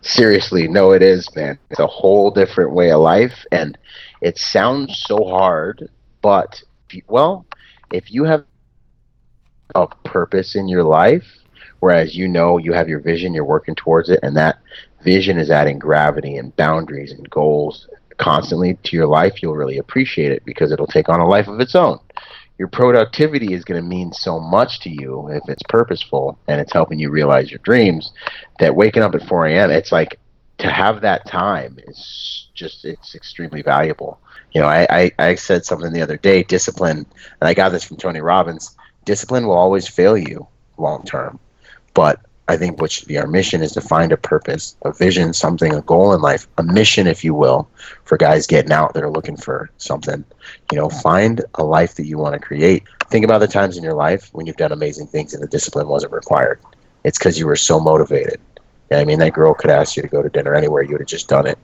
Seriously, 0.01 0.67
no, 0.67 0.91
it 0.91 1.01
is, 1.01 1.27
man. 1.35 1.57
It's 1.69 1.79
a 1.79 1.87
whole 1.87 2.31
different 2.31 2.71
way 2.71 2.91
of 2.91 3.01
life, 3.01 3.45
and 3.51 3.77
it 4.21 4.37
sounds 4.37 5.03
so 5.05 5.25
hard, 5.25 5.89
but 6.21 6.61
well, 7.07 7.45
if 7.91 8.11
you 8.11 8.23
have 8.23 8.45
a 9.75 9.87
purpose 10.05 10.55
in 10.55 10.67
your 10.67 10.83
life, 10.83 11.25
whereas 11.79 12.15
you 12.15 12.27
know 12.27 12.57
you 12.57 12.73
have 12.73 12.87
your 12.87 12.99
vision, 12.99 13.33
you're 13.33 13.43
working 13.43 13.75
towards 13.75 14.09
it, 14.09 14.19
and 14.23 14.37
that 14.37 14.59
vision 15.03 15.37
is 15.37 15.51
adding 15.51 15.79
gravity 15.79 16.37
and 16.37 16.55
boundaries 16.55 17.11
and 17.11 17.29
goals 17.29 17.87
constantly 18.17 18.75
to 18.83 18.95
your 18.95 19.07
life, 19.07 19.41
you'll 19.41 19.55
really 19.55 19.77
appreciate 19.77 20.31
it 20.31 20.45
because 20.45 20.71
it'll 20.71 20.87
take 20.87 21.09
on 21.09 21.19
a 21.19 21.27
life 21.27 21.47
of 21.47 21.59
its 21.59 21.75
own. 21.75 21.99
Your 22.57 22.67
productivity 22.67 23.53
is 23.53 23.63
going 23.63 23.81
to 23.81 23.87
mean 23.87 24.11
so 24.13 24.39
much 24.39 24.79
to 24.81 24.89
you 24.89 25.29
if 25.29 25.43
it's 25.47 25.61
purposeful 25.69 26.39
and 26.47 26.59
it's 26.59 26.73
helping 26.73 26.97
you 26.97 27.11
realize 27.11 27.51
your 27.51 27.59
dreams 27.59 28.11
that 28.59 28.75
waking 28.75 29.03
up 29.03 29.13
at 29.13 29.27
4 29.27 29.45
a.m., 29.47 29.69
it's 29.69 29.91
like 29.91 30.19
to 30.57 30.71
have 30.71 31.01
that 31.01 31.27
time 31.27 31.77
is 31.87 32.47
just, 32.55 32.83
it's 32.83 33.13
extremely 33.13 33.61
valuable. 33.61 34.19
You 34.53 34.61
know, 34.61 34.67
I, 34.67 34.87
I, 34.89 35.11
I 35.19 35.35
said 35.35 35.65
something 35.65 35.93
the 35.93 36.01
other 36.01 36.17
day 36.17 36.41
discipline, 36.41 37.05
and 37.39 37.47
I 37.47 37.53
got 37.53 37.69
this 37.69 37.83
from 37.83 37.97
Tony 37.97 38.21
Robbins 38.21 38.75
discipline 39.07 39.47
will 39.47 39.55
always 39.55 39.87
fail 39.87 40.17
you 40.17 40.45
long 40.77 41.03
term. 41.03 41.39
But 41.95 42.19
I 42.49 42.55
think 42.55 42.79
what 42.79 42.91
should 42.91 43.07
be 43.07 43.17
our 43.17 43.27
mission 43.27 43.61
is 43.61 43.73
to 43.73 43.81
find 43.81 44.11
a 44.11 44.17
purpose, 44.17 44.75
a 44.83 44.93
vision, 44.93 45.33
something, 45.33 45.73
a 45.73 45.81
goal 45.81 46.13
in 46.13 46.21
life, 46.21 46.47
a 46.57 46.63
mission, 46.63 47.05
if 47.05 47.23
you 47.23 47.33
will, 47.33 47.69
for 48.05 48.17
guys 48.17 48.47
getting 48.47 48.71
out 48.71 48.93
that 48.93 49.03
are 49.03 49.09
looking 49.09 49.35
for 49.35 49.69
something. 49.77 50.23
You 50.71 50.77
know, 50.77 50.89
find 50.89 51.43
a 51.55 51.63
life 51.63 51.95
that 51.95 52.05
you 52.05 52.17
want 52.17 52.33
to 52.33 52.39
create. 52.39 52.83
Think 53.09 53.25
about 53.25 53.39
the 53.39 53.47
times 53.47 53.77
in 53.77 53.83
your 53.83 53.95
life 53.95 54.29
when 54.31 54.45
you've 54.45 54.57
done 54.57 54.71
amazing 54.71 55.07
things 55.07 55.33
and 55.33 55.43
the 55.43 55.47
discipline 55.47 55.87
wasn't 55.87 56.13
required. 56.13 56.59
It's 57.03 57.17
because 57.17 57.37
you 57.37 57.47
were 57.47 57.57
so 57.57 57.79
motivated. 57.79 58.39
I 58.91 59.03
mean, 59.03 59.19
that 59.19 59.33
girl 59.33 59.53
could 59.53 59.69
ask 59.69 59.97
you 59.97 60.01
to 60.01 60.07
go 60.07 60.21
to 60.21 60.29
dinner 60.29 60.55
anywhere, 60.55 60.83
you 60.83 60.91
would 60.91 61.01
have 61.01 61.07
just 61.07 61.27
done 61.27 61.47
it. 61.47 61.59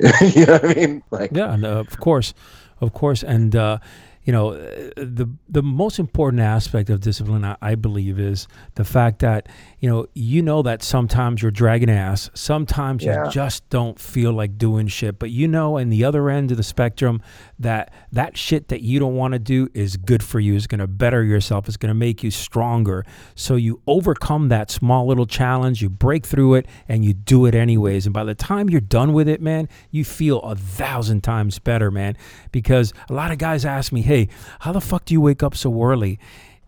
you 0.34 0.46
know 0.46 0.54
what 0.54 0.64
I 0.64 0.74
mean? 0.74 1.02
Like, 1.12 1.30
Yeah, 1.32 1.52
and, 1.52 1.64
uh, 1.64 1.78
of 1.78 1.98
course, 2.00 2.34
of 2.80 2.92
course, 2.92 3.22
and 3.22 3.54
uh, 3.54 3.78
you 4.24 4.32
know, 4.32 4.52
uh, 4.52 4.90
the 4.96 5.26
the 5.48 5.62
most 5.62 5.98
important 5.98 6.40
aspect 6.40 6.88
of 6.90 7.00
discipline, 7.00 7.44
I, 7.44 7.56
I 7.60 7.74
believe, 7.74 8.18
is 8.18 8.48
the 8.74 8.84
fact 8.84 9.18
that 9.20 9.48
you 9.80 9.88
know 9.90 10.06
you 10.14 10.40
know 10.42 10.62
that 10.62 10.82
sometimes 10.82 11.42
you're 11.42 11.50
dragging 11.50 11.90
ass, 11.90 12.30
sometimes 12.34 13.04
Yeah. 13.04 13.24
you 13.26 13.30
just 13.30 13.68
don't 13.68 13.98
feel 13.98 14.32
like 14.32 14.56
doing 14.56 14.86
shit, 14.88 15.18
but 15.18 15.30
you 15.30 15.46
know, 15.46 15.76
in 15.76 15.90
the 15.90 16.04
other 16.04 16.30
end 16.30 16.50
of 16.50 16.56
the 16.56 16.62
spectrum, 16.62 17.20
that 17.58 17.92
that 18.12 18.36
shit 18.38 18.68
that 18.68 18.80
you 18.82 18.98
don't 18.98 19.14
want 19.14 19.32
to 19.32 19.38
do 19.38 19.68
is 19.74 19.96
good 19.98 20.22
for 20.22 20.40
you, 20.40 20.54
is 20.54 20.66
going 20.66 20.80
to 20.80 20.86
better 20.86 21.22
yourself, 21.22 21.68
it's 21.68 21.76
going 21.76 21.90
to 21.90 21.94
make 21.94 22.22
you 22.22 22.30
stronger. 22.30 23.04
So 23.34 23.56
you 23.56 23.82
overcome 23.86 24.48
that 24.48 24.70
small 24.70 25.06
little 25.06 25.26
challenge, 25.26 25.82
you 25.82 25.90
break 25.90 26.24
through 26.24 26.54
it, 26.54 26.66
and 26.88 27.04
you 27.04 27.12
do 27.12 27.44
it 27.46 27.54
anyways. 27.54 28.06
And 28.06 28.14
by 28.14 28.24
the 28.24 28.34
time 28.34 28.70
you're 28.70 28.80
done 28.80 29.12
with 29.12 29.28
it, 29.28 29.42
man, 29.42 29.68
you 29.90 30.04
feel 30.04 30.40
a 30.40 30.56
thousand 30.56 31.22
times 31.22 31.58
better, 31.58 31.90
man. 31.90 32.16
Because 32.52 32.92
a 33.10 33.12
lot 33.12 33.30
of 33.30 33.38
guys 33.38 33.64
ask 33.64 33.92
me, 33.92 34.00
hey, 34.02 34.13
how 34.60 34.72
the 34.72 34.80
fuck 34.80 35.04
do 35.04 35.14
you 35.14 35.20
wake 35.20 35.42
up 35.42 35.54
so 35.54 35.82
early? 35.82 36.18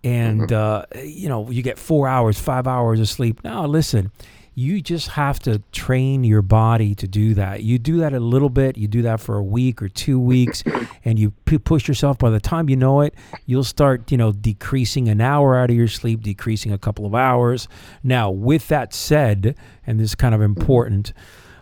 And, 0.05 0.53
uh, 0.53 0.85
you 1.03 1.29
know, 1.29 1.51
you 1.51 1.63
get 1.63 1.79
four 1.79 2.07
hours, 2.07 2.39
five 2.39 2.67
hours 2.67 3.01
of 3.01 3.09
sleep. 3.09 3.43
Now, 3.43 3.67
listen, 3.67 4.13
you 4.59 4.81
just 4.81 5.09
have 5.09 5.39
to 5.41 5.59
train 5.71 6.25
your 6.25 6.41
body 6.41 6.95
to 6.95 7.07
do 7.07 7.35
that. 7.35 7.63
You 7.63 7.79
do 7.79 7.99
that 7.99 8.15
a 8.15 8.21
little 8.21 8.49
bit, 8.49 8.79
you 8.79 8.89
do 8.89 9.03
that 9.03 9.21
for 9.21 9.37
a 9.37 9.43
week 9.43 9.83
or 9.83 9.89
two 9.89 10.19
weeks, 10.19 10.65
and 11.05 11.19
you 11.19 11.33
p- 11.45 11.59
push 11.59 11.87
yourself. 11.87 12.19
By 12.19 12.31
the 12.31 12.41
time 12.41 12.71
you 12.71 12.77
know 12.77 13.03
it, 13.03 13.15
you'll 13.45 13.65
start, 13.65 14.11
you 14.11 14.17
know, 14.17 14.33
decreasing 14.33 15.09
an 15.09 15.21
hour 15.21 15.59
out 15.59 15.69
of 15.69 15.77
your 15.77 15.89
sleep, 15.89 16.23
decreasing 16.23 16.73
a 16.73 16.79
couple 16.79 17.05
of 17.05 17.15
hours. 17.15 17.69
Now, 18.03 18.31
with 18.31 18.69
that 18.69 18.95
said, 18.95 19.57
and 19.87 20.01
this 20.01 20.11
is 20.11 20.15
kind 20.15 20.35
of 20.35 20.41
important, 20.41 21.13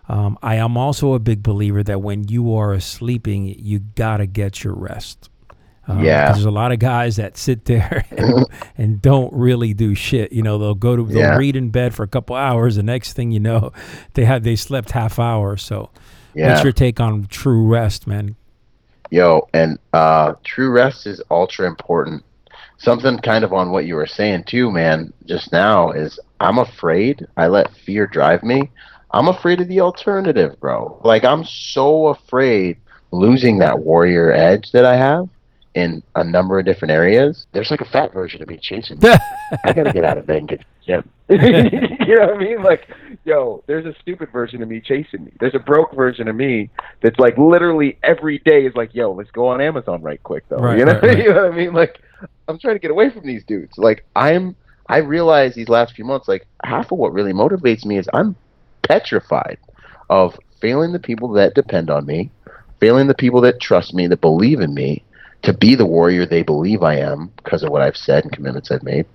um, 0.09 0.39
I 0.41 0.57
am 0.57 0.77
also 0.77 1.15
a 1.15 1.19
big 1.19 1.43
believer 1.43 1.83
that 1.83 2.01
when 2.01 2.29
you 2.29 2.55
are 2.55 2.79
sleeping, 2.79 3.47
you 3.47 3.81
gotta 3.81 4.27
get 4.27 4.63
your 4.63 4.75
rest. 4.75 5.31
Um, 5.87 6.03
Yeah. 6.05 6.33
there's 6.33 6.45
a 6.45 6.51
lot 6.51 6.73
of 6.73 6.79
guys 6.79 7.17
that 7.17 7.37
sit 7.37 7.65
there 7.67 8.05
and, 8.11 8.47
and 8.79 9.03
don't 9.03 9.33
really 9.33 9.75
do 9.75 9.95
shit. 9.95 10.33
You 10.33 10.43
know, 10.43 10.59
they'll 10.59 10.75
go 10.75 10.97
to 10.97 11.05
they'll 11.05 11.19
Yeah. 11.19 11.37
read 11.37 11.57
in 11.57 11.71
bed 11.71 11.95
for 11.95 12.03
a 12.03 12.09
couple 12.09 12.37
hours. 12.37 12.77
The 12.77 12.83
next 12.83 13.13
thing 13.15 13.31
you 13.31 13.41
know, 13.41 13.73
they 14.15 14.25
have 14.25 14.43
they 14.43 14.57
slept 14.57 14.93
half 14.93 15.19
hour. 15.19 15.57
So, 15.57 15.91
yeah. 16.35 16.51
what's 16.53 16.65
your 16.65 16.73
take 16.73 17.01
on 17.01 17.27
true 17.27 17.67
rest, 17.67 18.07
man? 18.07 18.37
Yo, 19.11 19.47
and 19.53 19.79
uh, 19.93 20.33
true 20.45 20.71
rest 20.71 21.07
is 21.07 21.23
ultra 21.31 21.67
important. 21.67 22.25
Something 22.79 23.19
kind 23.19 23.45
of 23.45 23.53
on 23.53 23.71
what 23.71 23.85
you 23.87 23.95
were 23.95 24.07
saying 24.07 24.45
too, 24.45 24.71
man, 24.71 25.13
just 25.27 25.53
now 25.53 25.91
is 25.91 26.19
I'm 26.41 26.59
afraid. 26.59 27.27
I 27.37 27.47
let 27.47 27.75
fear 27.77 28.07
drive 28.07 28.43
me. 28.43 28.71
I'm 29.13 29.29
afraid 29.29 29.61
of 29.61 29.69
the 29.69 29.81
alternative, 29.81 30.59
bro. 30.59 31.01
Like 31.05 31.25
I'm 31.25 31.45
so 31.45 32.09
afraid 32.09 32.79
losing 33.13 33.59
that 33.59 33.79
warrior 33.79 34.33
edge 34.33 34.73
that 34.73 34.85
I 34.85 34.97
have 34.97 35.29
in 35.75 36.03
a 36.15 36.23
number 36.23 36.59
of 36.59 36.65
different 36.65 36.93
areas. 36.93 37.47
There's 37.53 37.71
like 37.71 37.81
a 37.81 37.85
fat 37.85 38.13
version 38.13 38.41
of 38.43 38.49
me 38.49 38.59
chasing 38.61 38.99
me. 39.01 39.09
I 39.65 39.73
gotta 39.73 39.93
get 39.93 40.05
out 40.05 40.19
of 40.19 40.27
bed 40.27 40.39
and 40.39 40.49
get 40.49 40.61
to 40.61 40.67
the 40.81 40.87
gym. 40.87 41.11
you 41.29 42.15
know 42.15 42.27
what 42.27 42.37
I 42.37 42.39
mean? 42.39 42.63
Like, 42.63 42.89
yo, 43.25 43.63
there's 43.67 43.85
a 43.85 43.95
stupid 44.01 44.31
version 44.31 44.63
of 44.63 44.69
me 44.69 44.81
chasing 44.81 45.25
me. 45.25 45.33
There's 45.41 45.55
a 45.55 45.59
broke 45.59 45.95
version 45.95 46.29
of 46.29 46.37
me 46.37 46.71
that's 47.03 47.19
like 47.19 47.37
literally 47.37 47.99
every 48.03 48.39
day 48.39 48.67
is 48.67 48.75
like, 48.75 48.95
yo, 48.95 49.13
let's 49.13 49.31
go 49.31 49.49
on 49.49 49.61
Amazon 49.61 50.03
right 50.03 50.23
quick 50.23 50.45
though. 50.49 50.59
Right, 50.59 50.79
you 50.79 50.85
know, 50.85 50.93
right, 50.95 51.03
right. 51.03 51.19
you 51.19 51.35
know 51.35 51.45
what 51.45 51.53
I 51.53 51.57
mean? 51.57 51.73
Like, 51.73 52.01
I'm 52.47 52.59
trying 52.59 52.77
to 52.77 52.81
get 52.81 52.91
away 52.91 53.11
from 53.11 53.27
these 53.27 53.45
dudes. 53.45 53.77
Like, 53.77 54.05
I'm. 54.17 54.57
I 54.87 54.99
realized 54.99 55.57
these 55.57 55.71
last 55.71 55.95
few 55.95 56.05
months, 56.05 56.29
like 56.29 56.47
half 56.63 56.93
of 56.93 56.99
what 56.99 57.15
really 57.15 57.33
motivates 57.33 57.87
me 57.87 57.97
is 57.97 58.07
I'm 58.13 58.37
petrified 58.83 59.57
of 60.11 60.39
failing 60.61 60.93
the 60.93 60.99
people 60.99 61.33
that 61.33 61.55
depend 61.55 61.89
on 61.89 62.05
me, 62.05 62.31
failing 62.81 63.07
the 63.07 63.15
people 63.15 63.41
that 63.41 63.63
trust 63.63 63.95
me, 63.95 64.07
that 64.09 64.21
believe 64.21 64.61
in 64.61 64.75
me, 64.75 65.03
to 65.45 65.53
be 65.53 65.75
the 65.75 65.87
warrior 65.87 66.27
they 66.27 66.43
believe 66.43 66.83
I 66.83 66.97
am 66.97 67.31
because 67.37 67.63
of 67.63 67.71
what 67.71 67.83
I've 67.83 67.97
said 67.97 68.25
and 68.25 68.33
commitments 68.33 68.71
I've 68.71 68.83
made. 68.83 69.07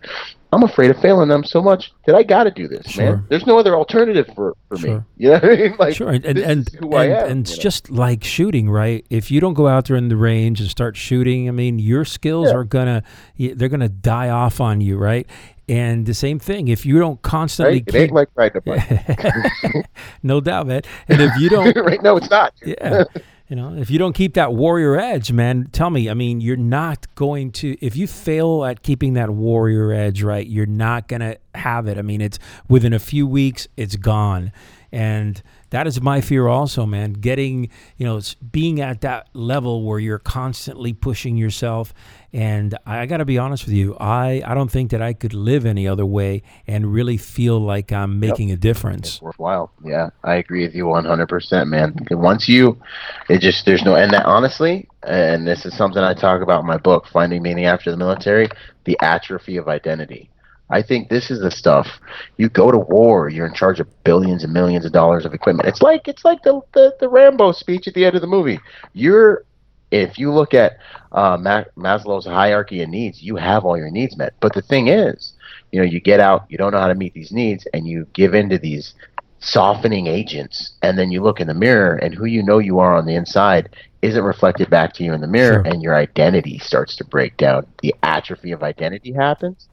I'm 0.51 0.63
afraid 0.63 0.89
of 0.89 0.99
failing 0.99 1.29
them 1.29 1.43
so 1.43 1.61
much 1.61 1.91
that 2.07 2.15
I 2.15 2.23
got 2.23 2.45
to 2.45 2.51
do 2.51 2.67
this, 2.67 2.87
Sure. 2.87 3.17
man. 3.17 3.25
There's 3.29 3.45
no 3.45 3.59
other 3.59 3.75
alternative 3.75 4.27
for, 4.35 4.55
for 4.67 4.75
me. 4.77 4.81
Sure. 4.81 5.05
You 5.17 5.29
know 5.29 5.33
what 5.35 5.43
I 5.43 5.55
mean? 5.55 5.75
Like, 5.77 5.95
sure, 5.95 6.09
and 6.09 6.25
and 6.25 6.39
and, 6.39 6.67
is 6.67 6.73
who 6.79 6.95
I 6.95 7.05
am, 7.05 7.29
and 7.29 7.41
it's 7.47 7.55
know? 7.57 7.61
just 7.61 7.91
like 7.91 8.23
shooting, 8.23 8.67
right? 8.67 9.05
If 9.11 9.29
you 9.29 9.39
don't 9.41 9.53
go 9.53 9.67
out 9.67 9.85
there 9.85 9.95
in 9.95 10.09
the 10.09 10.15
range 10.17 10.59
and 10.59 10.67
start 10.67 10.97
shooting, 10.97 11.47
I 11.47 11.51
mean, 11.51 11.77
your 11.77 12.03
skills 12.03 12.47
Yeah. 12.47 12.55
are 12.55 12.63
gonna 12.63 13.03
they're 13.37 13.69
gonna 13.69 13.89
die 13.89 14.29
off 14.29 14.59
on 14.59 14.81
you, 14.81 14.97
right? 14.97 15.27
And 15.67 16.07
the 16.07 16.15
same 16.15 16.39
thing, 16.39 16.67
if 16.67 16.83
you 16.83 16.97
don't 16.97 17.21
constantly 17.21 17.75
right? 17.75 17.81
It 17.87 17.91
keep, 17.91 18.01
ain't 18.01 18.11
like 18.11 18.29
riding 18.33 18.57
a 18.57 18.61
bike. 18.61 19.85
no 20.23 20.41
doubt, 20.41 20.65
man. 20.65 20.81
And 21.07 21.21
if 21.21 21.31
you 21.39 21.49
don't, 21.49 21.75
right? 21.85 22.01
No, 22.01 22.17
it's 22.17 22.31
not. 22.31 22.53
yeah, 22.65 23.03
you 23.49 23.55
know, 23.55 23.75
if 23.75 23.89
you 23.89 23.97
don't 23.97 24.13
keep 24.13 24.35
that 24.35 24.53
warrior 24.53 24.95
edge, 24.95 25.31
man, 25.31 25.69
tell 25.71 25.89
me, 25.89 26.07
I 26.07 26.13
mean, 26.13 26.39
you're 26.39 26.55
not 26.55 27.13
going 27.15 27.51
to. 27.53 27.75
If 27.83 27.97
you 27.97 28.05
fail 28.05 28.63
at 28.63 28.83
keeping 28.83 29.13
that 29.13 29.31
warrior 29.31 29.91
edge, 29.91 30.21
right, 30.21 30.45
you're 30.45 30.67
not 30.67 31.07
gonna 31.07 31.37
have 31.55 31.87
it. 31.87 31.97
I 31.97 32.03
mean, 32.03 32.21
it's 32.21 32.37
within 32.67 32.93
a 32.93 32.99
few 32.99 33.25
weeks, 33.25 33.67
it's 33.75 33.95
gone, 33.95 34.51
and 34.91 35.41
that 35.69 35.85
is 35.85 36.01
my 36.01 36.21
fear 36.21 36.47
also, 36.47 36.85
man. 36.85 37.13
Getting, 37.13 37.69
you 37.97 38.05
know, 38.05 38.17
it's 38.17 38.33
being 38.33 38.81
at 38.81 39.01
that 39.01 39.29
level 39.33 39.83
where 39.83 39.99
you're 39.99 40.19
constantly 40.19 40.93
pushing 40.93 41.37
yourself. 41.37 41.93
And 42.33 42.77
I, 42.85 42.99
I 42.99 43.05
got 43.05 43.17
to 43.17 43.25
be 43.25 43.37
honest 43.37 43.65
with 43.65 43.73
you, 43.73 43.95
I, 43.99 44.41
I 44.45 44.55
don't 44.55 44.71
think 44.71 44.91
that 44.91 45.01
I 45.01 45.13
could 45.13 45.33
live 45.33 45.65
any 45.65 45.87
other 45.87 46.05
way 46.05 46.41
and 46.65 46.91
really 46.91 47.17
feel 47.17 47.59
like 47.59 47.91
I'm 47.91 48.19
making 48.19 48.51
a 48.51 48.55
difference. 48.55 49.15
It's 49.15 49.21
worthwhile. 49.21 49.71
Yeah, 49.83 50.09
I 50.23 50.35
agree 50.35 50.65
with 50.65 50.75
you 50.75 50.85
100%, 50.85 51.67
man. 51.67 51.95
Once 52.11 52.47
you, 52.47 52.79
it 53.29 53.41
just, 53.41 53.65
there's 53.65 53.83
no, 53.83 53.95
and 53.95 54.11
that 54.13 54.25
honestly, 54.25 54.87
and 55.03 55.47
this 55.47 55.65
is 55.65 55.75
something 55.77 56.03
I 56.03 56.13
talk 56.13 56.41
about 56.41 56.61
in 56.61 56.65
my 56.65 56.77
book, 56.77 57.05
Finding 57.07 57.43
Meaning 57.43 57.65
After 57.65 57.91
the 57.91 57.97
Military, 57.97 58.49
the 58.85 58.97
atrophy 59.01 59.57
of 59.57 59.67
identity. 59.67 60.29
I 60.69 60.81
think 60.81 61.09
this 61.09 61.31
is 61.31 61.39
the 61.39 61.51
stuff. 61.51 61.87
You 62.37 62.49
go 62.49 62.71
to 62.71 62.77
war, 62.77 63.29
you're 63.29 63.47
in 63.47 63.53
charge 63.53 63.79
of 63.79 63.87
billions 64.03 64.43
and 64.43 64.53
millions 64.53 64.85
of 64.85 64.91
dollars 64.91 65.25
of 65.25 65.33
equipment. 65.33 65.67
It's 65.67 65.81
like 65.81 66.07
it's 66.07 66.23
like 66.23 66.43
the 66.43 66.61
the, 66.73 66.95
the 66.99 67.09
Rambo 67.09 67.53
speech 67.53 67.87
at 67.87 67.93
the 67.93 68.05
end 68.05 68.15
of 68.15 68.21
the 68.21 68.27
movie. 68.27 68.59
You're 68.93 69.45
if 69.91 70.19
you 70.19 70.31
look 70.31 70.53
at 70.53 70.77
uh, 71.11 71.37
Maslow's 71.37 72.25
hierarchy 72.25 72.83
of 72.83 72.89
needs, 72.89 73.23
you 73.23 73.35
have 73.37 73.65
all 73.65 73.77
your 73.77 73.89
needs 73.89 74.15
met. 74.15 74.33
But 74.39 74.53
the 74.53 74.61
thing 74.61 74.87
is, 74.87 75.33
you 75.71 75.79
know, 75.79 75.85
you 75.85 75.99
get 75.99 76.19
out, 76.19 76.45
you 76.49 76.59
don't 76.59 76.71
know 76.71 76.79
how 76.79 76.87
to 76.87 76.95
meet 76.95 77.15
these 77.15 77.31
needs, 77.31 77.67
and 77.73 77.87
you 77.87 78.05
give 78.13 78.35
in 78.35 78.49
to 78.49 78.59
these 78.59 78.93
softening 79.39 80.05
agents, 80.05 80.73
and 80.83 80.99
then 80.99 81.11
you 81.11 81.23
look 81.23 81.39
in 81.39 81.47
the 81.47 81.53
mirror, 81.55 81.95
and 81.95 82.13
who 82.13 82.25
you 82.25 82.43
know 82.43 82.59
you 82.59 82.77
are 82.77 82.95
on 82.95 83.07
the 83.07 83.15
inside 83.15 83.75
isn't 84.03 84.23
reflected 84.23 84.69
back 84.69 84.93
to 84.93 85.03
you 85.03 85.13
in 85.13 85.21
the 85.21 85.27
mirror, 85.27 85.63
sure. 85.63 85.73
and 85.73 85.81
your 85.81 85.95
identity 85.95 86.59
starts 86.59 86.95
to 86.97 87.03
break 87.03 87.35
down. 87.37 87.65
The 87.81 87.95
atrophy 88.03 88.51
of 88.51 88.61
identity 88.61 89.11
happens 89.11 89.67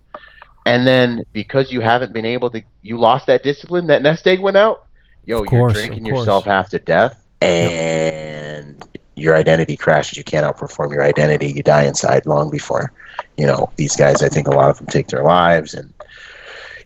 and 0.66 0.84
then 0.86 1.24
because 1.32 1.70
you 1.70 1.80
haven't 1.80 2.12
been 2.12 2.26
able 2.26 2.50
to, 2.50 2.62
you 2.82 2.98
lost 2.98 3.28
that 3.28 3.44
discipline. 3.44 3.86
That 3.86 4.02
nest 4.02 4.26
egg 4.26 4.40
went 4.40 4.56
out. 4.56 4.86
Yo, 5.24 5.44
you're 5.50 5.70
drinking 5.70 6.04
yourself 6.04 6.44
half 6.44 6.68
to 6.70 6.78
death, 6.78 7.24
and 7.40 8.76
yep. 8.78 9.02
your 9.14 9.36
identity 9.36 9.76
crashes. 9.76 10.18
You 10.18 10.24
can't 10.24 10.44
outperform 10.44 10.92
your 10.92 11.04
identity. 11.04 11.52
You 11.52 11.62
die 11.62 11.84
inside 11.84 12.26
long 12.26 12.50
before. 12.50 12.92
You 13.36 13.46
know 13.46 13.70
these 13.76 13.96
guys. 13.96 14.22
I 14.22 14.28
think 14.28 14.48
a 14.48 14.50
lot 14.50 14.68
of 14.68 14.78
them 14.78 14.88
take 14.88 15.06
their 15.08 15.22
lives 15.22 15.72
and 15.72 15.92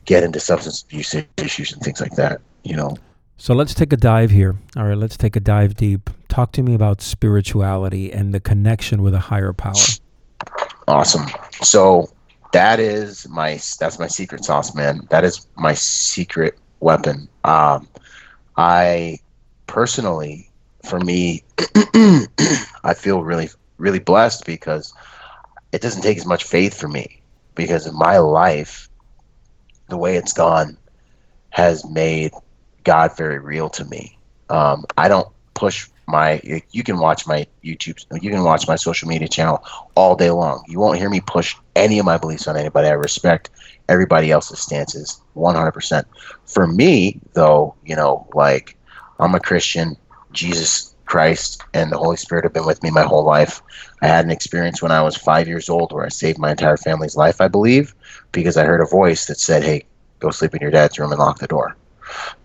get 0.04 0.22
into 0.22 0.40
substance 0.40 0.82
abuse 0.82 1.14
issues 1.38 1.72
and 1.72 1.82
things 1.82 2.00
like 2.00 2.16
that. 2.16 2.40
You 2.62 2.76
know. 2.76 2.96
So 3.38 3.54
let's 3.54 3.72
take 3.72 3.94
a 3.94 3.96
dive 3.96 4.30
here. 4.30 4.56
All 4.76 4.84
right, 4.84 4.96
let's 4.96 5.16
take 5.16 5.36
a 5.36 5.40
dive 5.40 5.74
deep. 5.74 6.10
Talk 6.28 6.52
to 6.52 6.62
me 6.62 6.74
about 6.74 7.00
spirituality 7.00 8.12
and 8.12 8.34
the 8.34 8.40
connection 8.40 9.02
with 9.02 9.14
a 9.14 9.20
higher 9.20 9.54
power. 9.54 9.72
Awesome. 10.86 11.26
So 11.62 12.10
that 12.52 12.80
is 12.80 13.28
my 13.28 13.60
that's 13.78 13.98
my 13.98 14.06
secret 14.06 14.44
sauce, 14.44 14.74
man. 14.74 15.06
That 15.10 15.24
is 15.24 15.46
my 15.56 15.74
secret 15.74 16.58
weapon. 16.80 17.28
Um, 17.44 17.88
I 18.56 19.18
personally, 19.66 20.50
for 20.84 21.00
me, 21.00 21.44
I 22.84 22.94
feel 22.94 23.22
really 23.22 23.50
really 23.78 23.98
blessed 23.98 24.44
because 24.46 24.92
it 25.72 25.80
doesn't 25.80 26.02
take 26.02 26.18
as 26.18 26.26
much 26.26 26.44
faith 26.44 26.78
for 26.78 26.88
me 26.88 27.22
because 27.54 27.86
in 27.86 27.96
my 27.96 28.18
life, 28.18 28.88
the 29.88 29.96
way 29.96 30.16
it's 30.16 30.32
gone 30.32 30.76
has 31.50 31.84
made 31.88 32.32
God 32.84 33.16
very 33.16 33.38
real 33.38 33.68
to 33.70 33.84
me. 33.84 34.18
Um, 34.48 34.84
I 34.96 35.08
don't 35.08 35.28
push 35.54 35.88
my 36.10 36.40
you 36.72 36.82
can 36.82 36.98
watch 36.98 37.26
my 37.26 37.46
YouTube 37.64 37.98
you 38.20 38.30
can 38.30 38.44
watch 38.44 38.66
my 38.68 38.76
social 38.76 39.08
media 39.08 39.28
channel 39.28 39.64
all 39.94 40.16
day 40.16 40.30
long. 40.30 40.64
You 40.68 40.80
won't 40.80 40.98
hear 40.98 41.10
me 41.10 41.20
push 41.20 41.54
any 41.76 41.98
of 41.98 42.06
my 42.06 42.18
beliefs 42.18 42.48
on 42.48 42.56
anybody. 42.56 42.88
I 42.88 42.92
respect 42.92 43.50
everybody 43.88 44.30
else's 44.30 44.60
stances 44.60 45.20
100%. 45.36 46.04
For 46.46 46.66
me 46.66 47.20
though, 47.34 47.76
you 47.84 47.96
know, 47.96 48.28
like 48.34 48.76
I'm 49.18 49.34
a 49.34 49.40
Christian, 49.40 49.96
Jesus 50.32 50.94
Christ 51.06 51.62
and 51.74 51.90
the 51.90 51.98
Holy 51.98 52.16
Spirit 52.16 52.44
have 52.44 52.52
been 52.52 52.66
with 52.66 52.82
me 52.82 52.90
my 52.90 53.02
whole 53.02 53.24
life. 53.24 53.60
I 54.02 54.06
had 54.06 54.24
an 54.24 54.30
experience 54.30 54.80
when 54.80 54.92
I 54.92 55.02
was 55.02 55.16
5 55.16 55.48
years 55.48 55.68
old 55.68 55.92
where 55.92 56.04
I 56.04 56.08
saved 56.08 56.38
my 56.38 56.52
entire 56.52 56.76
family's 56.76 57.16
life, 57.16 57.40
I 57.40 57.48
believe, 57.48 57.94
because 58.32 58.56
I 58.56 58.64
heard 58.64 58.80
a 58.80 58.86
voice 58.86 59.26
that 59.26 59.40
said, 59.40 59.64
"Hey, 59.64 59.86
go 60.20 60.30
sleep 60.30 60.54
in 60.54 60.62
your 60.62 60.70
dad's 60.70 60.98
room 60.98 61.10
and 61.10 61.18
lock 61.18 61.38
the 61.38 61.48
door." 61.48 61.76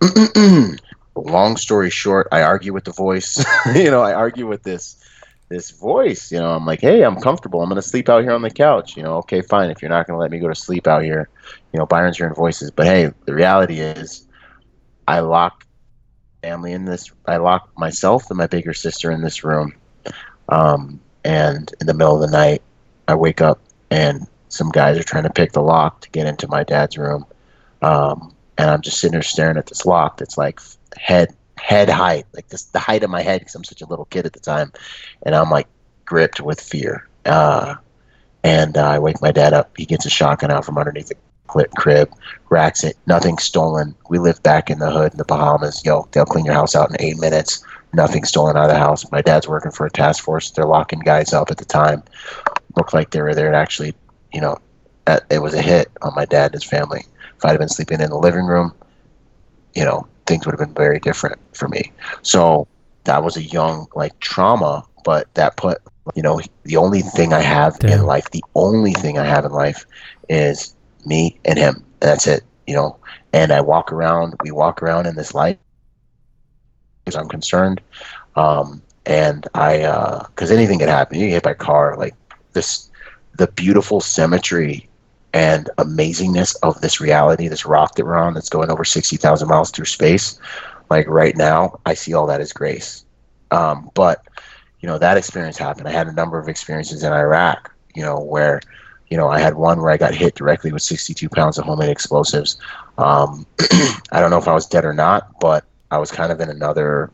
long 1.20 1.56
story 1.56 1.90
short, 1.90 2.28
I 2.32 2.42
argue 2.42 2.72
with 2.72 2.84
the 2.84 2.92
voice. 2.92 3.44
you 3.74 3.90
know, 3.90 4.02
I 4.02 4.12
argue 4.12 4.46
with 4.46 4.62
this 4.62 5.02
this 5.48 5.70
voice. 5.70 6.32
You 6.32 6.38
know, 6.38 6.50
I'm 6.50 6.66
like, 6.66 6.80
hey, 6.80 7.02
I'm 7.02 7.20
comfortable. 7.20 7.62
I'm 7.62 7.68
gonna 7.68 7.82
sleep 7.82 8.08
out 8.08 8.22
here 8.22 8.32
on 8.32 8.42
the 8.42 8.50
couch. 8.50 8.96
You 8.96 9.02
know, 9.02 9.16
okay, 9.18 9.42
fine. 9.42 9.70
If 9.70 9.82
you're 9.82 9.88
not 9.88 10.06
gonna 10.06 10.18
let 10.18 10.30
me 10.30 10.38
go 10.38 10.48
to 10.48 10.54
sleep 10.54 10.86
out 10.86 11.02
here, 11.02 11.28
you 11.72 11.78
know, 11.78 11.86
Byron's 11.86 12.16
hearing 12.16 12.34
voices. 12.34 12.70
But 12.70 12.86
hey, 12.86 13.12
the 13.26 13.34
reality 13.34 13.80
is, 13.80 14.26
I 15.08 15.20
lock 15.20 15.66
family 16.42 16.72
in 16.72 16.84
this. 16.84 17.10
I 17.26 17.38
lock 17.38 17.70
myself 17.76 18.30
and 18.30 18.38
my 18.38 18.46
bigger 18.46 18.74
sister 18.74 19.10
in 19.10 19.22
this 19.22 19.44
room. 19.44 19.74
Um, 20.48 21.00
and 21.24 21.72
in 21.80 21.86
the 21.86 21.94
middle 21.94 22.14
of 22.14 22.20
the 22.20 22.36
night, 22.36 22.62
I 23.08 23.14
wake 23.14 23.40
up 23.40 23.60
and 23.90 24.26
some 24.48 24.70
guys 24.70 24.98
are 24.98 25.02
trying 25.02 25.24
to 25.24 25.30
pick 25.30 25.52
the 25.52 25.62
lock 25.62 26.00
to 26.02 26.10
get 26.10 26.26
into 26.26 26.48
my 26.48 26.62
dad's 26.64 26.96
room. 26.96 27.26
Um, 27.82 28.34
and 28.58 28.70
I'm 28.70 28.80
just 28.80 29.00
sitting 29.00 29.12
there 29.12 29.22
staring 29.22 29.56
at 29.56 29.66
this 29.66 29.84
lock 29.84 30.18
that's 30.18 30.38
like 30.38 30.60
head 30.96 31.34
head 31.58 31.88
height, 31.88 32.26
like 32.34 32.48
this 32.48 32.64
the 32.64 32.78
height 32.78 33.02
of 33.02 33.10
my 33.10 33.22
head 33.22 33.40
because 33.40 33.54
I'm 33.54 33.64
such 33.64 33.82
a 33.82 33.86
little 33.86 34.04
kid 34.06 34.26
at 34.26 34.32
the 34.32 34.40
time, 34.40 34.72
and 35.22 35.34
I'm 35.34 35.50
like 35.50 35.68
gripped 36.04 36.40
with 36.40 36.60
fear. 36.60 37.08
Uh, 37.24 37.76
and 38.44 38.76
uh, 38.76 38.86
I 38.86 38.98
wake 38.98 39.20
my 39.20 39.32
dad 39.32 39.52
up. 39.52 39.76
He 39.76 39.86
gets 39.86 40.06
a 40.06 40.10
shotgun 40.10 40.52
out 40.52 40.64
from 40.64 40.78
underneath 40.78 41.08
the 41.08 41.16
crib, 41.76 42.12
racks 42.50 42.84
it. 42.84 42.96
Nothing 43.06 43.38
stolen. 43.38 43.94
We 44.08 44.18
live 44.18 44.42
back 44.42 44.70
in 44.70 44.78
the 44.78 44.90
hood 44.90 45.12
in 45.12 45.18
the 45.18 45.24
Bahamas. 45.24 45.84
Yo, 45.84 46.08
they'll 46.12 46.24
clean 46.24 46.44
your 46.44 46.54
house 46.54 46.76
out 46.76 46.90
in 46.90 46.96
eight 47.00 47.18
minutes. 47.18 47.64
Nothing 47.92 48.24
stolen 48.24 48.56
out 48.56 48.64
of 48.64 48.70
the 48.70 48.78
house. 48.78 49.10
My 49.10 49.22
dad's 49.22 49.48
working 49.48 49.70
for 49.70 49.86
a 49.86 49.90
task 49.90 50.22
force. 50.22 50.50
They're 50.50 50.66
locking 50.66 51.00
guys 51.00 51.32
up 51.32 51.50
at 51.50 51.58
the 51.58 51.64
time. 51.64 52.02
Looked 52.76 52.94
like 52.94 53.10
they 53.10 53.22
were 53.22 53.34
there 53.34 53.50
to 53.50 53.56
actually, 53.56 53.94
you 54.32 54.40
know, 54.40 54.58
it 55.30 55.40
was 55.40 55.54
a 55.54 55.62
hit 55.62 55.90
on 56.02 56.14
my 56.14 56.24
dad 56.24 56.46
and 56.46 56.54
his 56.54 56.64
family. 56.64 57.04
If 57.36 57.44
I'd 57.44 57.50
have 57.50 57.58
been 57.58 57.68
sleeping 57.68 58.00
in 58.00 58.10
the 58.10 58.18
living 58.18 58.46
room, 58.46 58.72
you 59.74 59.84
know, 59.84 60.06
things 60.26 60.46
would 60.46 60.52
have 60.58 60.66
been 60.66 60.74
very 60.74 60.98
different 61.00 61.38
for 61.54 61.68
me. 61.68 61.92
So 62.22 62.66
that 63.04 63.22
was 63.22 63.36
a 63.36 63.42
young 63.42 63.86
like 63.94 64.18
trauma, 64.20 64.84
but 65.04 65.32
that 65.34 65.56
put 65.56 65.78
you 66.14 66.22
know 66.22 66.40
the 66.64 66.76
only 66.76 67.00
thing 67.02 67.32
I 67.32 67.40
have 67.40 67.78
Damn. 67.80 67.92
in 67.92 68.06
life, 68.06 68.30
the 68.30 68.44
only 68.54 68.92
thing 68.92 69.18
I 69.18 69.24
have 69.24 69.44
in 69.44 69.52
life 69.52 69.84
is 70.28 70.74
me 71.04 71.38
and 71.44 71.58
him. 71.58 71.84
And 72.00 72.10
that's 72.10 72.26
it, 72.26 72.42
you 72.66 72.74
know. 72.74 72.98
And 73.32 73.52
I 73.52 73.60
walk 73.60 73.92
around, 73.92 74.34
we 74.42 74.50
walk 74.52 74.82
around 74.82 75.06
in 75.06 75.16
this 75.16 75.34
life 75.34 75.56
as 75.60 75.72
I'm 75.76 75.88
concerned. 75.88 76.42
Um, 76.64 77.62
and 78.14 78.50
I, 78.64 78.98
because 79.14 80.50
uh, 80.50 80.54
anything 80.54 80.78
could 80.78 80.88
happen. 80.88 81.18
You 81.18 81.26
get 81.26 81.32
hit 81.34 81.42
by 81.42 81.50
a 81.52 81.54
car, 81.54 81.96
like 81.96 82.14
this, 82.52 82.90
the 83.36 83.46
beautiful 83.48 84.00
symmetry 84.00 84.88
and 85.36 85.68
amazingness 85.76 86.56
of 86.62 86.80
this 86.80 86.98
reality, 86.98 87.46
this 87.46 87.66
rock 87.66 87.94
that 87.94 88.06
we're 88.06 88.16
on 88.16 88.32
that's 88.32 88.48
going 88.48 88.70
over 88.70 88.86
60,000 88.86 89.46
miles 89.46 89.70
through 89.70 89.84
space. 89.84 90.40
Like 90.88 91.06
right 91.08 91.36
now, 91.36 91.78
I 91.84 91.92
see 91.92 92.14
all 92.14 92.26
that 92.28 92.40
as 92.40 92.54
grace. 92.54 93.04
Um, 93.50 93.90
but, 93.92 94.26
you 94.80 94.86
know, 94.86 94.96
that 94.96 95.18
experience 95.18 95.58
happened. 95.58 95.88
I 95.88 95.92
had 95.92 96.06
a 96.06 96.12
number 96.14 96.38
of 96.38 96.48
experiences 96.48 97.02
in 97.02 97.12
Iraq, 97.12 97.70
you 97.94 98.00
know, 98.00 98.18
where, 98.18 98.62
you 99.08 99.18
know, 99.18 99.28
I 99.28 99.38
had 99.38 99.56
one 99.56 99.82
where 99.82 99.90
I 99.90 99.98
got 99.98 100.14
hit 100.14 100.36
directly 100.36 100.72
with 100.72 100.80
62 100.80 101.28
pounds 101.28 101.58
of 101.58 101.66
homemade 101.66 101.90
explosives. 101.90 102.56
Um, 102.96 103.46
I 104.12 104.20
don't 104.20 104.30
know 104.30 104.38
if 104.38 104.48
I 104.48 104.54
was 104.54 104.64
dead 104.64 104.86
or 104.86 104.94
not, 104.94 105.38
but 105.38 105.66
I 105.90 105.98
was 105.98 106.10
kind 106.10 106.32
of 106.32 106.40
in 106.40 106.48
another 106.48 107.10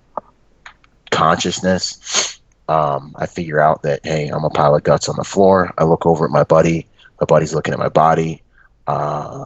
consciousness. 1.10 2.38
Um, 2.68 3.16
I 3.18 3.26
figure 3.26 3.58
out 3.58 3.82
that, 3.82 3.98
hey, 4.04 4.28
I'm 4.28 4.44
a 4.44 4.50
pile 4.50 4.76
of 4.76 4.84
guts 4.84 5.08
on 5.08 5.16
the 5.16 5.24
floor. 5.24 5.74
I 5.76 5.82
look 5.82 6.06
over 6.06 6.24
at 6.24 6.30
my 6.30 6.44
buddy 6.44 6.86
my 7.22 7.26
body's 7.26 7.54
looking 7.54 7.72
at 7.72 7.78
my 7.78 7.88
body. 7.88 8.42
Uh, 8.88 9.44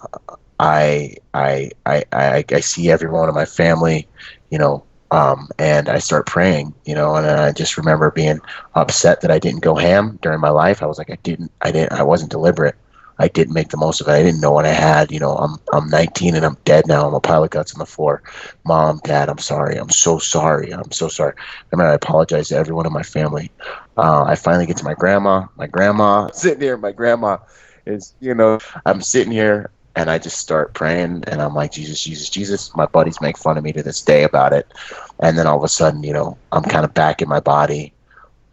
I, 0.59 1.15
I, 1.35 1.71
I, 1.85 2.05
I, 2.11 2.45
I 2.51 2.61
see 2.61 2.91
everyone 2.91 3.29
in 3.29 3.35
my 3.35 3.45
family, 3.45 4.09
you 4.51 4.59
know, 4.59 4.83
um, 5.11 5.51
and 5.59 5.91
I 5.91 5.99
start 5.99 6.27
praying, 6.27 6.75
you 6.87 6.95
know, 6.95 7.17
and 7.17 7.27
I 7.27 7.53
just 7.53 7.77
remember 7.77 8.11
being 8.11 8.41
upset 8.75 9.21
that 9.21 9.31
I 9.31 9.39
didn't 9.39 9.61
go 9.61 9.75
ham 9.75 10.19
during 10.23 10.41
my 10.41 10.49
life. 10.49 10.83
I 10.83 10.87
was 10.87 10.97
like, 10.97 11.11
I 11.11 11.19
didn't, 11.23 11.53
I 11.61 11.71
didn't, 11.71 11.93
I 11.93 12.03
wasn't 12.03 12.31
deliberate. 12.31 12.77
I 13.19 13.29
didn't 13.29 13.55
make 13.55 13.69
the 13.69 13.79
most 13.79 14.01
of 14.01 14.09
it. 14.09 14.13
I 14.13 14.23
didn't 14.23 14.41
know 14.41 14.51
what 14.51 14.67
I 14.67 14.73
had. 14.73 15.11
You 15.11 15.21
know, 15.21 15.37
I'm 15.37 15.57
I'm 15.73 15.89
19 15.89 16.35
and 16.35 16.45
I'm 16.45 16.59
dead 16.67 16.87
now. 16.87 17.07
I'm 17.07 17.15
a 17.15 17.21
pile 17.21 17.45
of 17.45 17.49
guts 17.51 17.75
on 17.75 17.79
the 17.79 17.87
floor. 17.87 18.23
Mom, 18.67 19.01
Dad, 19.05 19.31
I'm 19.31 19.39
sorry. 19.39 19.77
I'm 19.77 19.89
so 19.89 20.19
sorry. 20.19 20.71
I'm 20.71 20.93
so 20.93 21.09
sorry. 21.09 21.33
I 21.73 21.77
mean, 21.77 21.87
I 21.87 21.95
apologize 21.95 22.49
to 22.49 22.57
everyone 22.57 22.87
in 22.87 22.93
my 22.93 23.03
family. 23.03 23.51
Uh, 23.97 24.25
I 24.25 24.35
finally 24.35 24.67
get 24.67 24.77
to 24.79 24.85
my 24.85 24.93
grandma. 24.93 25.47
My 25.57 25.67
grandma 25.67 26.29
sitting 26.33 26.61
here. 26.61 26.77
My 26.77 26.93
grandma 26.93 27.39
is, 27.87 28.15
you 28.21 28.35
know, 28.35 28.59
I'm 28.85 29.03
sitting 29.03 29.33
here 29.33 29.71
and 29.95 30.11
I 30.11 30.19
just 30.19 30.39
start 30.39 30.75
praying 30.75 31.25
and 31.27 31.41
I'm 31.41 31.55
like, 31.55 31.73
Jesus, 31.73 32.03
Jesus, 32.03 32.29
Jesus. 32.29 32.75
My 32.77 32.87
buddies 32.87 33.21
make 33.21 33.39
fun 33.39 33.57
of 33.57 33.65
me 33.65 33.73
to 33.73 33.83
this 33.83 34.03
day 34.03 34.25
about 34.25 34.53
it. 34.53 34.73
And 35.21 35.39
then 35.39 35.47
all 35.47 35.57
of 35.57 35.65
a 35.65 35.69
sudden, 35.69 36.03
you 36.03 36.13
know, 36.13 36.37
I'm 36.53 36.63
kind 36.63 36.85
of 36.85 36.93
back 36.93 37.23
in 37.23 37.29
my 37.29 37.41
body. 37.41 37.93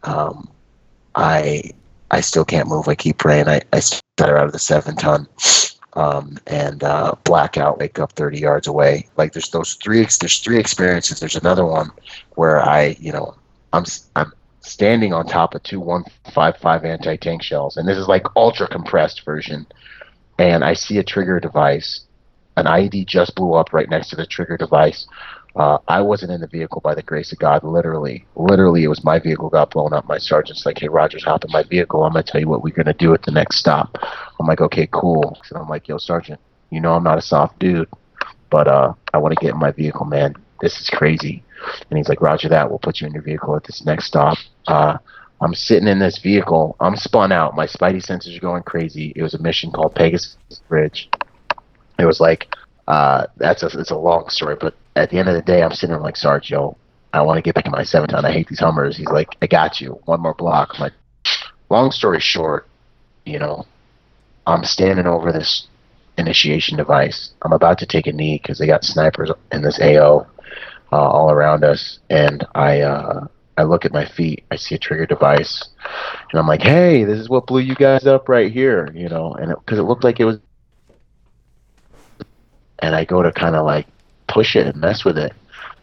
Um, 0.03 0.49
I 1.15 1.71
I 2.13 2.21
still 2.21 2.45
can't 2.45 2.69
move. 2.69 2.87
I 2.87 2.95
keep 2.95 3.17
praying. 3.17 3.47
I, 3.47 3.61
I 3.73 3.79
stutter 3.79 4.37
out 4.37 4.45
of 4.45 4.51
the 4.51 4.59
seven 4.59 4.95
ton. 4.95 5.27
Um, 5.95 6.37
and 6.47 6.83
uh, 6.83 7.13
blackout, 7.23 7.79
wake 7.79 7.99
up 7.99 8.13
30 8.13 8.39
yards 8.39 8.67
away. 8.67 9.09
Like 9.17 9.33
there's 9.33 9.49
those 9.49 9.73
three, 9.75 10.05
there's 10.19 10.39
three 10.39 10.59
experiences. 10.59 11.19
There's 11.19 11.35
another 11.35 11.65
one 11.65 11.91
where 12.35 12.61
I, 12.61 12.95
you 12.99 13.11
know, 13.11 13.35
I'm, 13.73 13.85
I'm 14.15 14.31
standing 14.63 15.13
on 15.13 15.25
top 15.25 15.53
of 15.53 15.63
two 15.63 15.79
155 15.79 16.85
anti 16.85 17.17
tank 17.17 17.43
shells, 17.43 17.77
and 17.77 17.87
this 17.87 17.97
is 17.97 18.07
like 18.07 18.25
ultra 18.35 18.67
compressed 18.67 19.23
version. 19.23 19.67
And 20.39 20.63
I 20.63 20.73
see 20.73 20.97
a 20.97 21.03
trigger 21.03 21.39
device, 21.39 22.01
an 22.57 22.65
IED 22.65 23.05
just 23.05 23.35
blew 23.35 23.53
up 23.53 23.71
right 23.71 23.89
next 23.89 24.09
to 24.09 24.15
the 24.15 24.25
trigger 24.25 24.57
device. 24.57 25.05
Uh, 25.55 25.77
I 25.87 26.01
wasn't 26.01 26.31
in 26.31 26.41
the 26.41 26.47
vehicle 26.47 26.81
by 26.81 26.95
the 26.95 27.03
grace 27.03 27.31
of 27.31 27.37
God. 27.37 27.63
Literally, 27.63 28.25
literally, 28.35 28.83
it 28.83 28.87
was 28.87 29.03
my 29.03 29.19
vehicle 29.19 29.49
got 29.49 29.69
blown 29.69 29.93
up. 29.93 30.07
My 30.07 30.17
sergeant's 30.17 30.65
like, 30.65 30.79
"Hey, 30.79 30.87
Rodgers, 30.87 31.23
hop 31.23 31.45
in 31.45 31.51
my 31.51 31.61
vehicle. 31.61 32.03
I'm 32.03 32.13
gonna 32.13 32.23
tell 32.23 32.41
you 32.41 32.47
what 32.47 32.63
we're 32.63 32.73
gonna 32.73 32.93
do 32.93 33.13
at 33.13 33.21
the 33.21 33.31
next 33.31 33.57
stop." 33.57 33.95
I'm 34.39 34.47
like, 34.47 34.61
"Okay, 34.61 34.87
cool." 34.91 35.37
So 35.43 35.57
I'm 35.57 35.69
like, 35.69 35.87
"Yo, 35.87 35.97
sergeant, 35.97 36.39
you 36.71 36.79
know 36.79 36.95
I'm 36.95 37.03
not 37.03 37.19
a 37.19 37.21
soft 37.21 37.59
dude, 37.59 37.87
but 38.49 38.67
uh, 38.67 38.93
I 39.13 39.19
want 39.19 39.37
to 39.37 39.45
get 39.45 39.53
in 39.53 39.59
my 39.59 39.71
vehicle, 39.71 40.05
man. 40.05 40.35
This 40.63 40.79
is 40.79 40.89
crazy." 40.89 41.43
And 41.89 41.97
he's 41.97 42.09
like, 42.09 42.21
"Roger 42.21 42.49
that. 42.49 42.69
We'll 42.69 42.79
put 42.79 43.01
you 43.01 43.07
in 43.07 43.13
your 43.13 43.21
vehicle 43.21 43.55
at 43.55 43.65
this 43.65 43.85
next 43.85 44.05
stop." 44.05 44.37
Uh, 44.67 44.97
I'm 45.41 45.53
sitting 45.53 45.89
in 45.89 45.99
this 45.99 46.19
vehicle. 46.19 46.75
I'm 46.79 46.95
spun 46.95 47.31
out. 47.31 47.55
My 47.55 47.67
spidey 47.67 48.01
senses 48.01 48.35
are 48.37 48.39
going 48.39 48.63
crazy. 48.63 49.11
It 49.15 49.21
was 49.21 49.33
a 49.33 49.41
mission 49.41 49.71
called 49.71 49.93
Pegasus 49.93 50.37
Bridge. 50.69 51.09
It 51.99 52.05
was 52.05 52.19
like 52.19 52.47
uh, 52.87 53.27
that's 53.37 53.63
a 53.63 53.67
it's 53.79 53.91
a 53.91 53.97
long 53.97 54.29
story, 54.29 54.55
but 54.59 54.73
at 54.95 55.09
the 55.09 55.17
end 55.17 55.29
of 55.29 55.35
the 55.35 55.41
day, 55.41 55.63
I'm 55.63 55.71
sitting 55.71 55.93
there 55.93 56.01
like, 56.01 56.17
Sarge, 56.17 56.49
yo, 56.49 56.77
I 57.13 57.21
want 57.21 57.37
to 57.37 57.41
get 57.41 57.55
back 57.55 57.65
in 57.65 57.71
my 57.71 57.83
seven 57.83 58.09
ton. 58.09 58.25
I 58.25 58.31
hate 58.31 58.47
these 58.47 58.59
Hummers. 58.59 58.97
He's 58.97 59.07
like, 59.07 59.29
I 59.41 59.47
got 59.47 59.79
you. 59.81 59.99
One 60.05 60.21
more 60.21 60.33
block. 60.33 60.71
I'm 60.73 60.81
like, 60.81 60.93
long 61.69 61.91
story 61.91 62.19
short, 62.19 62.67
you 63.25 63.39
know, 63.39 63.65
I'm 64.45 64.63
standing 64.63 65.07
over 65.07 65.31
this 65.31 65.67
initiation 66.17 66.77
device. 66.77 67.31
I'm 67.41 67.53
about 67.53 67.79
to 67.79 67.85
take 67.85 68.07
a 68.07 68.11
knee 68.11 68.39
because 68.41 68.59
they 68.59 68.67
got 68.67 68.83
snipers 68.83 69.31
in 69.51 69.61
this 69.61 69.79
AO 69.81 70.27
uh, 70.93 71.09
all 71.09 71.31
around 71.31 71.63
us, 71.63 71.99
and 72.11 72.45
I 72.53 72.81
uh, 72.81 73.25
I 73.57 73.63
look 73.63 73.83
at 73.83 73.91
my 73.91 74.05
feet. 74.05 74.43
I 74.51 74.57
see 74.57 74.75
a 74.75 74.77
trigger 74.77 75.07
device, 75.07 75.69
and 76.31 76.39
I'm 76.39 76.47
like, 76.47 76.61
hey, 76.61 77.03
this 77.03 77.19
is 77.19 77.29
what 77.29 77.47
blew 77.47 77.61
you 77.61 77.73
guys 77.73 78.05
up 78.05 78.29
right 78.29 78.51
here, 78.51 78.91
you 78.93 79.09
know, 79.09 79.33
and 79.33 79.49
because 79.49 79.79
it, 79.79 79.81
it 79.81 79.85
looked 79.85 80.03
like 80.03 80.19
it 80.19 80.25
was. 80.25 80.37
And 82.79 82.95
I 82.95 83.05
go 83.05 83.23
to 83.23 83.31
kind 83.31 83.55
of 83.55 83.65
like 83.65 83.87
push 84.27 84.55
it 84.55 84.67
and 84.67 84.79
mess 84.79 85.03
with 85.03 85.17
it. 85.17 85.33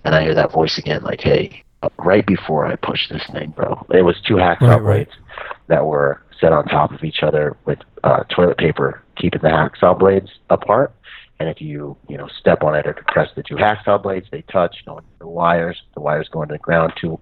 And 0.05 0.15
I 0.15 0.23
hear 0.23 0.35
that 0.35 0.53
voice 0.53 0.79
again, 0.79 1.03
like, 1.03 1.21
hey, 1.21 1.65
right 1.99 2.25
before 2.25 2.67
I 2.67 2.77
push 2.77 3.09
this 3.09 3.27
thing, 3.33 3.51
bro. 3.51 3.85
It 3.91 4.03
was 4.03 4.21
two 4.21 4.35
hacksaw 4.35 4.61
right, 4.61 4.83
blades 4.83 5.11
right. 5.11 5.57
that 5.69 5.87
were 5.87 6.23
set 6.41 6.53
on 6.53 6.67
top 6.67 6.93
of 6.93 7.03
each 7.03 7.23
other 7.23 7.57
with 7.65 7.79
uh, 8.05 8.23
toilet 8.31 8.59
paper, 8.59 9.03
keeping 9.17 9.41
the 9.41 9.49
hacksaw 9.49 9.99
blades 9.99 10.31
apart. 10.51 10.93
And 11.41 11.49
if 11.49 11.61
you, 11.61 11.97
you 12.09 12.19
know, 12.19 12.29
step 12.39 12.63
on 12.63 12.75
it 12.75 12.87
or 12.87 12.95
press 13.09 13.31
the 13.35 13.43
two 13.43 13.57
hacksaw 13.57 14.03
blades, 14.03 14.27
they 14.31 14.43
touch, 14.43 14.77
know, 14.87 15.01
the 15.19 15.27
wires, 15.27 15.81
the 15.95 16.01
wires 16.01 16.29
go 16.31 16.43
into 16.43 16.53
the 16.53 16.59
ground. 16.59 16.93
Two 17.01 17.19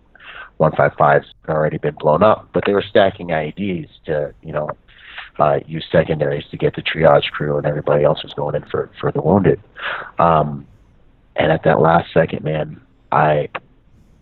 155s 0.61 1.25
had 1.47 1.55
already 1.55 1.79
been 1.79 1.95
blown 1.95 2.23
up, 2.23 2.49
but 2.53 2.64
they 2.66 2.73
were 2.73 2.83
stacking 2.83 3.29
IEDs 3.29 3.89
to, 4.07 4.35
you 4.43 4.53
know, 4.53 4.69
uh, 5.39 5.61
use 5.66 5.87
secondaries 5.91 6.45
to 6.51 6.57
get 6.57 6.75
the 6.75 6.83
triage 6.83 7.31
crew 7.31 7.57
and 7.57 7.66
everybody 7.66 8.03
else 8.03 8.23
was 8.25 8.35
going 8.35 8.57
in 8.57 8.64
for, 8.69 8.91
for 9.01 9.12
the 9.12 9.23
wounded. 9.23 9.61
Um, 10.19 10.66
and 11.37 11.53
at 11.53 11.62
that 11.62 11.81
last 11.81 12.12
second, 12.12 12.43
man, 12.43 12.81
I 13.12 13.49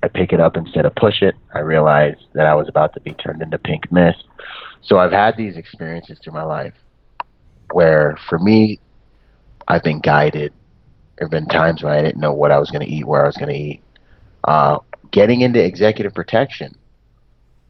I 0.02 0.08
pick 0.08 0.32
it 0.32 0.40
up 0.40 0.56
instead 0.56 0.84
of 0.84 0.94
push 0.94 1.22
it. 1.22 1.34
I 1.54 1.60
realized 1.60 2.20
that 2.34 2.46
I 2.46 2.54
was 2.54 2.68
about 2.68 2.92
to 2.94 3.00
be 3.00 3.12
turned 3.14 3.42
into 3.42 3.58
pink 3.58 3.90
mist. 3.90 4.24
So 4.82 4.98
I've 4.98 5.10
had 5.10 5.36
these 5.36 5.56
experiences 5.56 6.18
through 6.22 6.34
my 6.34 6.44
life 6.44 6.74
where 7.72 8.18
for 8.28 8.38
me 8.38 8.78
I've 9.68 9.82
been 9.82 10.00
guided. 10.00 10.52
There 11.16 11.26
have 11.26 11.30
been 11.30 11.46
times 11.46 11.82
when 11.82 11.92
I 11.92 12.02
didn't 12.02 12.20
know 12.20 12.32
what 12.32 12.50
I 12.50 12.58
was 12.58 12.70
going 12.70 12.86
to 12.86 12.92
eat, 12.92 13.06
where 13.06 13.22
I 13.22 13.26
was 13.26 13.36
going 13.36 13.48
to 13.48 13.58
eat. 13.58 13.82
Uh, 14.44 14.78
getting 15.10 15.40
into 15.40 15.64
executive 15.64 16.14
protection, 16.14 16.76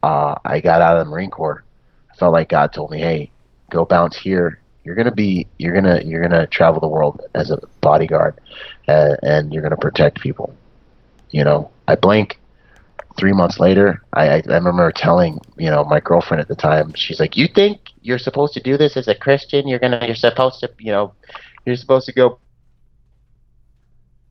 uh, 0.03 0.35
I 0.45 0.59
got 0.59 0.81
out 0.81 0.97
of 0.97 1.05
the 1.05 1.11
Marine 1.11 1.31
Corps. 1.31 1.63
I 2.11 2.15
felt 2.15 2.33
like 2.33 2.49
God 2.49 2.73
told 2.73 2.91
me, 2.91 2.99
"Hey, 2.99 3.31
go 3.69 3.85
bounce 3.85 4.17
here 4.17 4.59
you're 4.87 4.95
gonna 4.95 5.11
be 5.11 5.45
you're 5.57 5.73
gonna 5.73 6.01
you're 6.05 6.21
gonna 6.21 6.47
travel 6.47 6.79
the 6.79 6.87
world 6.87 7.19
as 7.35 7.51
a 7.51 7.59
bodyguard, 7.81 8.39
uh, 8.87 9.17
and 9.21 9.51
you're 9.51 9.61
gonna 9.61 9.75
protect 9.75 10.21
people. 10.21 10.55
You 11.29 11.43
know, 11.43 11.69
I 11.89 11.95
blink. 11.95 12.39
Three 13.17 13.33
months 13.33 13.59
later, 13.59 14.01
I, 14.13 14.29
I 14.29 14.43
I 14.47 14.53
remember 14.53 14.89
telling 14.93 15.41
you 15.57 15.69
know 15.69 15.83
my 15.83 15.99
girlfriend 15.99 16.39
at 16.39 16.47
the 16.47 16.55
time. 16.55 16.93
She's 16.95 17.19
like, 17.19 17.35
"You 17.35 17.49
think 17.53 17.79
you're 18.01 18.17
supposed 18.17 18.53
to 18.53 18.61
do 18.61 18.77
this 18.77 18.95
as 18.95 19.09
a 19.09 19.15
Christian? 19.15 19.67
You're 19.67 19.79
gonna 19.79 20.05
you're 20.05 20.15
supposed 20.15 20.61
to 20.61 20.71
you 20.79 20.93
know 20.93 21.13
you're 21.67 21.75
supposed 21.77 22.05
to 22.07 22.13
go." 22.13 22.39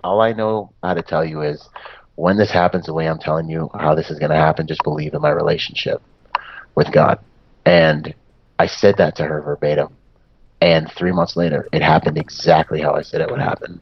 All 0.03 0.21
I 0.21 0.33
know 0.33 0.73
how 0.83 0.95
to 0.95 1.03
tell 1.03 1.25
you 1.25 1.43
is 1.43 1.69
when 2.17 2.37
this 2.37 2.51
happens 2.51 2.87
the 2.87 2.95
way 2.95 3.09
I'm 3.09 3.19
telling 3.19 3.49
you 3.49 3.71
how 3.75 3.95
this 3.95 4.11
is 4.11 4.19
going 4.19 4.31
to 4.31 4.37
happen, 4.37 4.67
just 4.67 4.83
believe 4.85 5.15
in 5.15 5.21
my 5.21 5.31
relationship 5.31 6.03
with 6.75 6.93
God. 6.93 7.19
And 7.65 8.15
I 8.59 8.67
said 8.67 8.97
that 8.99 9.17
to 9.17 9.25
her 9.25 9.41
verbatim. 9.43 9.97
And 10.61 10.91
three 10.93 11.13
months 11.13 11.37
later, 11.37 11.69
it 11.73 11.83
happened 11.83 12.17
exactly 12.17 12.81
how 12.81 12.95
I 12.95 13.03
said 13.03 13.21
it 13.21 13.31
would 13.31 13.41
happen. 13.41 13.81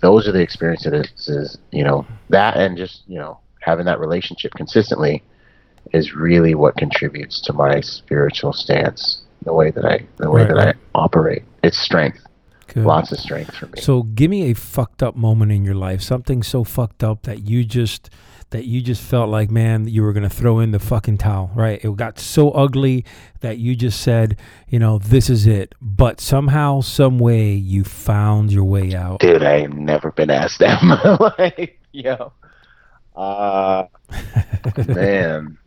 Those 0.00 0.26
are 0.26 0.32
the 0.32 0.40
experiences, 0.40 1.58
you 1.70 1.84
know, 1.84 2.06
that 2.30 2.56
and 2.56 2.76
just, 2.76 3.02
you 3.06 3.18
know, 3.18 3.38
having 3.60 3.84
that 3.84 4.00
relationship 4.00 4.52
consistently 4.54 5.22
is 5.92 6.14
really 6.14 6.54
what 6.54 6.76
contributes 6.76 7.42
to 7.42 7.52
my 7.52 7.80
spiritual 7.80 8.54
stance, 8.54 9.22
the 9.44 9.52
way 9.52 9.70
that 9.70 9.84
I, 9.84 10.06
the 10.16 10.30
way 10.30 10.44
right, 10.44 10.54
that. 10.54 10.76
I 10.76 10.98
operate. 10.98 11.42
It's 11.62 11.78
strength. 11.78 12.20
Good. 12.74 12.84
Lots 12.84 13.12
of 13.12 13.18
strength 13.18 13.54
for 13.54 13.66
me. 13.66 13.80
So, 13.80 14.02
give 14.02 14.30
me 14.30 14.50
a 14.50 14.54
fucked 14.54 15.02
up 15.02 15.14
moment 15.14 15.52
in 15.52 15.64
your 15.64 15.76
life, 15.76 16.02
something 16.02 16.42
so 16.42 16.64
fucked 16.64 17.04
up 17.04 17.22
that 17.22 17.48
you 17.48 17.64
just 17.64 18.10
that 18.50 18.66
you 18.66 18.80
just 18.80 19.02
felt 19.02 19.28
like, 19.28 19.50
man, 19.50 19.88
you 19.88 20.00
were 20.02 20.12
going 20.12 20.22
to 20.22 20.28
throw 20.28 20.60
in 20.60 20.70
the 20.70 20.78
fucking 20.78 21.18
towel, 21.18 21.50
right? 21.56 21.84
It 21.84 21.96
got 21.96 22.20
so 22.20 22.50
ugly 22.52 23.04
that 23.40 23.58
you 23.58 23.74
just 23.74 24.00
said, 24.00 24.36
you 24.68 24.78
know, 24.78 24.98
this 24.98 25.28
is 25.28 25.46
it. 25.46 25.74
But 25.80 26.20
somehow, 26.20 26.80
some 26.80 27.18
way, 27.18 27.52
you 27.52 27.82
found 27.82 28.52
your 28.52 28.62
way 28.62 28.94
out. 28.94 29.18
Dude, 29.18 29.42
I 29.42 29.56
ain't 29.56 29.76
never 29.76 30.12
been 30.12 30.30
asked 30.30 30.60
that 30.60 30.82
in 30.82 30.88
my 30.88 31.16
life. 31.36 31.70
Yo. 31.90 32.32
Uh, 33.16 33.86
man, 34.86 35.58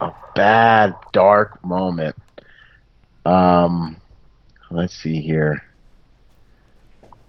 a 0.00 0.12
bad, 0.34 0.96
dark 1.12 1.64
moment. 1.64 2.16
Um, 3.24 3.96
let's 4.70 4.96
see 4.96 5.20
here. 5.20 5.62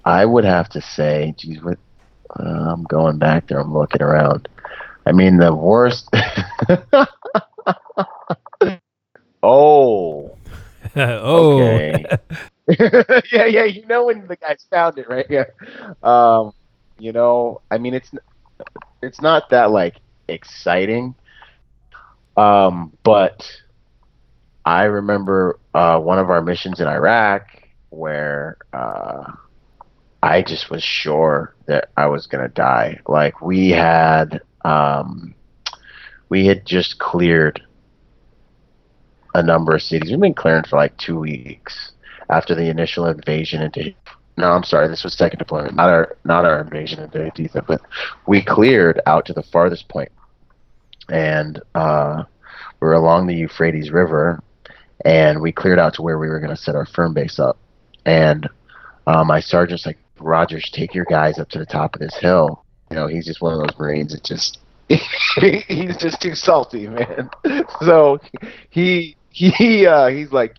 I 0.05 0.25
would 0.25 0.45
have 0.45 0.69
to 0.69 0.81
say, 0.81 1.33
geez, 1.37 1.61
what? 1.61 1.77
Uh, 2.39 2.71
I'm 2.73 2.83
going 2.83 3.19
back 3.19 3.47
there. 3.47 3.59
I'm 3.59 3.73
looking 3.73 4.01
around. 4.01 4.47
I 5.05 5.11
mean, 5.11 5.37
the 5.37 5.53
worst. 5.53 6.09
oh. 9.43 10.37
oh. 10.95 11.97
Yeah, 13.31 13.45
yeah. 13.45 13.63
You 13.65 13.85
know 13.87 14.05
when 14.05 14.27
the 14.27 14.37
guys 14.37 14.65
found 14.69 14.97
it, 14.97 15.07
right? 15.09 15.25
Yeah. 15.29 15.45
Um, 16.01 16.53
you 16.97 17.11
know, 17.11 17.61
I 17.71 17.77
mean, 17.77 17.93
it's 17.93 18.11
it's 19.01 19.21
not 19.21 19.49
that 19.49 19.71
like 19.71 19.95
exciting. 20.27 21.15
Um, 22.37 22.93
but 23.03 23.45
I 24.65 24.83
remember 24.85 25.59
uh, 25.73 25.99
one 25.99 26.19
of 26.19 26.29
our 26.29 26.41
missions 26.41 26.79
in 26.79 26.87
Iraq 26.87 27.47
where 27.89 28.57
uh, 28.73 29.31
I 30.23 30.41
just 30.43 30.71
was 30.71 30.83
sure 30.83 31.55
that 31.67 31.91
I 31.97 32.07
was 32.07 32.27
gonna 32.27 32.49
die. 32.49 32.99
Like 33.07 33.41
we 33.41 33.69
had 33.71 34.41
um, 34.65 35.35
we 36.29 36.47
had 36.47 36.65
just 36.65 36.99
cleared 36.99 37.61
a 39.35 39.43
number 39.43 39.75
of 39.75 39.81
cities. 39.83 40.11
We've 40.11 40.19
been 40.21 40.33
clearing 40.33 40.63
for 40.65 40.77
like 40.77 40.97
two 40.97 41.19
weeks 41.19 41.93
after 42.29 42.55
the 42.55 42.69
initial 42.69 43.07
invasion 43.07 43.61
into. 43.61 43.93
No, 44.37 44.51
I'm 44.51 44.63
sorry. 44.63 44.87
This 44.87 45.03
was 45.03 45.13
second 45.15 45.39
deployment, 45.39 45.75
not 45.75 45.89
our 45.89 46.17
not 46.25 46.45
our 46.45 46.61
invasion 46.61 47.01
into 47.01 47.19
Haditha, 47.19 47.65
but 47.67 47.81
we 48.27 48.43
cleared 48.43 49.01
out 49.07 49.25
to 49.27 49.33
the 49.33 49.43
farthest 49.43 49.89
point. 49.89 50.11
and 51.09 51.61
uh, 51.75 52.23
we 52.81 52.87
are 52.87 52.93
along 52.93 53.27
the 53.27 53.35
Euphrates 53.35 53.91
River, 53.91 54.41
and 55.05 55.41
we 55.41 55.51
cleared 55.51 55.79
out 55.79 55.93
to 55.95 56.01
where 56.01 56.17
we 56.19 56.29
were 56.29 56.39
going 56.39 56.55
to 56.55 56.61
set 56.61 56.75
our 56.75 56.85
firm 56.85 57.13
base 57.13 57.39
up. 57.39 57.57
And 58.05 58.49
uh, 59.07 59.23
my 59.23 59.39
sergeant's 59.39 59.85
like, 59.85 59.99
Rodgers, 60.19 60.69
take 60.71 60.93
your 60.93 61.05
guys 61.05 61.39
up 61.39 61.49
to 61.49 61.59
the 61.59 61.65
top 61.65 61.95
of 61.95 61.99
this 62.01 62.15
hill 62.17 62.63
you 62.93 62.99
know, 62.99 63.07
he's 63.07 63.25
just 63.25 63.41
one 63.41 63.53
of 63.53 63.59
those 63.59 63.79
Marines 63.79 64.11
that 64.13 64.23
just 64.23 64.59
he's 64.87 65.97
just 65.97 66.21
too 66.21 66.35
salty, 66.35 66.87
man. 66.87 67.27
So 67.81 68.19
he 68.69 69.15
he 69.29 69.87
uh 69.87 70.09
he's 70.09 70.31
like, 70.31 70.55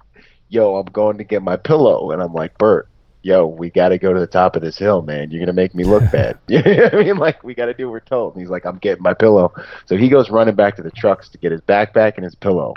Yo, 0.49 0.75
I'm 0.75 0.87
going 0.87 1.19
to 1.19 1.25
get 1.25 1.43
my 1.43 1.57
pillow 1.57 2.11
and 2.11 2.21
I'm 2.21 2.35
like, 2.35 2.59
Bert, 2.59 2.89
yo, 3.23 3.47
we 3.47 3.71
gotta 3.71 3.99
go 3.99 4.13
to 4.13 4.19
the 4.19 4.27
top 4.27 4.57
of 4.57 4.63
this 4.63 4.77
hill, 4.77 5.03
man. 5.03 5.31
You're 5.31 5.41
gonna 5.41 5.53
make 5.53 5.77
me 5.77 5.85
look 5.85 6.03
bad. 6.13 6.39
you 6.49 6.61
know 6.61 6.91
I 6.93 7.05
mean? 7.05 7.19
Like 7.19 7.45
we 7.45 7.55
gotta 7.55 7.73
do 7.73 7.87
what 7.87 7.93
we're 7.93 8.01
told. 8.01 8.35
And 8.35 8.43
he's 8.43 8.51
like, 8.51 8.67
I'm 8.67 8.79
getting 8.79 9.05
my 9.05 9.15
pillow. 9.15 9.53
So 9.87 9.97
he 9.97 10.09
goes 10.09 10.29
running 10.29 10.57
back 10.57 10.75
to 10.77 10.83
the 10.83 10.91
trucks 10.91 11.29
to 11.29 11.39
get 11.39 11.53
his 11.53 11.61
backpack 11.61 12.17
and 12.17 12.25
his 12.25 12.35
pillow. 12.35 12.75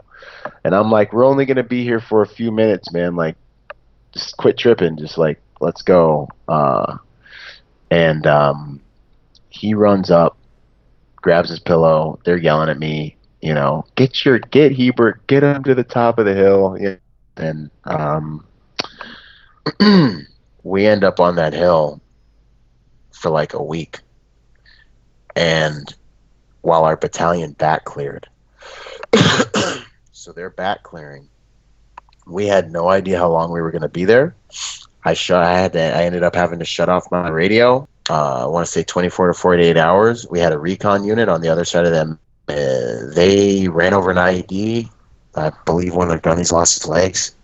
And 0.64 0.76
I'm 0.76 0.92
like, 0.92 1.14
We're 1.14 1.26
only 1.26 1.48
gonna 1.48 1.64
be 1.64 1.84
here 1.84 2.00
for 2.00 2.22
a 2.22 2.28
few 2.28 2.52
minutes, 2.52 2.94
man. 2.94 3.16
Like 3.16 3.38
just 4.12 4.38
quit 4.38 4.60
tripping, 4.60 4.98
just 4.98 5.18
like 5.18 5.40
let's 5.60 5.82
go. 5.82 6.30
Uh 6.48 6.98
and 7.92 8.26
um 8.28 8.82
he 9.50 9.74
runs 9.74 10.12
up, 10.12 10.38
grabs 11.18 11.50
his 11.50 11.60
pillow. 11.60 12.20
They're 12.24 12.38
yelling 12.38 12.70
at 12.70 12.80
me, 12.80 13.18
you 13.42 13.54
know, 13.54 13.86
get 13.96 14.24
your 14.24 14.40
get 14.40 14.76
Hebert, 14.76 15.26
get 15.28 15.44
him 15.44 15.64
to 15.64 15.76
the 15.76 15.84
top 15.84 16.20
of 16.20 16.26
the 16.26 16.34
hill. 16.34 16.78
And 17.36 17.70
um, 17.86 18.46
we 20.64 20.86
end 20.86 21.04
up 21.04 21.20
on 21.20 21.36
that 21.36 21.54
hill, 21.54 22.02
for 23.12 23.30
like 23.30 23.54
a 23.54 23.64
week. 23.64 24.00
And 25.36 25.94
while 26.62 26.84
our 26.84 26.98
battalion 26.98 27.54
back 27.54 27.86
cleared, 27.86 28.28
so 30.12 30.32
they're 30.34 30.50
back 30.50 30.84
clearing. 30.84 31.30
We 32.26 32.48
had 32.48 32.72
no 32.72 32.90
idea 32.90 33.18
how 33.18 33.30
long 33.30 33.52
we 33.52 33.62
were 33.62 33.72
going 33.72 33.82
to 33.84 33.90
be 33.90 34.06
there. 34.06 34.36
I 35.08 35.14
shut. 35.14 35.42
I 35.42 35.58
had 35.58 35.74
to. 35.74 35.80
I 35.80 36.04
ended 36.04 36.24
up 36.24 36.36
having 36.36 36.60
to 36.60 36.66
shut 36.66 36.90
off 36.90 37.10
my 37.12 37.30
radio. 37.30 37.88
Uh, 38.10 38.44
I 38.44 38.48
want 38.48 38.66
to 38.66 38.72
say 38.72 38.84
24 38.84 39.28
to 39.28 39.34
48 39.34 39.78
hours. 39.78 40.28
We 40.30 40.40
had 40.40 40.52
a 40.52 40.60
recon 40.60 41.06
unit 41.06 41.30
on 41.30 41.40
the 41.40 41.48
other 41.48 41.64
side 41.64 41.86
of 41.86 41.94
them. 41.94 42.20
Uh, 42.50 43.14
they 43.16 43.70
ran 43.70 43.94
over 43.94 44.12
an 44.12 44.18
IED. 44.18 44.90
I 45.36 45.52
believe 45.66 45.96
one 45.96 46.12
of 46.12 46.22
the 46.22 46.30
gunnies 46.30 46.52
lost 46.52 46.74
his 46.74 46.88
legs, 46.90 47.36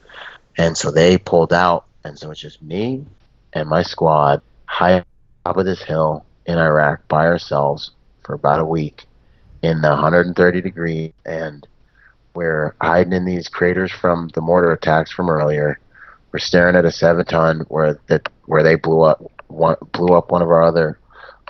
and 0.57 0.77
so 0.77 0.91
they 0.91 1.17
pulled 1.17 1.53
out. 1.53 1.85
And 2.03 2.19
so 2.19 2.31
it's 2.31 2.41
just 2.41 2.61
me 2.61 3.05
and 3.53 3.69
my 3.69 3.81
squad 3.81 4.41
high 4.65 4.95
up 4.99 5.07
top 5.45 5.55
of 5.55 5.65
this 5.65 5.81
hill 5.83 6.25
in 6.45 6.57
Iraq 6.57 7.07
by 7.07 7.25
ourselves 7.25 7.91
for 8.23 8.33
about 8.33 8.59
a 8.59 8.65
week 8.65 9.05
in 9.61 9.79
the 9.81 9.89
130 9.89 10.61
degree 10.61 11.13
and 11.25 11.65
we're 12.33 12.75
hiding 12.81 13.13
in 13.13 13.25
these 13.25 13.47
craters 13.47 13.91
from 13.91 14.29
the 14.33 14.41
mortar 14.41 14.71
attacks 14.71 15.11
from 15.11 15.29
earlier. 15.29 15.79
We're 16.33 16.39
staring 16.39 16.75
at 16.75 16.83
a 16.83 16.91
seven 16.91 17.25
ton 17.25 17.59
where 17.69 17.99
that 18.07 18.27
where 18.45 18.63
they 18.63 18.73
blew 18.75 19.01
up 19.01 19.21
one 19.47 19.75
blew 19.91 20.15
up 20.15 20.31
one 20.31 20.41
of 20.41 20.49
our 20.49 20.63
other 20.63 20.97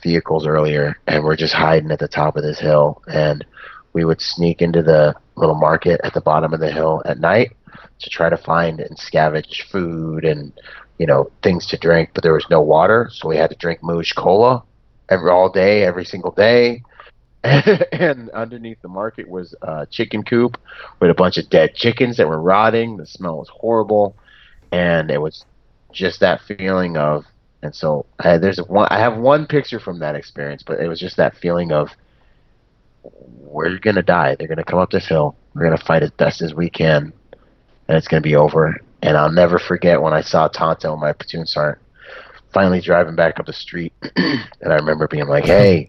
vehicles 0.03 0.45
earlier, 0.45 0.99
and 1.07 1.23
we're 1.23 1.37
just 1.37 1.53
hiding 1.53 1.89
at 1.89 1.99
the 1.99 2.07
top 2.09 2.35
of 2.35 2.43
this 2.43 2.59
hill. 2.59 3.01
And 3.07 3.45
we 3.93 4.03
would 4.03 4.19
sneak 4.19 4.61
into 4.61 4.83
the 4.83 5.15
little 5.35 5.55
market 5.55 6.01
at 6.03 6.13
the 6.13 6.21
bottom 6.21 6.53
of 6.53 6.59
the 6.59 6.71
hill 6.71 7.01
at 7.05 7.19
night 7.19 7.55
to 7.99 8.09
try 8.09 8.29
to 8.29 8.35
find 8.35 8.81
and 8.81 8.97
scavenge 8.97 9.63
food 9.71 10.25
and 10.25 10.51
you 10.97 11.05
know 11.05 11.31
things 11.41 11.65
to 11.67 11.77
drink. 11.77 12.09
But 12.13 12.23
there 12.23 12.33
was 12.33 12.49
no 12.49 12.61
water, 12.61 13.09
so 13.09 13.29
we 13.29 13.37
had 13.37 13.51
to 13.51 13.55
drink 13.55 13.79
Mooj 13.79 14.13
Cola 14.15 14.63
every 15.07 15.31
all 15.31 15.49
day, 15.49 15.83
every 15.83 16.03
single 16.03 16.31
day. 16.31 16.83
and 17.43 18.29
underneath 18.31 18.81
the 18.81 18.87
market 18.89 19.29
was 19.29 19.55
a 19.61 19.85
chicken 19.85 20.23
coop 20.23 20.57
with 20.99 21.09
a 21.09 21.13
bunch 21.13 21.37
of 21.37 21.49
dead 21.49 21.73
chickens 21.73 22.17
that 22.17 22.27
were 22.27 22.41
rotting. 22.41 22.97
The 22.97 23.05
smell 23.05 23.37
was 23.37 23.49
horrible, 23.49 24.15
and 24.73 25.11
it 25.11 25.21
was 25.21 25.45
just 25.91 26.19
that 26.19 26.41
feeling 26.41 26.97
of. 26.97 27.25
And 27.61 27.73
so 27.73 28.05
I, 28.19 28.37
there's 28.37 28.57
one. 28.57 28.87
I 28.89 28.99
have 28.99 29.17
one 29.17 29.45
picture 29.47 29.79
from 29.79 29.99
that 29.99 30.15
experience, 30.15 30.63
but 30.63 30.81
it 30.81 30.87
was 30.89 30.99
just 30.99 31.15
that 31.17 31.37
feeling 31.37 31.71
of 31.71 31.89
we're 33.03 33.77
gonna 33.77 34.01
die. 34.01 34.35
They're 34.35 34.47
gonna 34.47 34.65
come 34.65 34.79
up 34.79 34.89
this 34.89 35.07
hill. 35.07 35.35
We're 35.53 35.63
gonna 35.63 35.77
fight 35.77 36.03
as 36.03 36.11
best 36.11 36.41
as 36.41 36.53
we 36.53 36.69
can, 36.69 37.13
and 37.87 37.97
it's 37.97 38.07
gonna 38.07 38.21
be 38.21 38.35
over. 38.35 38.81
And 39.01 39.15
I'll 39.15 39.31
never 39.31 39.59
forget 39.59 40.01
when 40.01 40.13
I 40.13 40.21
saw 40.21 40.47
Tonto, 40.47 40.91
and 40.91 41.01
my 41.01 41.13
platoon 41.13 41.45
sergeant, 41.45 41.81
finally 42.53 42.81
driving 42.81 43.15
back 43.15 43.39
up 43.39 43.45
the 43.45 43.53
street, 43.53 43.93
and 44.15 44.43
I 44.61 44.75
remember 44.75 45.07
being 45.07 45.27
like, 45.27 45.45
"Hey," 45.55 45.85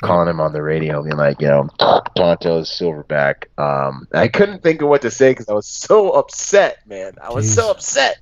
calling 0.00 0.28
him 0.28 0.40
on 0.40 0.54
the 0.54 0.62
radio, 0.62 1.02
being 1.02 1.16
like, 1.16 1.42
"You 1.42 1.48
know, 1.48 1.68
Tonto's 2.16 2.70
Silverback." 2.70 3.44
Um, 3.58 4.08
I 4.12 4.28
couldn't 4.28 4.62
think 4.62 4.80
of 4.80 4.88
what 4.88 5.02
to 5.02 5.10
say 5.10 5.32
because 5.32 5.48
I 5.50 5.54
was 5.54 5.66
so 5.66 6.10
upset, 6.12 6.78
man. 6.86 7.12
I 7.22 7.32
was 7.34 7.46
Jeez. 7.46 7.54
so 7.54 7.70
upset. 7.70 8.20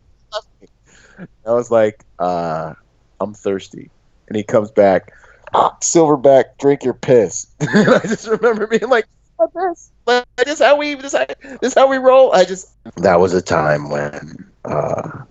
I 1.47 1.53
was 1.53 1.71
like, 1.71 2.05
uh, 2.19 2.75
"I'm 3.21 3.35
thirsty," 3.35 3.91
and 4.29 4.37
he 4.37 4.43
comes 4.43 4.71
back, 4.71 5.13
"Silverback, 5.55 6.59
drink 6.59 6.85
your 6.85 6.95
piss." 6.95 7.47
I 7.61 8.01
just 8.05 8.29
remember 8.29 8.67
being 8.67 8.89
like, 8.89 9.07
"This, 9.55 9.91
this 10.07 10.25
is 10.47 10.59
how 10.61 10.77
we, 10.77 10.95
this, 10.95 11.15
this 11.61 11.75
how 11.75 11.89
we 11.89 11.99
roll." 11.99 12.33
I 12.33 12.45
just 12.45 12.71
that 12.97 13.21
was 13.21 13.35
a 13.35 13.43
time 13.43 13.91
when, 13.91 14.51
uh, 14.65 15.23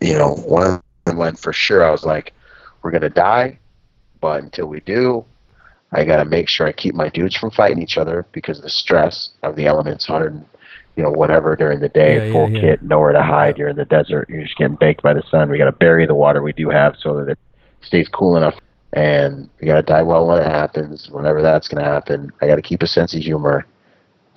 you 0.00 0.14
know, 0.14 0.34
one 0.34 0.82
when 1.04 1.36
for 1.36 1.52
sure 1.52 1.84
I 1.84 1.90
was 1.90 2.04
like, 2.04 2.32
we're 2.82 2.90
gonna 2.90 3.10
die, 3.10 3.58
but 4.20 4.42
until 4.42 4.66
we 4.66 4.80
do, 4.80 5.24
I 5.92 6.04
gotta 6.04 6.24
make 6.24 6.48
sure 6.48 6.66
I 6.66 6.72
keep 6.72 6.94
my 6.94 7.08
dudes 7.08 7.36
from 7.36 7.50
fighting 7.50 7.82
each 7.82 7.98
other 7.98 8.26
because 8.32 8.60
the 8.60 8.70
stress 8.70 9.30
of 9.42 9.56
the 9.56 9.66
elements, 9.66 10.06
hundred, 10.06 10.44
you 10.96 11.02
know, 11.02 11.10
whatever 11.10 11.56
during 11.56 11.80
the 11.80 11.88
day, 11.88 12.26
yeah, 12.26 12.32
full 12.32 12.50
yeah, 12.50 12.60
kit, 12.60 12.82
nowhere 12.82 13.12
to 13.12 13.22
hide. 13.22 13.58
You're 13.58 13.68
in 13.68 13.76
the 13.76 13.84
desert. 13.84 14.28
You're 14.28 14.42
just 14.42 14.56
getting 14.56 14.76
baked 14.76 15.02
by 15.02 15.14
the 15.14 15.22
sun. 15.30 15.50
We 15.50 15.58
gotta 15.58 15.72
bury 15.72 16.06
the 16.06 16.14
water 16.14 16.42
we 16.42 16.52
do 16.52 16.68
have 16.68 16.96
so 16.98 17.16
that 17.16 17.28
it 17.28 17.38
stays 17.80 18.08
cool 18.08 18.36
enough. 18.36 18.58
And 18.92 19.48
we 19.60 19.66
gotta 19.66 19.82
die 19.82 20.02
well 20.02 20.26
when 20.26 20.42
it 20.42 20.46
happens. 20.46 21.08
Whenever 21.10 21.42
that's 21.42 21.68
gonna 21.68 21.84
happen, 21.84 22.30
I 22.40 22.46
gotta 22.46 22.62
keep 22.62 22.82
a 22.82 22.86
sense 22.86 23.14
of 23.14 23.22
humor. 23.22 23.66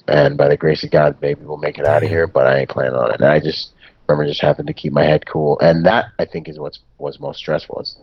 And 0.07 0.37
by 0.37 0.49
the 0.49 0.57
grace 0.57 0.83
of 0.83 0.91
God, 0.91 1.17
maybe 1.21 1.43
we'll 1.43 1.57
make 1.57 1.79
it 1.79 1.85
out 1.85 2.03
of 2.03 2.09
here. 2.09 2.27
But 2.27 2.47
I 2.47 2.59
ain't 2.59 2.69
planning 2.69 2.95
on 2.95 3.11
it. 3.11 3.21
And 3.21 3.29
I 3.29 3.39
just 3.39 3.73
remember 4.07 4.29
just 4.29 4.41
having 4.41 4.65
to 4.65 4.73
keep 4.73 4.93
my 4.93 5.03
head 5.03 5.25
cool, 5.25 5.59
and 5.59 5.85
that 5.85 6.05
I 6.19 6.25
think 6.25 6.49
is 6.49 6.59
what's 6.59 6.79
was 6.97 7.19
most 7.19 7.37
stressful 7.37 7.81
is 7.81 7.97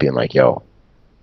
being 0.00 0.14
like, 0.14 0.34
yo, 0.34 0.62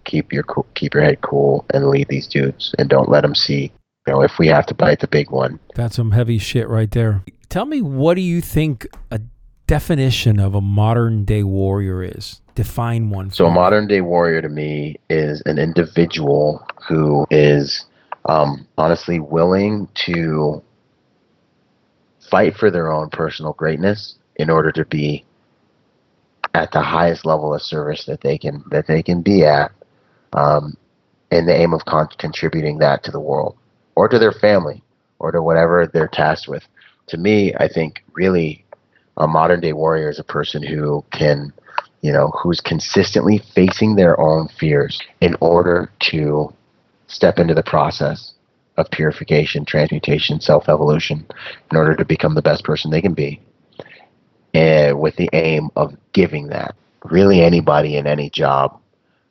keep 0.06 0.32
your 0.32 0.44
cool, 0.44 0.66
keep 0.76 0.94
your 0.94 1.04
head 1.04 1.22
cool, 1.22 1.66
and 1.74 1.90
lead 1.90 2.08
these 2.08 2.28
dudes, 2.28 2.74
and 2.78 2.90
don't 2.90 3.10
let 3.10 3.22
them 3.22 3.36
see. 3.36 3.72
You 4.08 4.14
know, 4.14 4.22
if 4.24 4.40
we 4.40 4.48
have 4.48 4.66
to 4.66 4.74
bite 4.74 5.00
the 5.00 5.08
big 5.08 5.30
one. 5.30 5.60
That's 5.76 5.96
some 5.96 6.12
heavy 6.12 6.40
shit 6.40 6.68
right 6.68 6.90
there. 6.90 7.24
Tell 7.50 7.66
me, 7.66 7.82
what 7.82 8.16
do 8.16 8.22
you 8.22 8.42
think 8.42 8.88
a 9.12 9.22
definition 9.68 10.40
of 10.40 10.56
a 10.56 10.62
modern 10.62 11.24
day 11.24 11.44
warrior 11.44 12.02
is? 12.04 12.42
Define 12.56 13.12
one. 13.12 13.30
So, 13.30 13.46
a 13.46 13.52
modern 13.52 13.88
day 13.88 14.02
warrior 14.02 14.42
to 14.42 14.50
me 14.50 15.00
is 15.10 15.44
an 15.46 15.60
individual 15.60 16.66
who 16.88 17.28
is 17.30 17.86
um, 18.26 18.68
honestly 18.76 19.20
willing 19.20 19.88
to 20.06 20.64
fight 22.32 22.56
for 22.56 22.72
their 22.72 22.92
own 22.92 23.10
personal 23.12 23.54
greatness 23.54 24.16
in 24.38 24.50
order 24.50 24.72
to 24.72 24.86
be 24.86 25.24
at 26.56 26.72
the 26.72 26.82
highest 26.82 27.24
level 27.24 27.54
of 27.54 27.62
service 27.62 28.06
that 28.06 28.22
they 28.22 28.38
can 28.38 28.64
that 28.72 28.88
they 28.88 29.04
can 29.04 29.22
be 29.22 29.46
at, 29.46 29.72
um, 30.34 30.76
in 31.32 31.46
the 31.46 31.56
aim 31.56 31.74
of 31.74 31.86
con- 31.86 32.10
contributing 32.18 32.80
that 32.80 33.04
to 33.04 33.12
the 33.12 33.20
world 33.20 33.56
or 33.96 34.08
to 34.08 34.20
their 34.20 34.32
family 34.32 34.84
or 35.20 35.32
to 35.32 35.42
whatever 35.42 35.88
they're 35.88 36.08
tasked 36.08 36.48
with. 36.48 36.64
To 37.08 37.18
me, 37.18 37.54
I 37.56 37.68
think 37.68 38.04
really 38.14 38.66
a 39.18 39.28
modern 39.28 39.60
day 39.60 39.74
warrior 39.74 40.10
is 40.10 40.20
a 40.20 40.24
person 40.24 40.64
who 40.64 41.04
can, 41.12 41.54
you 42.02 42.12
know, 42.12 42.30
who's 42.42 42.62
consistently 42.62 43.38
facing 43.38 43.96
their 43.96 44.20
own 44.20 44.48
fears 44.48 45.00
in 45.22 45.36
order 45.42 45.92
to 46.12 46.54
step 47.08 47.40
into 47.40 47.54
the 47.54 47.64
process 47.64 48.34
of 48.78 48.90
purification, 48.92 49.66
transmutation, 49.66 50.40
self 50.40 50.70
evolution 50.70 51.26
in 51.72 51.78
order 51.78 51.96
to 51.96 52.06
become 52.06 52.36
the 52.36 52.42
best 52.42 52.64
person 52.64 52.90
they 52.90 53.02
can 53.02 53.14
be 53.14 53.40
and 54.54 55.00
with 55.00 55.16
the 55.16 55.30
aim 55.34 55.70
of 55.76 55.96
giving 56.14 56.48
that. 56.48 56.76
Really, 57.06 57.42
anybody 57.42 57.98
in 57.98 58.06
any 58.08 58.30
job 58.30 58.80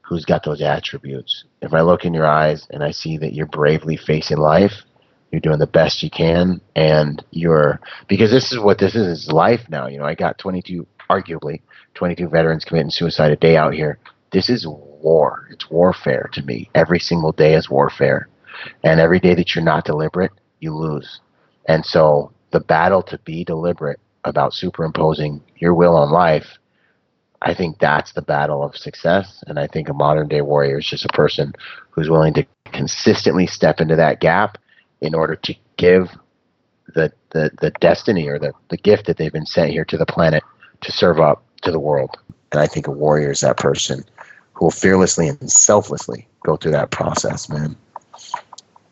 who's 0.02 0.24
got 0.24 0.44
those 0.44 0.60
attributes. 0.60 1.44
If 1.62 1.74
I 1.74 1.82
look 1.82 2.04
in 2.04 2.14
your 2.14 2.26
eyes 2.26 2.66
and 2.70 2.82
I 2.82 2.90
see 2.90 3.18
that 3.18 3.34
you're 3.34 3.46
bravely 3.46 3.96
facing 3.96 4.38
life, 4.38 4.72
you're 5.30 5.40
doing 5.40 5.58
the 5.58 5.66
best 5.66 6.02
you 6.02 6.10
can, 6.10 6.60
and 6.74 7.24
you're 7.30 7.80
because 8.08 8.30
this 8.30 8.52
is 8.52 8.58
what 8.58 8.78
this 8.78 8.94
is, 8.94 9.06
is 9.06 9.32
life 9.32 9.60
now. 9.68 9.86
You 9.86 9.98
know, 9.98 10.04
I 10.04 10.14
got 10.14 10.38
22, 10.38 10.86
arguably 11.08 11.60
22 11.94 12.28
veterans 12.28 12.64
committing 12.64 12.90
suicide 12.90 13.30
a 13.30 13.36
day 13.36 13.56
out 13.56 13.74
here. 13.74 13.98
This 14.32 14.48
is 14.48 14.66
war. 14.66 15.46
It's 15.50 15.70
warfare 15.70 16.30
to 16.32 16.42
me. 16.42 16.70
Every 16.74 16.98
single 16.98 17.32
day 17.32 17.54
is 17.54 17.70
warfare, 17.70 18.28
and 18.82 18.98
every 18.98 19.20
day 19.20 19.34
that 19.34 19.54
you're 19.54 19.64
not 19.64 19.84
deliberate, 19.84 20.32
you 20.60 20.74
lose. 20.74 21.20
And 21.66 21.84
so 21.84 22.32
the 22.50 22.60
battle 22.60 23.02
to 23.04 23.18
be 23.18 23.44
deliberate 23.44 24.00
about 24.24 24.52
superimposing 24.52 25.40
your 25.56 25.74
will 25.74 25.96
on 25.96 26.10
life, 26.10 26.58
I 27.42 27.54
think 27.54 27.78
that's 27.78 28.12
the 28.12 28.22
battle 28.22 28.62
of 28.62 28.76
success. 28.76 29.42
And 29.46 29.58
I 29.58 29.66
think 29.66 29.88
a 29.88 29.94
modern 29.94 30.28
day 30.28 30.42
warrior 30.42 30.78
is 30.78 30.86
just 30.86 31.04
a 31.04 31.08
person 31.08 31.54
who's 31.90 32.10
willing 32.10 32.34
to 32.34 32.46
consistently 32.66 33.46
step 33.46 33.80
into 33.80 33.96
that 33.96 34.20
gap 34.20 34.58
in 35.00 35.14
order 35.14 35.36
to 35.36 35.54
give 35.76 36.10
the, 36.94 37.12
the, 37.30 37.50
the 37.60 37.70
destiny 37.80 38.28
or 38.28 38.38
the, 38.38 38.52
the 38.68 38.76
gift 38.76 39.06
that 39.06 39.16
they've 39.16 39.32
been 39.32 39.46
sent 39.46 39.70
here 39.70 39.84
to 39.86 39.96
the 39.96 40.06
planet 40.06 40.42
to 40.82 40.92
serve 40.92 41.18
up 41.20 41.42
to 41.62 41.70
the 41.70 41.80
world. 41.80 42.16
And 42.52 42.60
I 42.60 42.66
think 42.66 42.86
a 42.86 42.90
warrior 42.90 43.30
is 43.30 43.40
that 43.40 43.56
person 43.56 44.04
who 44.52 44.66
will 44.66 44.70
fearlessly 44.70 45.28
and 45.28 45.50
selflessly 45.50 46.28
go 46.44 46.56
through 46.56 46.72
that 46.72 46.90
process, 46.90 47.48
man. 47.48 47.76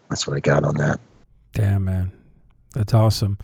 That's 0.09 0.27
what 0.27 0.37
I 0.37 0.41
got 0.41 0.65
on 0.65 0.77
that. 0.77 1.01
Damn, 1.53 1.85
man. 1.85 2.13
That's 2.73 2.95
awesome. 2.95 3.39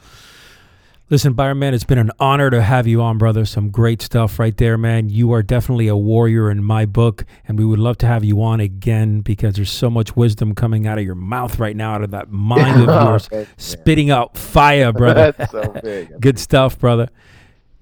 Listen, 1.15 1.35
Byron, 1.35 1.61
man, 1.61 1.75
it's 1.75 1.85
been 1.85 1.99
an 1.99 2.11
honor 2.19 2.51
to 2.51 2.61
have 2.61 2.89
you 2.89 3.01
on, 3.01 3.19
brother. 3.19 3.45
Some 3.45 3.71
great 3.71 4.03
stuff 4.03 4.41
right 4.41 4.57
there, 4.57 4.77
man. 4.77 5.11
You 5.11 5.31
are 5.31 5.45
definitely 5.45 5.87
a 5.87 5.95
warrior 5.95 6.51
in 6.51 6.65
my 6.65 6.87
book, 6.87 7.25
and 7.47 7.57
we 7.57 7.65
would 7.65 7.79
love 7.79 7.99
to 7.99 8.07
have 8.09 8.25
you 8.25 8.43
on 8.43 8.59
again 8.59 9.21
because 9.21 9.55
there's 9.55 9.71
so 9.71 9.89
much 9.89 10.17
wisdom 10.17 10.57
coming 10.57 10.89
out 10.89 10.99
of 10.99 11.05
your 11.05 11.15
mouth 11.15 11.61
right 11.61 11.77
now, 11.77 11.95
out 11.95 12.03
of 12.03 12.11
that 12.11 12.31
mind 12.33 12.83
of 12.83 12.89
oh, 12.89 13.11
yours, 13.11 13.29
oh, 13.31 13.47
spitting 13.57 14.11
out 14.11 14.37
fire, 14.37 14.93
brother. 14.93 15.31
That's 15.31 15.53
so 15.53 15.73
big. 15.85 16.11
Good 16.21 16.41
stuff, 16.41 16.81
brother. 16.81 17.09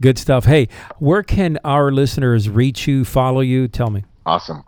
Good 0.02 0.18
stuff. 0.18 0.44
Hey, 0.44 0.68
where 0.98 1.22
can 1.22 1.58
our 1.64 1.90
listeners 1.90 2.50
reach 2.50 2.86
you, 2.86 3.02
follow 3.02 3.40
you? 3.40 3.66
Tell 3.66 3.88
me. 3.88 4.04
Awesome. 4.26 4.62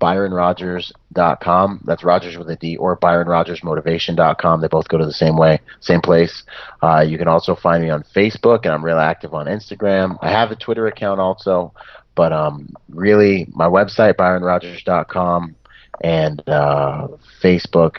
ByronRodgers.com. 0.00 1.80
That's 1.84 2.04
Rodgers 2.04 2.36
with 2.36 2.48
a 2.50 2.56
D, 2.56 2.76
or 2.76 2.96
ByronRodgersMotivation.com. 2.96 4.60
They 4.60 4.68
both 4.68 4.88
go 4.88 4.98
to 4.98 5.06
the 5.06 5.12
same 5.12 5.36
way, 5.36 5.60
same 5.80 6.00
place. 6.00 6.44
Uh, 6.82 7.04
you 7.06 7.18
can 7.18 7.28
also 7.28 7.54
find 7.54 7.82
me 7.82 7.90
on 7.90 8.02
Facebook, 8.14 8.60
and 8.64 8.72
I'm 8.72 8.84
real 8.84 8.98
active 8.98 9.34
on 9.34 9.46
Instagram. 9.46 10.18
I 10.22 10.30
have 10.30 10.50
a 10.50 10.56
Twitter 10.56 10.86
account 10.86 11.20
also, 11.20 11.72
but 12.14 12.32
um, 12.32 12.74
really, 12.88 13.48
my 13.52 13.66
website 13.66 14.14
byronrodgers.com 14.14 15.56
and 16.02 16.48
uh, 16.48 17.08
Facebook 17.42 17.96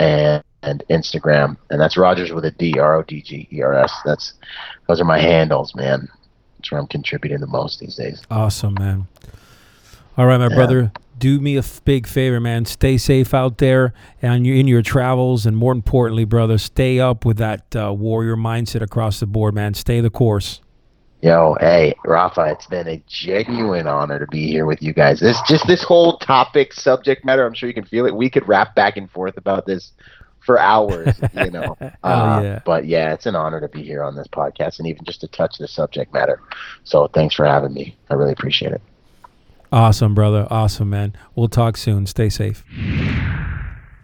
and 0.00 0.42
and 0.62 0.82
Instagram, 0.90 1.56
and 1.70 1.80
that's 1.80 1.96
Rodgers 1.96 2.32
with 2.32 2.44
a 2.44 2.50
D, 2.50 2.78
R 2.78 2.96
O 2.96 3.02
D 3.02 3.22
G 3.22 3.48
E 3.52 3.62
R 3.62 3.74
S. 3.74 3.92
That's 4.04 4.34
those 4.88 5.00
are 5.00 5.04
my 5.04 5.18
handles, 5.18 5.74
man. 5.74 6.08
That's 6.58 6.72
where 6.72 6.80
I'm 6.80 6.88
contributing 6.88 7.40
the 7.40 7.46
most 7.46 7.78
these 7.78 7.94
days. 7.94 8.22
Awesome, 8.30 8.74
man. 8.74 9.06
All 10.18 10.26
right, 10.26 10.38
my 10.38 10.48
yeah. 10.48 10.54
brother. 10.54 10.92
Do 11.18 11.40
me 11.40 11.56
a 11.56 11.60
f- 11.60 11.82
big 11.84 12.06
favor, 12.06 12.40
man. 12.40 12.64
Stay 12.66 12.98
safe 12.98 13.32
out 13.32 13.58
there 13.58 13.94
and 14.20 14.46
in 14.46 14.68
your 14.68 14.82
travels, 14.82 15.46
and 15.46 15.56
more 15.56 15.72
importantly, 15.72 16.24
brother, 16.24 16.58
stay 16.58 17.00
up 17.00 17.24
with 17.24 17.38
that 17.38 17.74
uh, 17.74 17.92
warrior 17.92 18.36
mindset 18.36 18.82
across 18.82 19.20
the 19.20 19.26
board, 19.26 19.54
man. 19.54 19.74
Stay 19.74 20.00
the 20.00 20.10
course. 20.10 20.60
Yo, 21.22 21.56
hey, 21.60 21.94
Rafa, 22.04 22.44
it's 22.52 22.66
been 22.66 22.86
a 22.86 23.02
genuine 23.06 23.86
honor 23.86 24.18
to 24.18 24.26
be 24.26 24.46
here 24.46 24.66
with 24.66 24.82
you 24.82 24.92
guys. 24.92 25.18
This 25.18 25.40
just 25.48 25.66
this 25.66 25.82
whole 25.82 26.18
topic, 26.18 26.74
subject 26.74 27.24
matter, 27.24 27.46
I'm 27.46 27.54
sure 27.54 27.68
you 27.68 27.74
can 27.74 27.86
feel 27.86 28.04
it. 28.06 28.14
We 28.14 28.28
could 28.28 28.46
rap 28.46 28.74
back 28.74 28.96
and 28.96 29.10
forth 29.10 29.38
about 29.38 29.64
this 29.64 29.92
for 30.46 30.58
hours, 30.58 31.18
you 31.34 31.50
know. 31.50 31.76
oh, 31.80 31.86
uh, 32.04 32.40
yeah. 32.42 32.60
But 32.64 32.86
yeah, 32.86 33.12
it's 33.14 33.26
an 33.26 33.34
honor 33.34 33.60
to 33.60 33.68
be 33.68 33.82
here 33.82 34.02
on 34.02 34.14
this 34.14 34.28
podcast 34.28 34.78
and 34.78 34.86
even 34.86 35.04
just 35.04 35.20
to 35.22 35.28
touch 35.28 35.58
the 35.58 35.66
subject 35.66 36.12
matter. 36.12 36.40
So 36.84 37.08
thanks 37.08 37.34
for 37.34 37.46
having 37.46 37.74
me. 37.74 37.96
I 38.10 38.14
really 38.14 38.32
appreciate 38.32 38.72
it. 38.72 38.82
Awesome, 39.72 40.14
brother. 40.14 40.46
Awesome, 40.50 40.90
man. 40.90 41.14
We'll 41.34 41.48
talk 41.48 41.76
soon. 41.76 42.06
Stay 42.06 42.28
safe. 42.28 42.64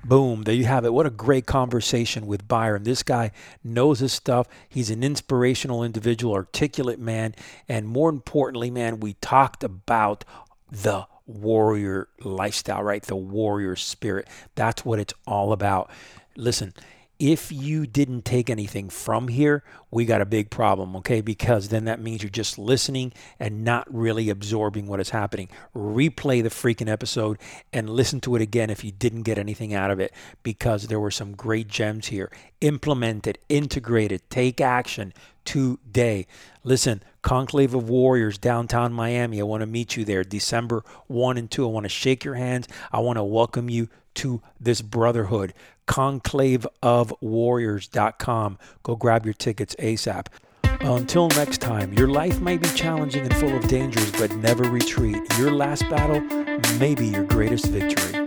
Boom, 0.05 0.43
there 0.43 0.55
you 0.55 0.65
have 0.65 0.85
it. 0.85 0.93
What 0.93 1.07
a 1.07 1.11
great 1.11 1.47
conversation 1.47 2.27
with 2.27 2.49
Byron. 2.49 2.83
This 2.83 3.05
guy 3.05 3.31
knows 3.63 4.01
his 4.01 4.13
stuff. 4.13 4.49
He's 4.69 4.91
an 4.91 5.05
inspirational 5.05 5.85
individual, 5.85 6.35
articulate 6.35 6.99
man, 6.99 7.35
and 7.69 7.87
more 7.87 8.11
importantly, 8.11 8.71
man, 8.71 8.99
we 8.99 9.15
talked 9.15 9.63
about 9.63 10.25
the 10.71 11.07
warrior 11.27 12.09
lifestyle, 12.21 12.83
right? 12.83 13.03
The 13.03 13.15
warrior 13.15 13.77
spirit. 13.77 14.27
That's 14.57 14.85
what 14.85 14.99
it's 14.99 15.15
all 15.27 15.53
about. 15.53 15.89
Listen, 16.37 16.75
if 17.23 17.53
you 17.53 17.87
didn't 17.87 18.25
take 18.25 18.51
anything 18.51 18.91
from 18.91 19.29
here, 19.29 19.62
we 19.93 20.05
got 20.05 20.20
a 20.20 20.27
big 20.27 20.51
problem, 20.51 20.97
okay? 20.97 21.20
Because 21.20 21.68
then 21.68 21.85
that 21.85 22.01
means 22.01 22.20
you're 22.20 22.29
just 22.29 22.59
listening 22.59 23.12
and 23.39 23.62
not 23.62 23.87
really 23.95 24.29
absorbing 24.29 24.89
what 24.89 24.99
is 24.99 25.11
happening. 25.11 25.49
Replay 25.73 26.43
the 26.43 26.49
freaking 26.49 26.91
episode 26.91 27.39
and 27.73 27.89
listen 27.89 28.20
to 28.23 28.35
it 28.35 28.43
again 28.43 28.70
if 28.70 28.83
you 28.83 28.91
didn't 28.91 29.23
get 29.23 29.39
anything 29.39 29.73
out 29.73 29.93
of 29.93 30.01
it 30.01 30.12
because 30.43 30.89
there 30.89 30.99
were 30.99 31.12
some 31.12 31.37
great 31.37 31.68
gems 31.68 32.09
here. 32.09 32.29
Implement 32.61 33.29
it, 33.29 33.39
integrate 33.49 34.11
it, 34.11 34.29
take 34.29 34.61
action 34.61 35.14
today. 35.45 36.27
Listen, 36.64 37.05
Conclave 37.23 37.73
of 37.73 37.89
Warriors, 37.89 38.37
downtown 38.37 38.93
Miami. 38.93 39.41
I 39.41 39.45
want 39.45 39.61
to 39.61 39.66
meet 39.66 39.97
you 39.97 40.05
there 40.05 40.25
December 40.25 40.83
1 41.07 41.39
and 41.39 41.49
2. 41.49 41.64
I 41.64 41.70
want 41.70 41.85
to 41.85 41.89
shake 41.89 42.25
your 42.25 42.35
hands. 42.35 42.66
I 42.91 42.99
want 42.99 43.16
to 43.18 43.25
welcome 43.25 43.70
you 43.70 43.89
to 44.15 44.43
this 44.61 44.83
brotherhood 44.83 45.55
conclaveofwarriors.com. 45.87 48.59
Go 48.83 48.97
grab 48.97 49.25
your 49.25 49.35
tickets 49.35 49.77
ASAP. 49.79 50.27
Until 50.81 51.29
next 51.29 51.61
time, 51.61 51.93
your 51.93 52.09
life 52.09 52.41
may 52.41 52.57
be 52.57 52.69
challenging 52.71 53.25
and 53.25 53.37
full 53.37 53.57
of 53.57 53.69
dangers, 53.69 54.11
but 54.13 54.35
never 54.37 54.65
retreat. 54.65 55.23
Your 55.39 55.53
last 55.53 55.89
battle 55.89 56.21
may 56.79 56.95
be 56.95 57.07
your 57.07 57.25
greatest 57.25 57.67
victory. 57.67 58.22